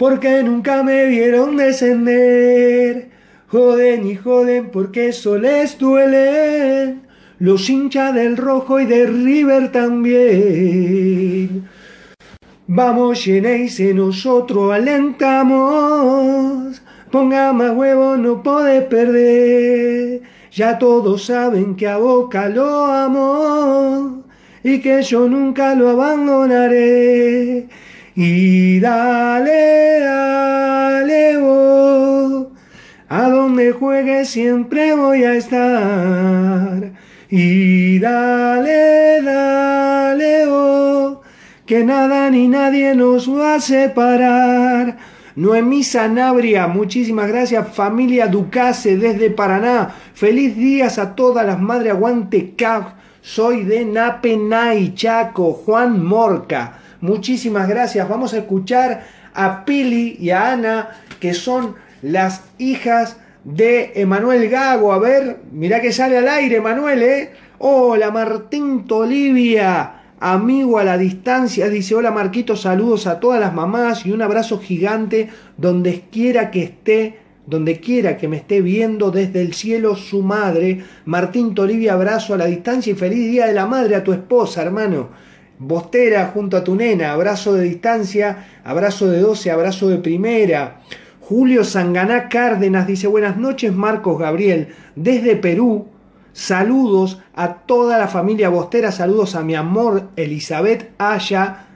porque 0.00 0.42
nunca 0.42 0.82
me 0.82 1.04
vieron 1.08 1.58
descender. 1.58 3.10
Joden 3.48 4.06
y 4.06 4.16
joden 4.16 4.70
porque 4.70 5.08
eso 5.08 5.36
les 5.36 5.76
duele. 5.78 6.96
Los 7.38 7.68
hinchas 7.68 8.14
del 8.14 8.38
rojo 8.38 8.80
y 8.80 8.86
de 8.86 9.04
River 9.04 9.70
también. 9.70 11.68
Vamos, 12.66 13.22
llenéis 13.26 13.78
y 13.78 13.92
nosotros 13.92 14.72
alentamos. 14.72 15.60
Ponga 17.10 17.52
más 17.52 17.76
huevo, 17.76 18.16
no 18.16 18.42
podés 18.42 18.84
perder. 18.84 20.22
Ya 20.50 20.78
todos 20.78 21.26
saben 21.26 21.76
que 21.76 21.86
a 21.86 21.98
Boca 21.98 22.48
lo 22.48 22.86
amo 22.86 24.24
y 24.62 24.80
que 24.80 25.02
yo 25.02 25.28
nunca 25.28 25.74
lo 25.74 25.90
abandonaré. 25.90 27.68
Y 28.22 28.80
dale, 28.80 30.00
dale, 30.00 31.38
vos, 31.38 32.48
a 33.08 33.30
donde 33.30 33.72
juegue 33.72 34.26
siempre 34.26 34.94
voy 34.94 35.24
a 35.24 35.36
estar. 35.36 36.92
Y 37.30 37.98
dale, 37.98 39.22
dale, 39.22 40.46
vos, 40.48 41.20
que 41.64 41.82
nada 41.82 42.28
ni 42.28 42.46
nadie 42.46 42.94
nos 42.94 43.26
va 43.26 43.54
a 43.54 43.60
separar. 43.60 44.98
Noemí 45.34 45.82
Sanabria, 45.82 46.66
muchísimas 46.66 47.26
gracias. 47.26 47.68
Familia 47.68 48.26
Ducase 48.26 48.98
desde 48.98 49.30
Paraná. 49.30 49.94
Feliz 50.12 50.54
días 50.56 50.98
a 50.98 51.14
todas 51.14 51.46
las 51.46 51.58
madres. 51.58 51.94
Aguante 51.94 52.54
CAF. 52.54 52.92
Soy 53.22 53.64
de 53.64 53.86
Napenay, 53.86 54.94
Chaco. 54.94 55.54
Juan 55.54 56.04
Morca. 56.04 56.79
Muchísimas 57.00 57.68
gracias. 57.68 58.08
Vamos 58.08 58.34
a 58.34 58.38
escuchar 58.38 59.04
a 59.34 59.64
Pili 59.64 60.16
y 60.20 60.30
a 60.30 60.52
Ana, 60.52 60.90
que 61.18 61.34
son 61.34 61.74
las 62.02 62.44
hijas 62.58 63.16
de 63.44 63.92
Emanuel 63.94 64.48
Gago. 64.48 64.92
A 64.92 64.98
ver, 64.98 65.40
mirá 65.52 65.80
que 65.80 65.92
sale 65.92 66.18
al 66.18 66.28
aire, 66.28 66.56
Emanuel, 66.56 67.02
¿eh? 67.02 67.32
Hola, 67.58 68.10
Martín 68.10 68.86
Tolivia 68.86 70.00
amigo 70.20 70.78
a 70.78 70.84
la 70.84 70.98
distancia, 70.98 71.70
dice, 71.70 71.94
hola 71.94 72.10
Marquito, 72.10 72.54
saludos 72.54 73.06
a 73.06 73.18
todas 73.18 73.40
las 73.40 73.54
mamás 73.54 74.04
y 74.04 74.12
un 74.12 74.20
abrazo 74.20 74.60
gigante 74.60 75.30
donde 75.56 76.04
quiera 76.12 76.50
que 76.50 76.62
esté, 76.62 77.18
donde 77.46 77.80
quiera 77.80 78.18
que 78.18 78.28
me 78.28 78.36
esté 78.36 78.60
viendo 78.60 79.10
desde 79.10 79.40
el 79.40 79.54
cielo 79.54 79.96
su 79.96 80.22
madre. 80.22 80.84
Martín 81.06 81.54
Tolivia, 81.54 81.94
abrazo 81.94 82.34
a 82.34 82.36
la 82.36 82.44
distancia 82.44 82.92
y 82.92 82.96
feliz 82.96 83.30
día 83.30 83.46
de 83.46 83.54
la 83.54 83.66
madre 83.66 83.96
a 83.96 84.04
tu 84.04 84.12
esposa, 84.12 84.62
hermano. 84.62 85.08
Bostera 85.62 86.30
junto 86.32 86.56
a 86.56 86.64
tu 86.64 86.74
nena, 86.74 87.12
abrazo 87.12 87.52
de 87.52 87.64
distancia, 87.64 88.46
abrazo 88.64 89.10
de 89.10 89.20
12, 89.20 89.50
abrazo 89.50 89.88
de 89.90 89.98
primera. 89.98 90.80
Julio 91.20 91.64
Sanganá 91.64 92.30
Cárdenas 92.30 92.86
dice 92.86 93.06
buenas 93.06 93.36
noches 93.36 93.70
Marcos 93.74 94.18
Gabriel, 94.18 94.68
desde 94.96 95.36
Perú, 95.36 95.86
Saludos 96.32 97.20
a 97.34 97.54
toda 97.54 97.98
la 97.98 98.08
familia 98.08 98.48
Bostera, 98.48 98.90
saludos 98.90 99.34
a 99.34 99.42
mi 99.42 99.54
amor 99.54 100.10
Elizabeth 100.16 100.92
Aya 100.96 101.66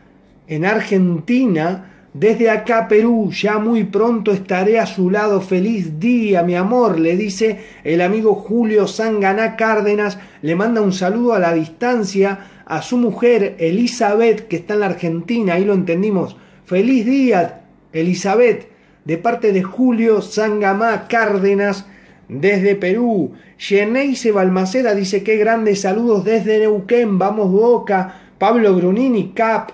en 0.46 0.64
Argentina. 0.64 1.90
Desde 2.14 2.48
acá, 2.48 2.86
Perú, 2.86 3.32
ya 3.32 3.58
muy 3.58 3.84
pronto 3.84 4.30
estaré 4.30 4.78
a 4.78 4.86
su 4.86 5.10
lado. 5.10 5.40
Feliz 5.40 5.98
día, 5.98 6.44
mi 6.44 6.54
amor, 6.54 7.00
le 7.00 7.16
dice 7.16 7.64
el 7.82 8.00
amigo 8.00 8.36
Julio 8.36 8.86
Sanganá 8.86 9.56
Cárdenas. 9.56 10.18
Le 10.40 10.54
manda 10.54 10.80
un 10.80 10.92
saludo 10.92 11.34
a 11.34 11.40
la 11.40 11.52
distancia 11.52 12.38
a 12.66 12.82
su 12.82 12.96
mujer 12.96 13.56
Elizabeth, 13.58 14.48
que 14.48 14.56
está 14.56 14.74
en 14.74 14.80
la 14.80 14.86
Argentina, 14.86 15.54
ahí 15.54 15.64
lo 15.64 15.74
entendimos. 15.74 16.36
Feliz 16.64 17.04
día, 17.04 17.62
Elizabeth, 17.92 18.68
de 19.04 19.18
parte 19.18 19.52
de 19.52 19.62
Julio 19.62 20.22
Sangamá 20.22 21.06
Cárdenas, 21.08 21.86
desde 22.28 22.74
Perú. 22.74 23.32
Geneise 23.58 24.32
Balmaceda 24.32 24.94
dice 24.94 25.22
qué 25.22 25.36
grandes 25.36 25.82
saludos 25.82 26.24
desde 26.24 26.58
Neuquén, 26.60 27.18
vamos 27.18 27.50
Boca. 27.50 28.20
Pablo 28.38 28.74
Brunini, 28.74 29.32
Cap, 29.32 29.70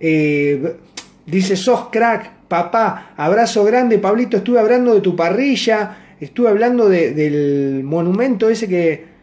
eh, 0.00 0.76
dice 1.24 1.56
sos 1.56 1.88
crack, 1.90 2.30
papá, 2.48 3.12
abrazo 3.16 3.64
grande, 3.64 3.98
Pablito, 3.98 4.38
estuve 4.38 4.58
hablando 4.58 4.94
de 4.94 5.00
tu 5.00 5.14
parrilla, 5.14 5.96
estuve 6.20 6.48
hablando 6.48 6.88
del 6.88 7.82
monumento 7.84 8.50
ese 8.50 8.68
que, 8.68 9.15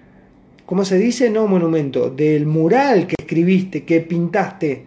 ¿cómo 0.66 0.86
se 0.86 0.98
dice? 0.98 1.30
No 1.30 1.48
monumento, 1.48 2.10
del 2.10 2.46
mural 2.46 3.08
que 3.08 3.16
escribiste, 3.20 3.84
que 3.84 4.02
pintaste. 4.02 4.86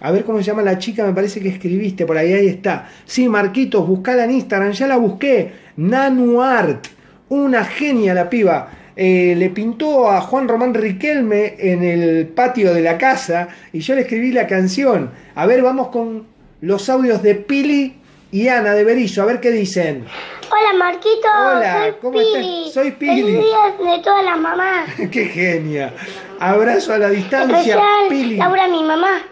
A 0.00 0.10
ver 0.10 0.24
cómo 0.24 0.38
se 0.38 0.44
llama 0.44 0.62
la 0.62 0.78
chica, 0.78 1.04
me 1.06 1.12
parece 1.12 1.40
que 1.40 1.50
escribiste, 1.50 2.06
por 2.06 2.16
ahí, 2.16 2.32
ahí 2.32 2.48
está. 2.48 2.88
Sí, 3.04 3.28
Marquitos, 3.28 3.86
buscala 3.86 4.24
en 4.24 4.30
Instagram, 4.32 4.72
ya 4.72 4.86
la 4.86 4.96
busqué. 4.96 5.52
Nanuart 5.76 6.86
una 7.30 7.64
genia 7.64 8.12
la 8.12 8.28
piba. 8.28 8.70
Eh, 8.96 9.34
le 9.36 9.50
pintó 9.50 10.10
a 10.10 10.20
Juan 10.20 10.46
Román 10.46 10.74
Riquelme 10.74 11.54
en 11.58 11.82
el 11.82 12.26
patio 12.26 12.74
de 12.74 12.82
la 12.82 12.98
casa 12.98 13.48
y 13.72 13.80
yo 13.80 13.94
le 13.94 14.02
escribí 14.02 14.32
la 14.32 14.46
canción. 14.46 15.10
A 15.34 15.46
ver, 15.46 15.62
vamos 15.62 15.88
con 15.88 16.26
los 16.60 16.90
audios 16.90 17.22
de 17.22 17.36
Pili 17.36 17.94
y 18.32 18.48
Ana 18.48 18.74
de 18.74 18.84
Berizo, 18.84 19.22
a 19.22 19.26
ver 19.26 19.40
qué 19.40 19.50
dicen. 19.50 20.06
Hola 20.50 20.72
Marquito, 20.78 21.28
Hola, 21.28 21.80
soy 21.82 21.92
¿cómo 22.00 22.12
Pili. 22.18 22.58
estás? 22.68 22.74
Soy 22.74 22.90
Pili. 22.92 23.22
Feliz 23.22 23.38
día 23.44 23.92
de 23.92 24.02
todas 24.02 24.24
las 24.24 24.38
mamás. 24.38 24.88
qué 25.12 25.24
genia. 25.26 25.92
Abrazo 26.38 26.92
a 26.94 26.98
la 26.98 27.08
distancia, 27.08 27.58
Especial 27.58 28.08
Pili. 28.08 28.36
Laura, 28.36 28.68
mi 28.68 28.82
mamá. 28.82 29.22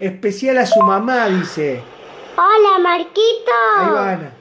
Especial 0.00 0.58
a 0.58 0.66
su 0.66 0.80
mamá, 0.80 1.26
dice. 1.28 1.80
Hola 2.36 2.78
Marquito. 2.80 3.52
Ahí 3.78 3.90
va 3.90 4.10
Ana. 4.12 4.32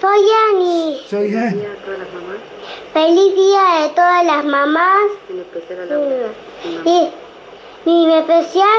Soy 0.00 0.20
Ani. 0.50 1.00
Soy 1.08 1.36
Ani. 1.36 1.62
Feliz 2.94 3.34
día 3.34 3.82
de 3.82 3.88
todas 3.94 4.24
las 4.24 4.44
mamás. 4.44 5.02
En 5.28 5.40
especial 5.40 5.80
a 5.80 5.84
Laura. 5.84 6.26
Y 6.64 7.10
mi 7.84 8.14
especial 8.14 8.78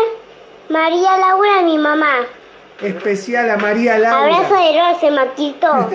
María 0.70 1.18
Laura, 1.18 1.62
mi 1.64 1.78
mamá. 1.78 2.26
Especial 2.84 3.50
a 3.50 3.58
María 3.58 3.98
Laura. 4.00 4.38
Abrazo 4.38 4.56
de 4.56 4.80
roce, 4.80 5.12
Marquito. 5.12 5.90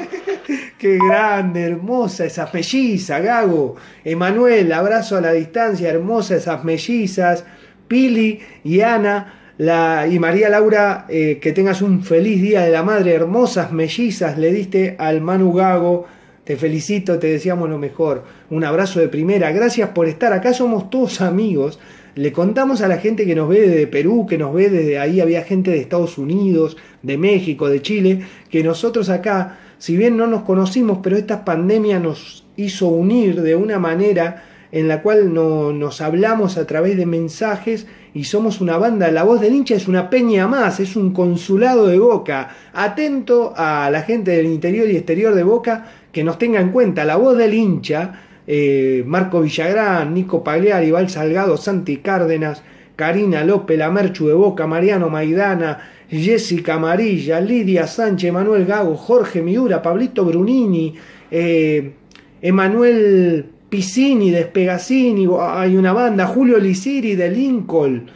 Qué 0.79 0.99
grande, 0.99 1.65
hermosa 1.65 2.25
esas 2.25 2.53
mellizas, 2.55 3.23
Gago. 3.23 3.77
Emanuel, 4.05 4.73
abrazo 4.73 5.17
a 5.17 5.21
la 5.21 5.33
distancia, 5.33 5.89
hermosa 5.89 6.37
esas 6.37 6.65
mellizas. 6.65 7.45
Pili 7.89 8.41
y 8.65 8.81
Ana. 8.81 9.33
La, 9.59 10.07
y 10.07 10.19
María 10.19 10.51
Laura, 10.51 11.07
eh, 11.09 11.39
que 11.41 11.53
tengas 11.53 11.81
un 11.81 12.05
feliz 12.05 12.43
día 12.43 12.61
de 12.61 12.71
la 12.71 12.83
madre, 12.83 13.15
hermosas 13.15 13.73
mellizas 13.73 14.37
le 14.37 14.53
diste 14.53 14.97
al 14.99 15.23
Manu 15.23 15.53
Gago. 15.55 16.07
Te 16.45 16.57
felicito, 16.57 17.19
te 17.19 17.29
deseamos 17.29 17.69
lo 17.69 17.79
mejor. 17.79 18.23
Un 18.51 18.63
abrazo 18.65 19.01
de 19.01 19.09
primera. 19.09 19.51
Gracias 19.51 19.89
por 19.91 20.07
estar 20.07 20.33
acá. 20.33 20.53
Somos 20.53 20.91
todos 20.91 21.21
amigos. 21.21 21.81
Le 22.17 22.33
contamos 22.33 22.81
a 22.81 22.89
la 22.89 22.97
gente 22.97 23.27
que 23.27 23.35
nos 23.35 23.47
ve 23.47 23.61
desde 23.69 23.87
Perú, 23.87 24.25
que 24.27 24.39
nos 24.39 24.55
ve 24.55 24.71
desde 24.71 24.99
ahí, 24.99 25.21
había 25.21 25.43
gente 25.43 25.71
de 25.71 25.81
Estados 25.81 26.17
Unidos, 26.17 26.79
de 27.03 27.19
México, 27.19 27.69
de 27.69 27.83
Chile, 27.83 28.23
que 28.49 28.65
nosotros 28.65 29.11
acá, 29.11 29.59
si 29.77 29.99
bien 29.99 30.17
no 30.17 30.27
nos 30.27 30.43
conocimos, 30.45 31.01
pero 31.03 31.19
esta 31.19 31.45
pandemia 31.45 32.01
nos 32.01 32.47
hizo 32.57 32.89
unir 32.89 33.43
de 33.43 33.55
una 33.55 33.79
manera 33.79 34.45
en 34.73 34.89
la 34.89 35.03
cual 35.03 35.35
no, 35.35 35.75
nos 35.75 36.01
hablamos 36.01 36.57
a 36.57 36.67
través 36.67 36.97
de 36.97 37.05
mensajes 37.05 37.87
y 38.15 38.25
somos 38.25 38.63
una 38.63 38.79
banda. 38.79 39.11
La 39.11 39.23
voz 39.23 39.43
del 39.43 39.55
hincha 39.55 39.75
es 39.75 39.87
una 39.87 40.09
peña 40.09 40.49
más, 40.49 40.81
es 40.81 40.97
un 40.97 41.13
consulado 41.13 41.87
de 41.87 41.99
Boca. 41.99 42.49
Atento 42.73 43.53
a 43.55 43.91
la 43.91 44.01
gente 44.01 44.31
del 44.31 44.47
interior 44.47 44.89
y 44.89 44.97
exterior 44.97 45.35
de 45.35 45.43
Boca 45.43 45.85
que 46.13 46.25
nos 46.25 46.39
tenga 46.39 46.63
en 46.63 46.73
cuenta. 46.73 47.05
La 47.05 47.17
voz 47.17 47.37
del 47.37 47.53
hincha, 47.53 48.26
eh, 48.47 49.03
Marco 49.07 49.41
Villagrán, 49.41 50.15
Nico 50.15 50.43
Pagliari, 50.45 50.91
Val 50.91 51.09
Salgado, 51.09 51.57
Santi 51.57 51.99
Cárdenas, 51.99 52.63
Karina 52.97 53.45
López, 53.45 53.79
la 53.79 53.91
Merchu 53.91 54.29
de 54.29 54.35
Boca, 54.35 54.67
Mariano 54.67 55.11
Maidana, 55.11 55.79
Jessica 56.09 56.75
Amarilla, 56.75 57.41
Lidia 57.41 57.87
Sánchez, 57.87 58.33
Manuel 58.33 58.65
Gago, 58.65 58.97
Jorge 58.97 59.43
Miura, 59.43 59.83
Pablito 59.83 60.25
Brunini, 60.25 60.95
eh, 61.31 61.93
Emanuel 62.41 63.45
Piscini, 63.69 64.31
Despegacini, 64.31 65.29
hay 65.39 65.77
una 65.77 65.93
banda, 65.93 66.27
Julio 66.27 66.59
Lisiri 66.59 67.17
de 67.17 67.31
Lincoln, 67.31 68.07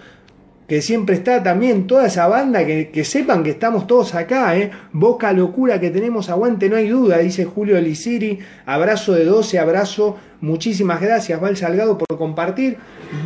que 0.70 0.82
siempre 0.82 1.16
está 1.16 1.42
también, 1.42 1.88
toda 1.88 2.06
esa 2.06 2.28
banda, 2.28 2.64
que, 2.64 2.90
que 2.90 3.04
sepan 3.04 3.42
que 3.42 3.50
estamos 3.50 3.88
todos 3.88 4.14
acá, 4.14 4.56
¿eh? 4.56 4.70
Boca 4.92 5.32
locura 5.32 5.80
que 5.80 5.90
tenemos, 5.90 6.30
aguante, 6.30 6.68
no 6.68 6.76
hay 6.76 6.86
duda, 6.86 7.18
dice 7.18 7.44
Julio 7.44 7.80
Lisiri, 7.80 8.38
abrazo 8.66 9.14
de 9.14 9.24
12, 9.24 9.58
abrazo, 9.58 10.16
muchísimas 10.40 11.00
gracias, 11.00 11.40
Val 11.40 11.56
Salgado, 11.56 11.98
por 11.98 12.16
compartir, 12.16 12.76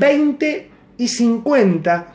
20 0.01 0.71
y 0.97 1.09
50 1.09 2.15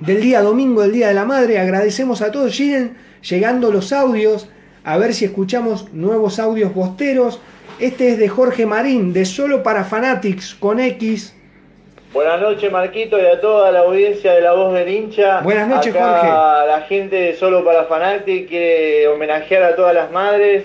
del 0.00 0.22
día 0.22 0.40
domingo, 0.40 0.80
del 0.80 0.92
Día 0.92 1.08
de 1.08 1.14
la 1.14 1.26
Madre, 1.26 1.58
agradecemos 1.58 2.22
a 2.22 2.32
todos, 2.32 2.56
siguen 2.56 2.94
llegando 3.28 3.70
los 3.70 3.92
audios, 3.92 4.48
a 4.84 4.96
ver 4.96 5.12
si 5.12 5.26
escuchamos 5.26 5.92
nuevos 5.92 6.38
audios 6.38 6.72
bosteros, 6.72 7.40
este 7.78 8.12
es 8.12 8.18
de 8.18 8.30
Jorge 8.30 8.64
Marín, 8.64 9.12
de 9.12 9.26
Solo 9.26 9.62
para 9.62 9.84
Fanatics, 9.84 10.54
con 10.54 10.80
X. 10.80 11.34
Buenas 12.16 12.40
noches, 12.40 12.72
Marquito, 12.72 13.18
y 13.20 13.26
a 13.26 13.38
toda 13.42 13.70
la 13.70 13.80
audiencia 13.80 14.32
de 14.32 14.40
La 14.40 14.54
Voz 14.54 14.72
del 14.72 14.88
Hincha. 14.88 15.42
Buenas 15.42 15.68
noches, 15.68 15.94
Acá 15.94 16.18
Jorge. 16.18 16.66
La 16.66 16.80
gente 16.88 17.14
de 17.14 17.34
Solo 17.34 17.62
para 17.62 17.84
Fanatics 17.84 18.48
quiere 18.48 19.06
homenajear 19.08 19.62
a 19.62 19.76
todas 19.76 19.94
las 19.94 20.10
madres, 20.10 20.64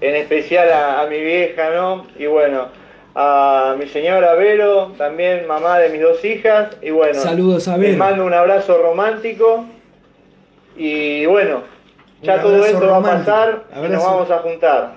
en 0.00 0.16
especial 0.16 0.72
a, 0.72 1.02
a 1.02 1.06
mi 1.06 1.20
vieja, 1.20 1.70
¿no? 1.70 2.08
Y 2.18 2.26
bueno, 2.26 2.66
a 3.14 3.76
mi 3.78 3.86
señora 3.86 4.34
Vero, 4.34 4.90
también 4.98 5.46
mamá 5.46 5.78
de 5.78 5.90
mis 5.90 6.02
dos 6.02 6.24
hijas. 6.24 6.76
Y 6.82 6.90
bueno, 6.90 7.14
Saludos 7.14 7.68
a 7.68 7.76
les 7.78 7.90
Vero. 7.92 7.98
mando 7.98 8.26
un 8.26 8.34
abrazo 8.34 8.76
romántico. 8.82 9.64
Y 10.76 11.26
bueno, 11.26 11.62
ya 12.22 12.42
todo 12.42 12.66
esto 12.66 12.84
va 12.88 12.96
a 12.96 13.02
pasar 13.02 13.62
y 13.76 13.88
nos 13.88 14.04
vamos 14.04 14.28
a 14.32 14.38
juntar. 14.38 14.94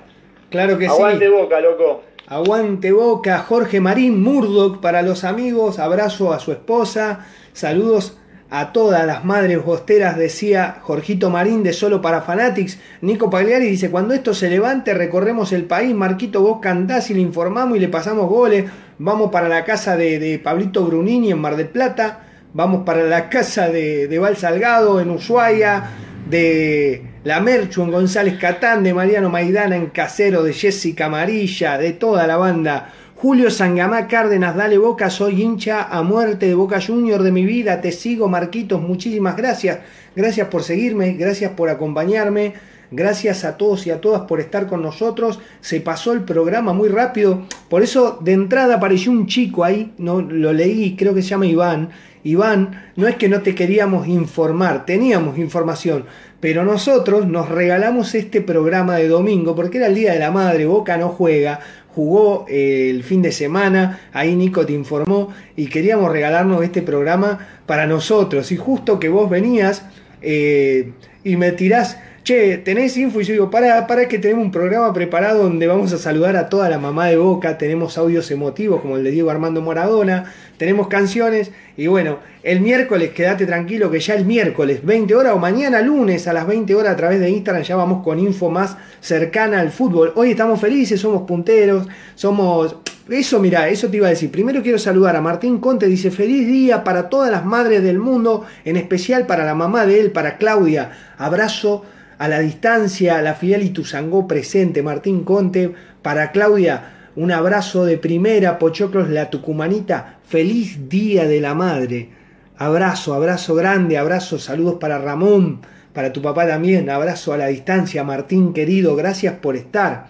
Claro 0.49 0.79
que 0.79 0.87
Aguante 0.87 1.25
sí. 1.27 1.31
boca, 1.31 1.59
loco. 1.59 2.01
Aguante 2.27 2.91
Boca, 2.91 3.37
Jorge 3.37 3.79
Marín 3.79 4.23
Murdoch 4.23 4.79
para 4.79 5.03
los 5.03 5.23
amigos, 5.23 5.77
abrazo 5.77 6.33
a 6.33 6.39
su 6.39 6.51
esposa, 6.51 7.27
saludos 7.53 8.17
a 8.49 8.73
todas 8.73 9.05
las 9.05 9.23
madres 9.23 9.63
bosteras, 9.63 10.17
decía 10.17 10.77
Jorgito 10.81 11.29
Marín 11.29 11.61
de 11.61 11.71
Solo 11.71 12.01
para 12.01 12.21
Fanatics. 12.21 12.79
Nico 13.01 13.29
Pagliari 13.29 13.67
dice, 13.67 13.91
cuando 13.91 14.15
esto 14.15 14.33
se 14.33 14.49
levante 14.49 14.95
recorremos 14.95 15.51
el 15.51 15.65
país, 15.65 15.93
Marquito 15.93 16.41
vos 16.41 16.57
cantás 16.61 17.11
y 17.11 17.13
le 17.13 17.21
informamos 17.21 17.77
y 17.77 17.81
le 17.81 17.89
pasamos 17.89 18.27
goles, 18.27 18.71
vamos 18.97 19.29
para 19.31 19.47
la 19.47 19.63
casa 19.63 19.95
de, 19.95 20.41
Pablito 20.43 20.83
Brunini 20.83 21.29
en 21.29 21.39
Mar 21.39 21.55
del 21.55 21.69
Plata, 21.69 22.23
vamos 22.53 22.85
para 22.85 23.03
la 23.03 23.29
casa 23.29 23.69
de, 23.69 24.07
de 24.07 24.17
Val 24.19 24.35
Salgado 24.35 24.99
en 24.99 25.11
Ushuaia, 25.11 25.91
de 26.27 27.14
la 27.25 27.39
Merchu 27.39 27.81
en 27.81 27.91
González 27.91 28.37
Catán, 28.39 28.83
de 28.83 28.93
Mariano 28.93 29.31
Maidana 29.31 29.75
en 29.75 29.87
Casero, 29.87 30.43
de 30.43 30.53
Jessica 30.53 31.07
Amarilla, 31.07 31.75
de 31.79 31.91
toda 31.91 32.27
la 32.27 32.37
banda. 32.37 32.93
Julio 33.15 33.49
Sangamá 33.49 34.07
Cárdenas, 34.07 34.55
dale 34.55 34.77
boca, 34.77 35.09
soy 35.09 35.41
hincha 35.41 35.81
a 35.89 36.03
muerte 36.03 36.45
de 36.45 36.53
Boca 36.53 36.79
Junior 36.79 37.23
de 37.23 37.31
mi 37.31 37.43
vida, 37.43 37.81
te 37.81 37.91
sigo 37.91 38.29
Marquitos, 38.29 38.79
muchísimas 38.79 39.35
gracias. 39.35 39.79
Gracias 40.15 40.49
por 40.49 40.61
seguirme, 40.61 41.13
gracias 41.13 41.53
por 41.53 41.69
acompañarme, 41.69 42.53
gracias 42.91 43.43
a 43.43 43.57
todos 43.57 43.87
y 43.87 43.89
a 43.89 44.01
todas 44.01 44.21
por 44.27 44.39
estar 44.39 44.67
con 44.67 44.83
nosotros. 44.83 45.39
Se 45.61 45.81
pasó 45.81 46.13
el 46.13 46.25
programa 46.25 46.73
muy 46.73 46.89
rápido, 46.89 47.47
por 47.69 47.81
eso 47.81 48.19
de 48.21 48.33
entrada 48.33 48.75
apareció 48.75 49.11
un 49.11 49.25
chico 49.25 49.63
ahí, 49.63 49.93
no 49.97 50.21
lo 50.21 50.53
leí, 50.53 50.95
creo 50.95 51.15
que 51.15 51.23
se 51.23 51.29
llama 51.29 51.47
Iván. 51.47 51.89
Iván, 52.25 52.91
no 52.95 53.07
es 53.07 53.17
que 53.17 53.29
no 53.29 53.43
te 53.43 53.53
queríamos 53.53 54.07
informar, 54.07 54.83
teníamos 54.83 55.37
información, 55.37 56.05
pero 56.39 56.65
nosotros 56.65 57.27
nos 57.27 57.49
regalamos 57.49 58.15
este 58.15 58.41
programa 58.41 58.95
de 58.95 59.07
domingo 59.07 59.55
porque 59.55 59.77
era 59.77 59.85
el 59.85 59.93
Día 59.93 60.13
de 60.13 60.19
la 60.19 60.31
Madre, 60.31 60.65
Boca 60.65 60.97
no 60.97 61.09
juega, 61.09 61.59
jugó 61.93 62.47
eh, 62.49 62.89
el 62.89 63.03
fin 63.03 63.21
de 63.21 63.31
semana, 63.31 63.99
ahí 64.11 64.35
Nico 64.35 64.65
te 64.65 64.73
informó 64.73 65.35
y 65.55 65.67
queríamos 65.67 66.11
regalarnos 66.11 66.63
este 66.63 66.81
programa 66.81 67.47
para 67.67 67.85
nosotros. 67.85 68.51
Y 68.51 68.57
justo 68.57 68.99
que 68.99 69.07
vos 69.07 69.29
venías 69.29 69.85
eh, 70.23 70.93
y 71.23 71.37
me 71.37 71.51
tirás, 71.51 71.99
che, 72.25 72.57
tenés 72.57 72.97
info 72.97 73.21
y 73.21 73.23
yo 73.23 73.33
digo, 73.33 73.51
para, 73.51 73.85
para 73.85 74.07
que 74.07 74.17
tenemos 74.17 74.45
un 74.45 74.51
programa 74.51 74.91
preparado 74.93 75.43
donde 75.43 75.67
vamos 75.67 75.93
a 75.93 75.99
saludar 75.99 76.35
a 76.35 76.49
toda 76.49 76.67
la 76.69 76.79
mamá 76.79 77.05
de 77.05 77.17
Boca, 77.17 77.59
tenemos 77.59 77.99
audios 77.99 78.31
emotivos 78.31 78.81
como 78.81 78.97
el 78.97 79.03
de 79.03 79.11
Diego 79.11 79.29
Armando 79.29 79.61
Maradona, 79.61 80.33
tenemos 80.57 80.87
canciones 80.87 81.51
y 81.77 81.85
bueno, 81.85 82.17
el 82.41 82.61
miércoles 82.61 83.11
quédate 83.11 83.45
tranquilo 83.45 83.91
que 83.91 83.99
ya 83.99 84.15
el 84.15 84.25
miércoles 84.25 84.83
20 84.83 85.13
horas 85.13 85.33
o 85.33 85.37
mañana 85.37 85.81
lunes 85.81 86.27
a 86.27 86.33
las 86.33 86.47
20 86.47 86.73
horas 86.73 86.93
a 86.93 86.95
través 86.95 87.19
de 87.19 87.29
Instagram 87.29 87.61
ya 87.61 87.75
vamos 87.75 88.03
con 88.03 88.17
info 88.17 88.49
más 88.49 88.75
cercana 89.01 89.59
al 89.59 89.69
fútbol. 89.69 90.11
Hoy 90.15 90.31
estamos 90.31 90.59
felices, 90.59 90.99
somos 90.99 91.27
punteros, 91.27 91.87
somos... 92.15 92.77
Eso, 93.07 93.39
mira, 93.39 93.69
eso 93.69 93.87
te 93.89 93.97
iba 93.97 94.07
a 94.07 94.09
decir. 94.09 94.31
Primero 94.31 94.63
quiero 94.63 94.79
saludar 94.79 95.15
a 95.15 95.21
Martín 95.21 95.59
Conte, 95.59 95.85
dice 95.85 96.09
feliz 96.09 96.47
día 96.47 96.83
para 96.83 97.07
todas 97.07 97.29
las 97.29 97.45
madres 97.45 97.83
del 97.83 97.99
mundo, 97.99 98.45
en 98.63 98.77
especial 98.77 99.27
para 99.27 99.45
la 99.45 99.53
mamá 99.53 99.85
de 99.85 99.99
él, 99.99 100.11
para 100.11 100.37
Claudia. 100.37 100.89
Abrazo 101.19 101.85
a 102.17 102.27
la 102.27 102.39
distancia, 102.39 103.21
la 103.21 103.37
tu 103.73 103.83
sangó 103.83 104.27
presente, 104.27 104.81
Martín 104.81 105.23
Conte, 105.23 105.73
para 106.01 106.31
Claudia. 106.31 107.11
Un 107.15 107.31
abrazo 107.31 107.85
de 107.85 107.97
primera, 107.97 108.59
Pochoclos, 108.59 109.09
la 109.09 109.29
tucumanita. 109.29 110.19
Feliz 110.27 110.89
Día 110.89 111.25
de 111.25 111.39
la 111.39 111.53
Madre. 111.53 112.09
Abrazo, 112.57 113.13
abrazo 113.13 113.55
grande, 113.55 113.97
abrazo, 113.97 114.39
saludos 114.39 114.75
para 114.79 114.97
Ramón, 114.97 115.61
para 115.93 116.13
tu 116.13 116.21
papá 116.21 116.47
también. 116.47 116.89
Abrazo 116.89 117.33
a 117.33 117.37
la 117.37 117.47
distancia, 117.47 118.03
Martín 118.03 118.53
querido, 118.53 118.95
gracias 118.95 119.35
por 119.35 119.55
estar. 119.55 120.07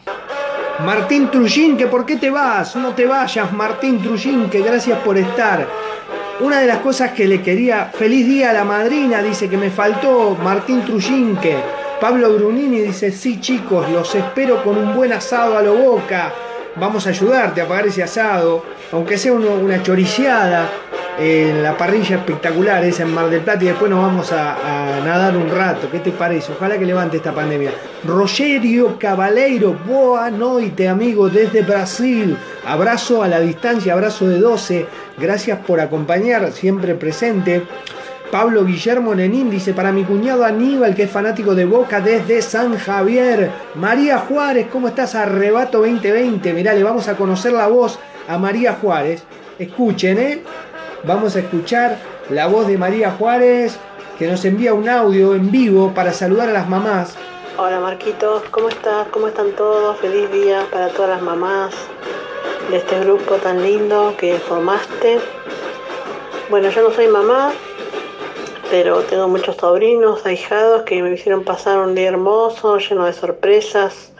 Martín 0.86 1.32
Trujín, 1.32 1.78
que 1.78 1.88
por 1.88 2.06
qué 2.06 2.18
te 2.18 2.30
vas, 2.30 2.76
no 2.76 2.94
te 2.94 3.06
vayas, 3.06 3.52
Martín 3.54 4.02
Trujín, 4.02 4.50
que 4.50 4.62
gracias 4.62 5.00
por 5.00 5.18
estar. 5.18 5.68
Una 6.42 6.60
de 6.60 6.68
las 6.68 6.80
cosas 6.80 7.12
que 7.12 7.28
le 7.28 7.42
quería, 7.42 7.92
feliz 7.94 8.28
día 8.28 8.50
a 8.50 8.54
la 8.54 8.66
madrina, 8.66 9.22
dice 9.22 9.50
que 9.50 9.58
me 9.58 9.70
faltó 9.70 10.36
Martín 10.36 10.84
Trujín, 10.84 11.38
que 11.38 11.56
Pablo 12.00 12.34
Brunini 12.34 12.82
dice, 12.82 13.12
sí 13.12 13.40
chicos, 13.40 13.90
los 13.90 14.14
espero 14.16 14.64
con 14.64 14.78
un 14.78 14.96
buen 14.96 15.14
asado 15.14 15.58
a 15.58 15.62
lo 15.62 15.76
boca. 15.76 16.34
Vamos 16.76 17.08
a 17.08 17.10
ayudarte 17.10 17.62
a 17.62 17.68
pagar 17.68 17.88
ese 17.88 18.04
asado, 18.04 18.64
aunque 18.92 19.18
sea 19.18 19.32
una 19.32 19.82
choriciada 19.82 20.70
en 21.18 21.64
la 21.64 21.78
parrilla 21.78 22.18
espectacular 22.18 22.84
esa 22.84 23.04
en 23.04 23.14
Mar 23.14 23.30
del 23.30 23.42
Plata 23.42 23.64
y 23.64 23.68
después 23.68 23.90
nos 23.90 24.02
vamos 24.02 24.32
a, 24.32 25.00
nadar 25.06 25.38
un 25.38 25.50
rato. 25.50 25.90
¿Qué 25.90 26.00
te 26.00 26.12
parece? 26.12 26.52
Ojalá 26.52 26.78
que 26.78 26.86
levante 26.86 27.18
esta 27.18 27.34
pandemia. 27.34 27.72
Rogerio 28.06 29.00
Cabaleiro, 29.00 29.78
boa 29.88 30.30
noite 30.30 30.90
amigo 30.90 31.30
desde 31.30 31.62
Brasil. 31.62 32.38
Abrazo 32.66 33.24
a 33.24 33.28
la 33.28 33.40
distancia, 33.40 33.94
abrazo 33.94 34.28
de 34.28 34.40
12. 34.40 34.86
Gracias 35.18 35.60
por 35.60 35.80
acompañar, 35.80 36.52
siempre 36.52 36.96
presente. 36.96 37.64
Pablo 38.32 38.66
Guillermo 38.66 39.14
Lenín 39.14 39.50
dice, 39.50 39.74
para 39.74 39.92
mi 39.92 40.04
cuñado 40.04 40.44
Aníbal, 40.44 40.96
que 40.96 41.04
es 41.04 41.12
fanático 41.12 41.56
de 41.56 41.66
Boca 41.66 42.02
desde 42.02 42.42
San 42.42 42.78
Javier. 42.78 43.52
María 43.76 44.18
Juárez, 44.18 44.68
¿cómo 44.72 44.88
estás? 44.88 45.16
Arrebato 45.16 45.80
2020. 45.80 46.54
Mirá, 46.54 46.74
le 46.74 46.84
vamos 46.84 47.08
a 47.08 47.16
conocer 47.16 47.54
la 47.54 47.68
voz 47.68 48.00
a 48.28 48.38
María 48.38 48.74
Juárez. 48.74 49.24
Escuchen, 49.60 50.18
¿eh? 50.18 50.44
Vamos 51.04 51.36
a 51.36 51.40
escuchar 51.40 51.98
la 52.30 52.48
voz 52.48 52.68
de 52.68 52.78
María 52.78 53.12
Juárez, 53.12 53.78
que 54.18 54.28
nos 54.28 54.44
envía 54.44 54.74
un 54.74 54.90
audio 54.90 55.36
en 55.36 55.52
vivo 55.52 55.94
para 55.94 56.12
saludar 56.12 56.50
a 56.50 56.54
las 56.54 56.68
mamás. 56.68 57.16
Hola 57.58 57.80
Marquitos, 57.80 58.44
¿cómo 58.52 58.68
estás? 58.70 59.08
¿Cómo 59.12 59.28
están 59.28 59.52
todos? 59.52 59.98
Feliz 60.00 60.30
día 60.32 60.66
para 60.72 60.90
todas 60.90 61.12
las 61.12 61.22
mamás 61.22 61.74
de 62.70 62.78
este 62.78 63.00
grupo 63.00 63.36
tan 63.36 63.64
lindo 63.64 64.14
que 64.18 64.40
formaste. 64.40 65.20
Bueno, 66.50 66.70
yo 66.70 66.82
no 66.82 66.92
soy 66.92 67.08
mamá, 67.08 67.54
pero 68.78 69.04
tengo 69.04 69.30
muchos 69.30 69.56
sobrinos, 69.56 70.26
ahijados 70.26 70.82
que 70.82 71.02
me 71.02 71.14
hicieron 71.14 71.46
pasar 71.46 71.80
un 71.80 71.96
día 71.96 72.10
hermoso, 72.10 72.78
lleno 72.78 73.06
de 73.06 73.14
sorpresas, 73.14 74.12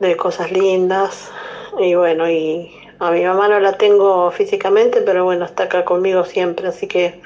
de 0.00 0.16
cosas 0.16 0.50
lindas. 0.50 1.30
Y 1.78 1.94
bueno, 1.94 2.30
y 2.30 2.70
a 2.98 3.10
mi 3.10 3.22
mamá 3.22 3.48
no 3.48 3.60
la 3.60 3.74
tengo 3.74 4.30
físicamente, 4.30 5.02
pero 5.02 5.26
bueno, 5.26 5.44
está 5.44 5.64
acá 5.64 5.84
conmigo 5.84 6.24
siempre, 6.24 6.66
así 6.66 6.86
que 6.86 7.20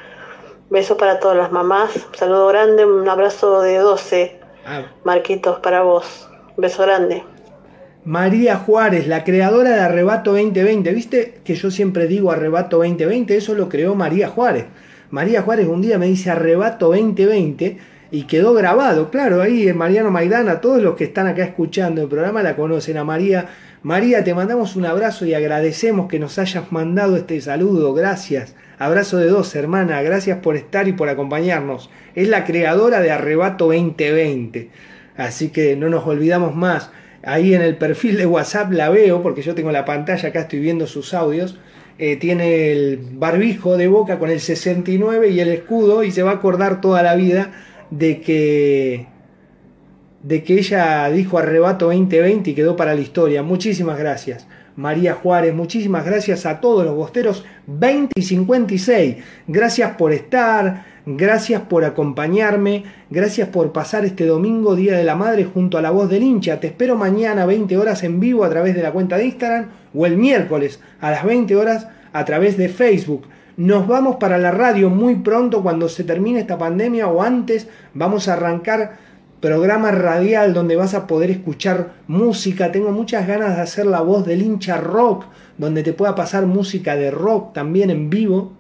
besos 0.69 0.99
para 0.99 1.21
todas 1.21 1.37
las 1.37 1.53
mamás. 1.53 1.95
Un 1.95 2.15
saludo 2.17 2.49
grande, 2.49 2.85
un 2.85 3.09
abrazo 3.09 3.61
de 3.61 3.79
12. 3.79 4.41
Marquitos 5.05 5.61
para 5.61 5.83
vos. 5.83 6.29
Beso 6.57 6.83
grande. 6.83 7.23
María 8.05 8.57
Juárez, 8.57 9.07
la 9.07 9.23
creadora 9.23 9.71
de 9.71 9.81
Arrebato 9.81 10.33
2020. 10.33 10.91
¿Viste 10.91 11.41
que 11.45 11.55
yo 11.55 11.71
siempre 11.71 12.09
digo 12.09 12.33
Arrebato 12.33 12.79
2020? 12.79 13.37
Eso 13.37 13.55
lo 13.55 13.69
creó 13.69 13.95
María 13.95 14.27
Juárez. 14.27 14.67
María 15.11 15.43
Juárez 15.43 15.69
un 15.69 15.83
día 15.83 15.99
me 15.99 16.07
dice 16.07 16.31
Arrebato 16.31 16.89
2020 16.89 17.79
y 18.11 18.23
quedó 18.25 18.55
grabado. 18.55 19.11
Claro, 19.11 19.43
ahí 19.43 19.69
en 19.69 19.77
Mariano 19.77 20.11
Maidana, 20.11 20.61
todos 20.61 20.83
los 20.83 20.97
que 20.97 21.05
están 21.05 21.27
acá 21.27 21.45
escuchando 21.45 22.03
el 22.03 22.09
programa 22.09 22.43
la 22.43 22.57
conocen 22.57 22.97
a 22.97 23.05
María. 23.05 23.47
María, 23.83 24.25
te 24.25 24.35
mandamos 24.35 24.75
un 24.75 24.85
abrazo 24.85 25.25
y 25.27 25.35
agradecemos 25.35 26.09
que 26.09 26.19
nos 26.19 26.39
hayas 26.39 26.73
mandado 26.73 27.17
este 27.17 27.41
saludo. 27.41 27.95
Gracias. 27.95 28.55
Abrazo 28.79 29.19
de 29.19 29.29
dos, 29.29 29.55
hermana. 29.55 30.03
Gracias 30.03 30.39
por 30.39 30.57
estar 30.57 30.89
y 30.89 30.93
por 30.93 31.09
acompañarnos. 31.09 31.89
Es 32.15 32.29
la 32.29 32.45
creadora 32.45 33.01
de 33.01 33.11
Arrebato 33.11 33.67
2020. 33.67 34.71
Así 35.17 35.49
que 35.51 35.77
no 35.77 35.89
nos 35.89 36.07
olvidamos 36.07 36.55
más. 36.55 36.91
Ahí 37.23 37.55
en 37.55 37.63
el 37.63 37.77
perfil 37.77 38.17
de 38.17 38.27
WhatsApp 38.27 38.73
la 38.73 38.89
veo, 38.89 39.23
porque 39.23 39.43
yo 39.43 39.55
tengo 39.55 39.73
la 39.73 39.85
pantalla, 39.85 40.29
acá 40.29 40.41
estoy 40.41 40.61
viendo 40.61 40.87
sus 40.87 41.15
audios. 41.15 41.59
Eh, 41.99 42.17
tiene 42.17 42.73
el 42.73 42.99
barbijo 43.15 43.79
de 43.79 43.89
boca 43.89 44.19
con 44.19 44.31
el 44.31 44.41
69 44.41 45.31
y 45.31 45.41
el 45.41 45.49
escudo 45.49 46.03
y 46.03 46.11
se 46.11 46.23
va 46.23 46.33
a 46.33 46.35
acordar 46.35 46.83
toda 46.83 47.03
la 47.03 47.15
vida 47.15 47.53
de 47.91 48.21
que 48.21 49.07
de 50.23 50.43
que 50.43 50.55
ella 50.55 51.09
dijo 51.09 51.39
arrebato 51.39 51.87
2020 51.87 52.51
y 52.51 52.55
quedó 52.55 52.75
para 52.77 52.95
la 52.95 53.01
historia. 53.01 53.43
Muchísimas 53.43 53.99
gracias. 53.99 54.47
María 54.75 55.15
Juárez, 55.15 55.55
muchísimas 55.55 56.05
gracias 56.05 56.45
a 56.45 56.61
todos 56.61 56.85
los 56.85 56.95
bosteros 56.95 57.45
20 57.67 58.13
y 58.15 58.23
56. 58.23 59.17
Gracias 59.47 59.97
por 59.97 60.13
estar, 60.13 60.85
gracias 61.07 61.63
por 61.63 61.85
acompañarme, 61.85 62.85
gracias 63.09 63.49
por 63.49 63.73
pasar 63.73 64.05
este 64.05 64.27
domingo, 64.27 64.77
Día 64.77 64.99
de 64.99 65.05
la 65.05 65.15
Madre, 65.15 65.45
junto 65.45 65.79
a 65.79 65.83
la 65.83 65.91
voz 65.91 66.11
del 66.11 66.25
hincha. 66.25 66.61
Te 66.61 66.67
espero 66.67 66.97
mañana 66.97 67.47
20 67.47 67.79
horas 67.79 68.03
en 68.03 68.21
vivo 68.21 68.45
a 68.45 68.51
través 68.51 68.75
de 68.75 68.83
la 68.83 68.93
cuenta 68.93 69.17
de 69.17 69.27
Instagram 69.27 69.69
o 69.97 70.07
el 70.07 70.17
miércoles 70.17 70.81
a 71.01 71.11
las 71.11 71.25
20 71.25 71.57
horas 71.57 71.89
a 72.13 72.25
través 72.25 72.57
de 72.57 72.69
Facebook. 72.69 73.27
Nos 73.57 73.87
vamos 73.87 74.17
para 74.17 74.37
la 74.37 74.51
radio 74.51 74.91
muy 74.91 75.17
pronto 75.17 75.63
cuando 75.63 75.89
se 75.89 76.05
termine 76.05 76.41
esta 76.41 76.59
pandemia 76.59 77.09
o 77.09 77.23
antes. 77.23 77.69
Vamos 77.95 78.29
a 78.29 78.35
arrancar 78.35 78.99
programa 79.41 79.91
radial 79.91 80.53
donde 80.53 80.77
vas 80.77 80.95
a 80.95 81.07
poder 81.07 81.31
escuchar 81.31 81.95
música. 82.07 82.71
Tengo 82.73 82.93
muchas 82.93 83.27
ganas 83.27 83.57
de 83.57 83.63
hacer 83.63 83.87
la 83.87 84.03
voz 84.03 84.27
del 84.27 84.43
hincha 84.43 84.77
rock, 84.77 85.25
donde 85.57 85.83
te 85.83 85.95
pueda 85.95 86.15
pasar 86.15 86.47
música 86.47 86.97
de 86.97 87.11
rock 87.11 87.55
también 87.55 87.91
en 87.91 88.11
vivo 88.11 88.53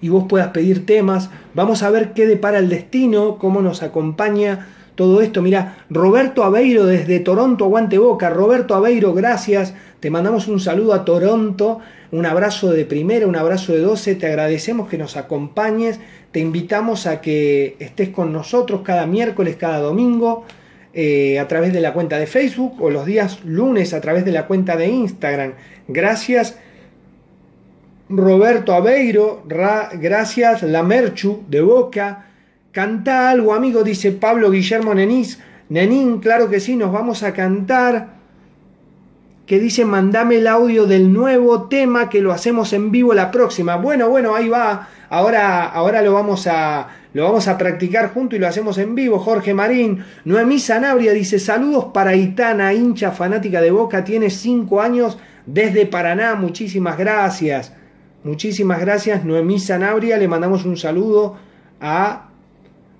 y 0.00 0.08
vos 0.08 0.26
puedas 0.28 0.48
pedir 0.48 0.86
temas. 0.86 1.30
Vamos 1.54 1.82
a 1.82 1.90
ver 1.90 2.12
qué 2.12 2.26
depara 2.26 2.58
el 2.58 2.68
destino, 2.68 3.38
cómo 3.38 3.62
nos 3.62 3.82
acompaña 3.82 4.68
todo 4.96 5.20
esto. 5.20 5.42
Mira, 5.42 5.84
Roberto 5.88 6.42
Aveiro 6.42 6.84
desde 6.86 7.20
Toronto, 7.20 7.66
aguante 7.66 7.98
boca. 7.98 8.30
Roberto 8.30 8.74
Aveiro, 8.74 9.14
gracias. 9.14 9.74
Te 10.00 10.10
mandamos 10.10 10.48
un 10.48 10.58
saludo 10.58 10.94
a 10.94 11.04
Toronto, 11.04 11.78
un 12.10 12.26
abrazo 12.26 12.72
de 12.72 12.84
primera, 12.84 13.26
un 13.26 13.36
abrazo 13.36 13.72
de 13.72 13.80
12. 13.80 14.16
Te 14.16 14.26
agradecemos 14.26 14.88
que 14.88 14.98
nos 14.98 15.16
acompañes. 15.16 16.00
Te 16.32 16.40
invitamos 16.40 17.06
a 17.06 17.20
que 17.20 17.76
estés 17.78 18.08
con 18.08 18.32
nosotros 18.32 18.80
cada 18.82 19.06
miércoles, 19.06 19.56
cada 19.56 19.78
domingo, 19.78 20.44
eh, 20.92 21.38
a 21.38 21.46
través 21.46 21.72
de 21.72 21.80
la 21.80 21.92
cuenta 21.92 22.18
de 22.18 22.26
Facebook 22.26 22.82
o 22.82 22.90
los 22.90 23.04
días 23.06 23.44
lunes 23.44 23.92
a 23.94 24.00
través 24.00 24.24
de 24.24 24.32
la 24.32 24.46
cuenta 24.46 24.76
de 24.76 24.88
Instagram. 24.88 25.52
Gracias. 25.88 26.58
Roberto 28.08 28.72
Aveiro, 28.72 29.42
gracias, 29.44 30.62
La 30.62 30.84
Merchu 30.84 31.42
de 31.48 31.60
Boca, 31.60 32.26
Canta 32.76 33.30
algo, 33.30 33.54
amigo, 33.54 33.82
dice 33.84 34.12
Pablo 34.12 34.50
Guillermo 34.50 34.92
Nenís. 34.92 35.40
Nenín, 35.70 36.18
claro 36.18 36.50
que 36.50 36.60
sí, 36.60 36.76
nos 36.76 36.92
vamos 36.92 37.22
a 37.22 37.32
cantar. 37.32 38.16
Que 39.46 39.58
dice, 39.58 39.86
mandame 39.86 40.36
el 40.36 40.46
audio 40.46 40.84
del 40.84 41.10
nuevo 41.10 41.68
tema 41.68 42.10
que 42.10 42.20
lo 42.20 42.32
hacemos 42.32 42.74
en 42.74 42.90
vivo 42.90 43.14
la 43.14 43.30
próxima. 43.30 43.76
Bueno, 43.76 44.10
bueno, 44.10 44.34
ahí 44.34 44.50
va. 44.50 44.90
Ahora, 45.08 45.64
ahora 45.64 46.02
lo 46.02 46.12
vamos 46.12 46.46
a, 46.46 46.88
lo 47.14 47.24
vamos 47.24 47.48
a 47.48 47.56
practicar 47.56 48.12
junto 48.12 48.36
y 48.36 48.38
lo 48.38 48.46
hacemos 48.46 48.76
en 48.76 48.94
vivo. 48.94 49.20
Jorge 49.20 49.54
Marín, 49.54 50.04
Noemí 50.26 50.58
Sanabria 50.58 51.14
dice, 51.14 51.38
saludos 51.38 51.86
para 51.94 52.14
Itana, 52.14 52.74
hincha 52.74 53.10
fanática 53.10 53.62
de 53.62 53.70
Boca, 53.70 54.04
tiene 54.04 54.28
cinco 54.28 54.82
años 54.82 55.16
desde 55.46 55.86
Paraná. 55.86 56.34
Muchísimas 56.34 56.98
gracias. 56.98 57.72
Muchísimas 58.22 58.80
gracias, 58.80 59.24
Noemí 59.24 59.58
Sanabria. 59.60 60.18
Le 60.18 60.28
mandamos 60.28 60.66
un 60.66 60.76
saludo 60.76 61.38
a 61.80 62.26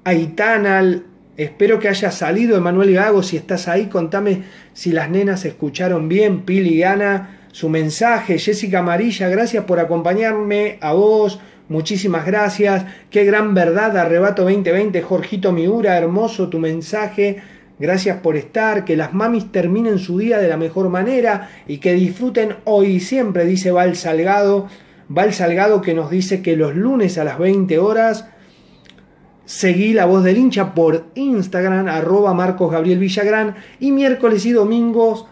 Aitana. 0.07 1.03
Espero 1.37 1.81
que 1.81 1.89
haya 1.89 2.13
salido 2.13 2.57
Emanuel 2.57 2.95
Gago. 2.95 3.25
Si 3.25 3.37
estás 3.37 3.67
ahí, 3.67 3.87
contame 3.87 4.45
si 4.73 4.93
las 4.93 5.11
nenas 5.11 5.45
escucharon 5.45 6.09
bien. 6.09 6.43
Pili 6.43 6.79
Gana, 6.79 7.41
su 7.51 7.69
mensaje. 7.69 8.39
Jessica 8.39 8.79
Amarilla, 8.79 9.29
gracias 9.29 9.65
por 9.65 9.81
acompañarme. 9.81 10.79
A 10.81 10.93
vos, 10.93 11.41
muchísimas 11.69 12.25
gracias. 12.25 12.87
Qué 13.11 13.25
gran 13.25 13.53
verdad, 13.53 13.97
Arrebato 13.97 14.45
2020. 14.45 15.03
Jorgito 15.03 15.51
Miura, 15.51 15.99
hermoso 15.99 16.49
tu 16.49 16.61
mensaje. 16.61 17.43
Gracias 17.81 18.19
por 18.19 18.37
estar, 18.37 18.85
que 18.85 18.97
las 18.97 19.13
mamis 19.13 19.51
terminen 19.51 19.99
su 19.99 20.19
día 20.19 20.39
de 20.39 20.47
la 20.47 20.57
mejor 20.57 20.89
manera 20.89 21.51
y 21.67 21.79
que 21.79 21.95
disfruten 21.95 22.55
hoy 22.65 22.93
y 22.93 23.01
siempre, 23.01 23.45
dice 23.45 23.73
Val 23.73 23.97
Salgado. 23.97 24.69
Val 25.09 25.35
Salgado 25.35 25.83
que 25.83 25.95
nos 25.95 26.11
dice 26.11 26.43
que 26.43 26.57
los 26.57 26.77
lunes 26.77 27.19
a 27.19 27.25
las 27.25 27.41
20 27.41 27.81
horas 27.81 28.31
seguí 29.47 29.94
la 29.94 30.05
voz 30.05 30.22
del 30.22 30.36
hincha 30.36 30.74
por 30.74 31.07
Instagram, 31.14 31.88
arroba 31.88 32.34
Marcos 32.34 32.70
Gabriel 32.70 32.99
Villagrán, 32.99 33.55
y 33.80 33.92
miércoles 33.92 34.44
y 34.44 34.53
domingos 34.53 35.26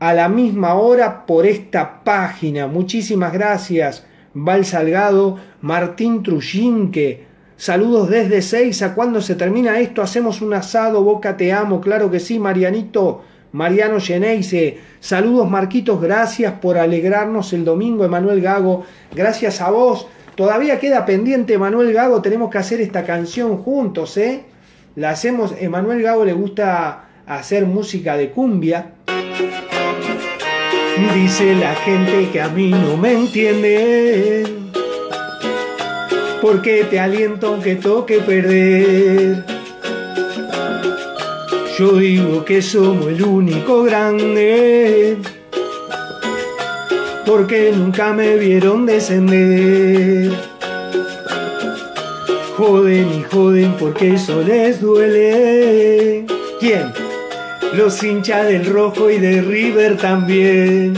a 0.00 0.14
la 0.14 0.28
misma 0.28 0.74
hora 0.74 1.26
por 1.26 1.44
esta 1.44 2.02
página. 2.04 2.66
Muchísimas 2.66 3.32
gracias, 3.32 4.06
Val 4.32 4.64
Salgado, 4.64 5.36
Martín 5.60 6.22
Trujinque. 6.22 7.26
Saludos 7.56 8.08
desde 8.08 8.40
Seiza. 8.40 8.94
Cuando 8.94 9.20
se 9.20 9.34
termina 9.34 9.80
esto, 9.80 10.00
hacemos 10.00 10.40
un 10.40 10.54
asado. 10.54 11.02
Boca, 11.02 11.36
te 11.36 11.52
amo. 11.52 11.80
Claro 11.80 12.08
que 12.08 12.20
sí, 12.20 12.38
Marianito. 12.38 13.22
Mariano 13.50 13.98
Geneise. 13.98 14.78
Saludos, 15.00 15.50
Marquitos. 15.50 16.00
Gracias 16.00 16.52
por 16.60 16.78
alegrarnos 16.78 17.52
el 17.52 17.64
domingo, 17.64 18.04
Emanuel 18.04 18.40
Gago. 18.40 18.84
Gracias 19.12 19.60
a 19.60 19.70
vos. 19.70 20.06
Todavía 20.38 20.78
queda 20.78 21.04
pendiente, 21.04 21.54
Emanuel 21.54 21.92
Gago. 21.92 22.22
Tenemos 22.22 22.48
que 22.48 22.58
hacer 22.58 22.80
esta 22.80 23.02
canción 23.04 23.56
juntos, 23.56 24.16
¿eh? 24.18 24.44
La 24.94 25.10
hacemos. 25.10 25.52
Emanuel 25.58 26.00
Gago 26.00 26.24
le 26.24 26.32
gusta 26.32 27.08
hacer 27.26 27.66
música 27.66 28.16
de 28.16 28.30
cumbia. 28.30 28.92
Dice 31.12 31.56
la 31.56 31.74
gente 31.74 32.28
que 32.30 32.40
a 32.40 32.46
mí 32.50 32.70
no 32.70 32.96
me 32.96 33.14
entiende. 33.14 34.46
Porque 36.40 36.86
te 36.88 37.00
aliento 37.00 37.48
aunque 37.48 37.74
toque 37.74 38.20
perder. 38.20 39.44
Yo 41.76 41.96
digo 41.96 42.44
que 42.44 42.62
somos 42.62 43.08
el 43.08 43.24
único 43.24 43.82
grande, 43.82 45.18
porque 47.28 47.72
nunca 47.76 48.14
me 48.14 48.36
vieron 48.36 48.86
descender. 48.86 50.32
Joden 52.56 53.12
y 53.12 53.22
joden 53.22 53.74
porque 53.78 54.14
eso 54.14 54.40
les 54.42 54.80
duele. 54.80 56.24
¿Quién? 56.58 56.90
Los 57.74 58.02
hinchas 58.02 58.48
del 58.48 58.64
rojo 58.64 59.10
y 59.10 59.18
de 59.18 59.42
River 59.42 59.98
también. 59.98 60.94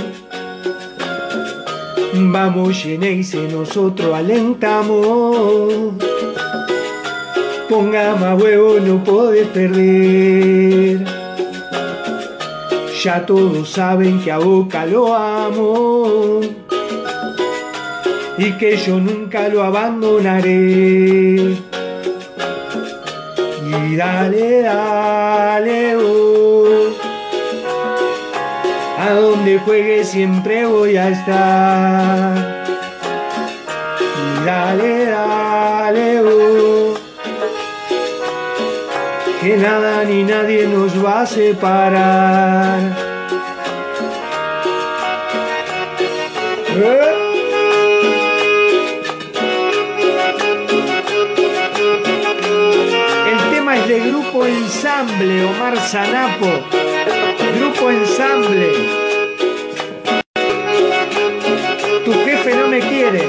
Vamos, 2.15 2.77
Geneise, 2.77 3.49
nosotros 3.51 4.15
alentamos. 4.15 5.95
Ponga 7.69 8.15
más 8.15 8.41
huevo, 8.41 8.79
no 8.79 9.03
podés 9.03 9.49
perder. 9.49 11.20
Ya 13.03 13.25
todos 13.25 13.71
saben 13.71 14.21
que 14.23 14.31
a 14.31 14.37
Boca 14.37 14.85
lo 14.85 15.15
amo 15.15 16.41
y 18.37 18.53
que 18.59 18.77
yo 18.77 19.01
nunca 19.01 19.49
lo 19.49 19.63
abandonaré. 19.63 21.57
Y 23.65 23.97
dale, 23.97 24.61
dale, 24.61 25.93
a 28.99 29.11
donde 29.15 29.59
juegue 29.61 30.05
siempre 30.05 30.67
voy 30.67 30.99
a 30.99 31.09
estar. 31.09 32.67
Y 33.99 34.45
dale, 34.45 35.07
dale, 35.07 35.20
que 39.41 39.57
nada 39.57 40.05
ni 40.05 40.23
nadie 40.23 40.67
nos 40.67 40.93
va 41.03 41.23
a 41.23 41.27
separar. 41.27 42.79
El 53.31 53.51
tema 53.51 53.77
es 53.77 53.89
de 53.89 54.01
Grupo 54.11 54.45
Ensamble, 54.45 55.45
Omar 55.47 55.79
Zanapo. 55.79 56.47
Grupo 57.59 57.91
Ensamble. 57.91 58.73
Tu 62.05 62.13
jefe 62.13 62.55
no 62.57 62.69
me 62.69 62.81
quiere. 62.81 63.27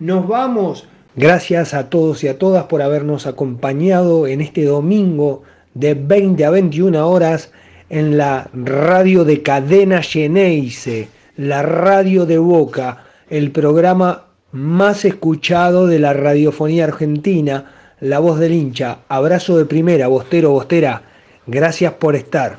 Nos 0.00 0.26
vamos. 0.26 0.88
Gracias 1.18 1.74
a 1.74 1.90
todos 1.90 2.22
y 2.22 2.28
a 2.28 2.38
todas 2.38 2.66
por 2.66 2.80
habernos 2.80 3.26
acompañado 3.26 4.28
en 4.28 4.40
este 4.40 4.64
domingo 4.64 5.42
de 5.74 5.94
20 5.94 6.44
a 6.44 6.50
21 6.50 7.10
horas 7.10 7.50
en 7.90 8.16
la 8.16 8.48
radio 8.54 9.24
de 9.24 9.42
Cadena 9.42 10.00
Geneise, 10.00 11.08
la 11.36 11.62
radio 11.62 12.24
de 12.24 12.38
Boca, 12.38 13.04
el 13.30 13.50
programa 13.50 14.26
más 14.52 15.04
escuchado 15.04 15.88
de 15.88 15.98
la 15.98 16.12
radiofonía 16.12 16.84
argentina, 16.84 17.72
La 17.98 18.20
Voz 18.20 18.38
del 18.38 18.52
Hincha. 18.52 18.98
Abrazo 19.08 19.58
de 19.58 19.64
primera, 19.64 20.06
Bostero, 20.06 20.52
Bostera. 20.52 21.02
Gracias 21.48 21.94
por 21.94 22.14
estar. 22.14 22.58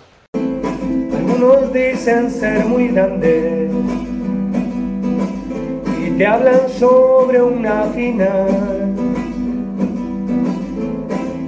Te 6.19 6.27
hablan 6.27 6.67
sobre 6.77 7.41
una 7.41 7.83
final. 7.95 8.93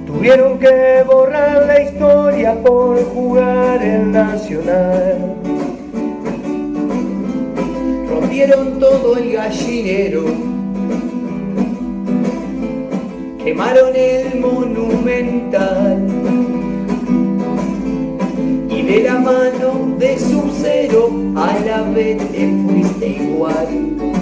Tuvieron 0.06 0.58
que 0.58 1.04
borrar 1.06 1.66
la 1.66 1.82
historia 1.82 2.54
por 2.62 3.04
jugar 3.12 3.82
el 3.82 4.10
Nacional. 4.10 5.36
rompieron 8.08 8.78
todo 8.78 9.18
el 9.18 9.32
gallinero, 9.32 10.24
quemaron 13.44 13.94
el 13.94 14.40
monumental 14.40 16.06
y 18.70 18.82
de 18.82 19.02
la 19.02 19.18
mano 19.18 19.96
de 19.98 20.18
su 20.18 20.50
cero 20.62 21.10
a 21.36 21.58
la 21.58 21.82
vez 21.90 22.16
te 22.32 22.50
fuiste 22.64 23.06
igual. 23.06 24.21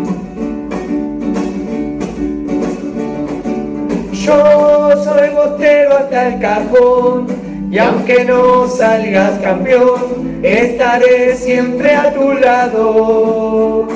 Yo 4.31 5.03
soy 5.03 5.29
bostero 5.31 5.97
hasta 5.97 6.27
el 6.29 6.39
cajón 6.39 7.27
y 7.69 7.77
aunque 7.77 8.23
no 8.23 8.65
salgas 8.65 9.37
campeón, 9.39 10.39
estaré 10.41 11.35
siempre 11.35 11.93
a 11.93 12.13
tu 12.13 12.31
lado. 12.33 13.87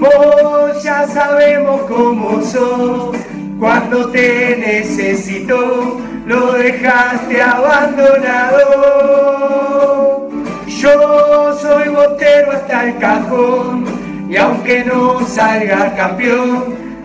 Vos 0.00 0.82
ya 0.82 1.06
sabemos 1.06 1.82
cómo 1.82 2.42
sos, 2.42 3.16
cuando 3.60 4.10
te 4.10 4.56
necesito, 4.56 6.00
lo 6.26 6.52
dejaste 6.54 7.40
abandonado. 7.40 8.58
Yo 10.66 11.56
soy 11.60 11.88
botero 11.88 12.50
hasta 12.50 12.88
el 12.88 12.98
cajón 12.98 13.84
y 14.28 14.36
aunque 14.36 14.84
no 14.84 15.24
salga 15.24 15.94
campeón, 15.94 16.85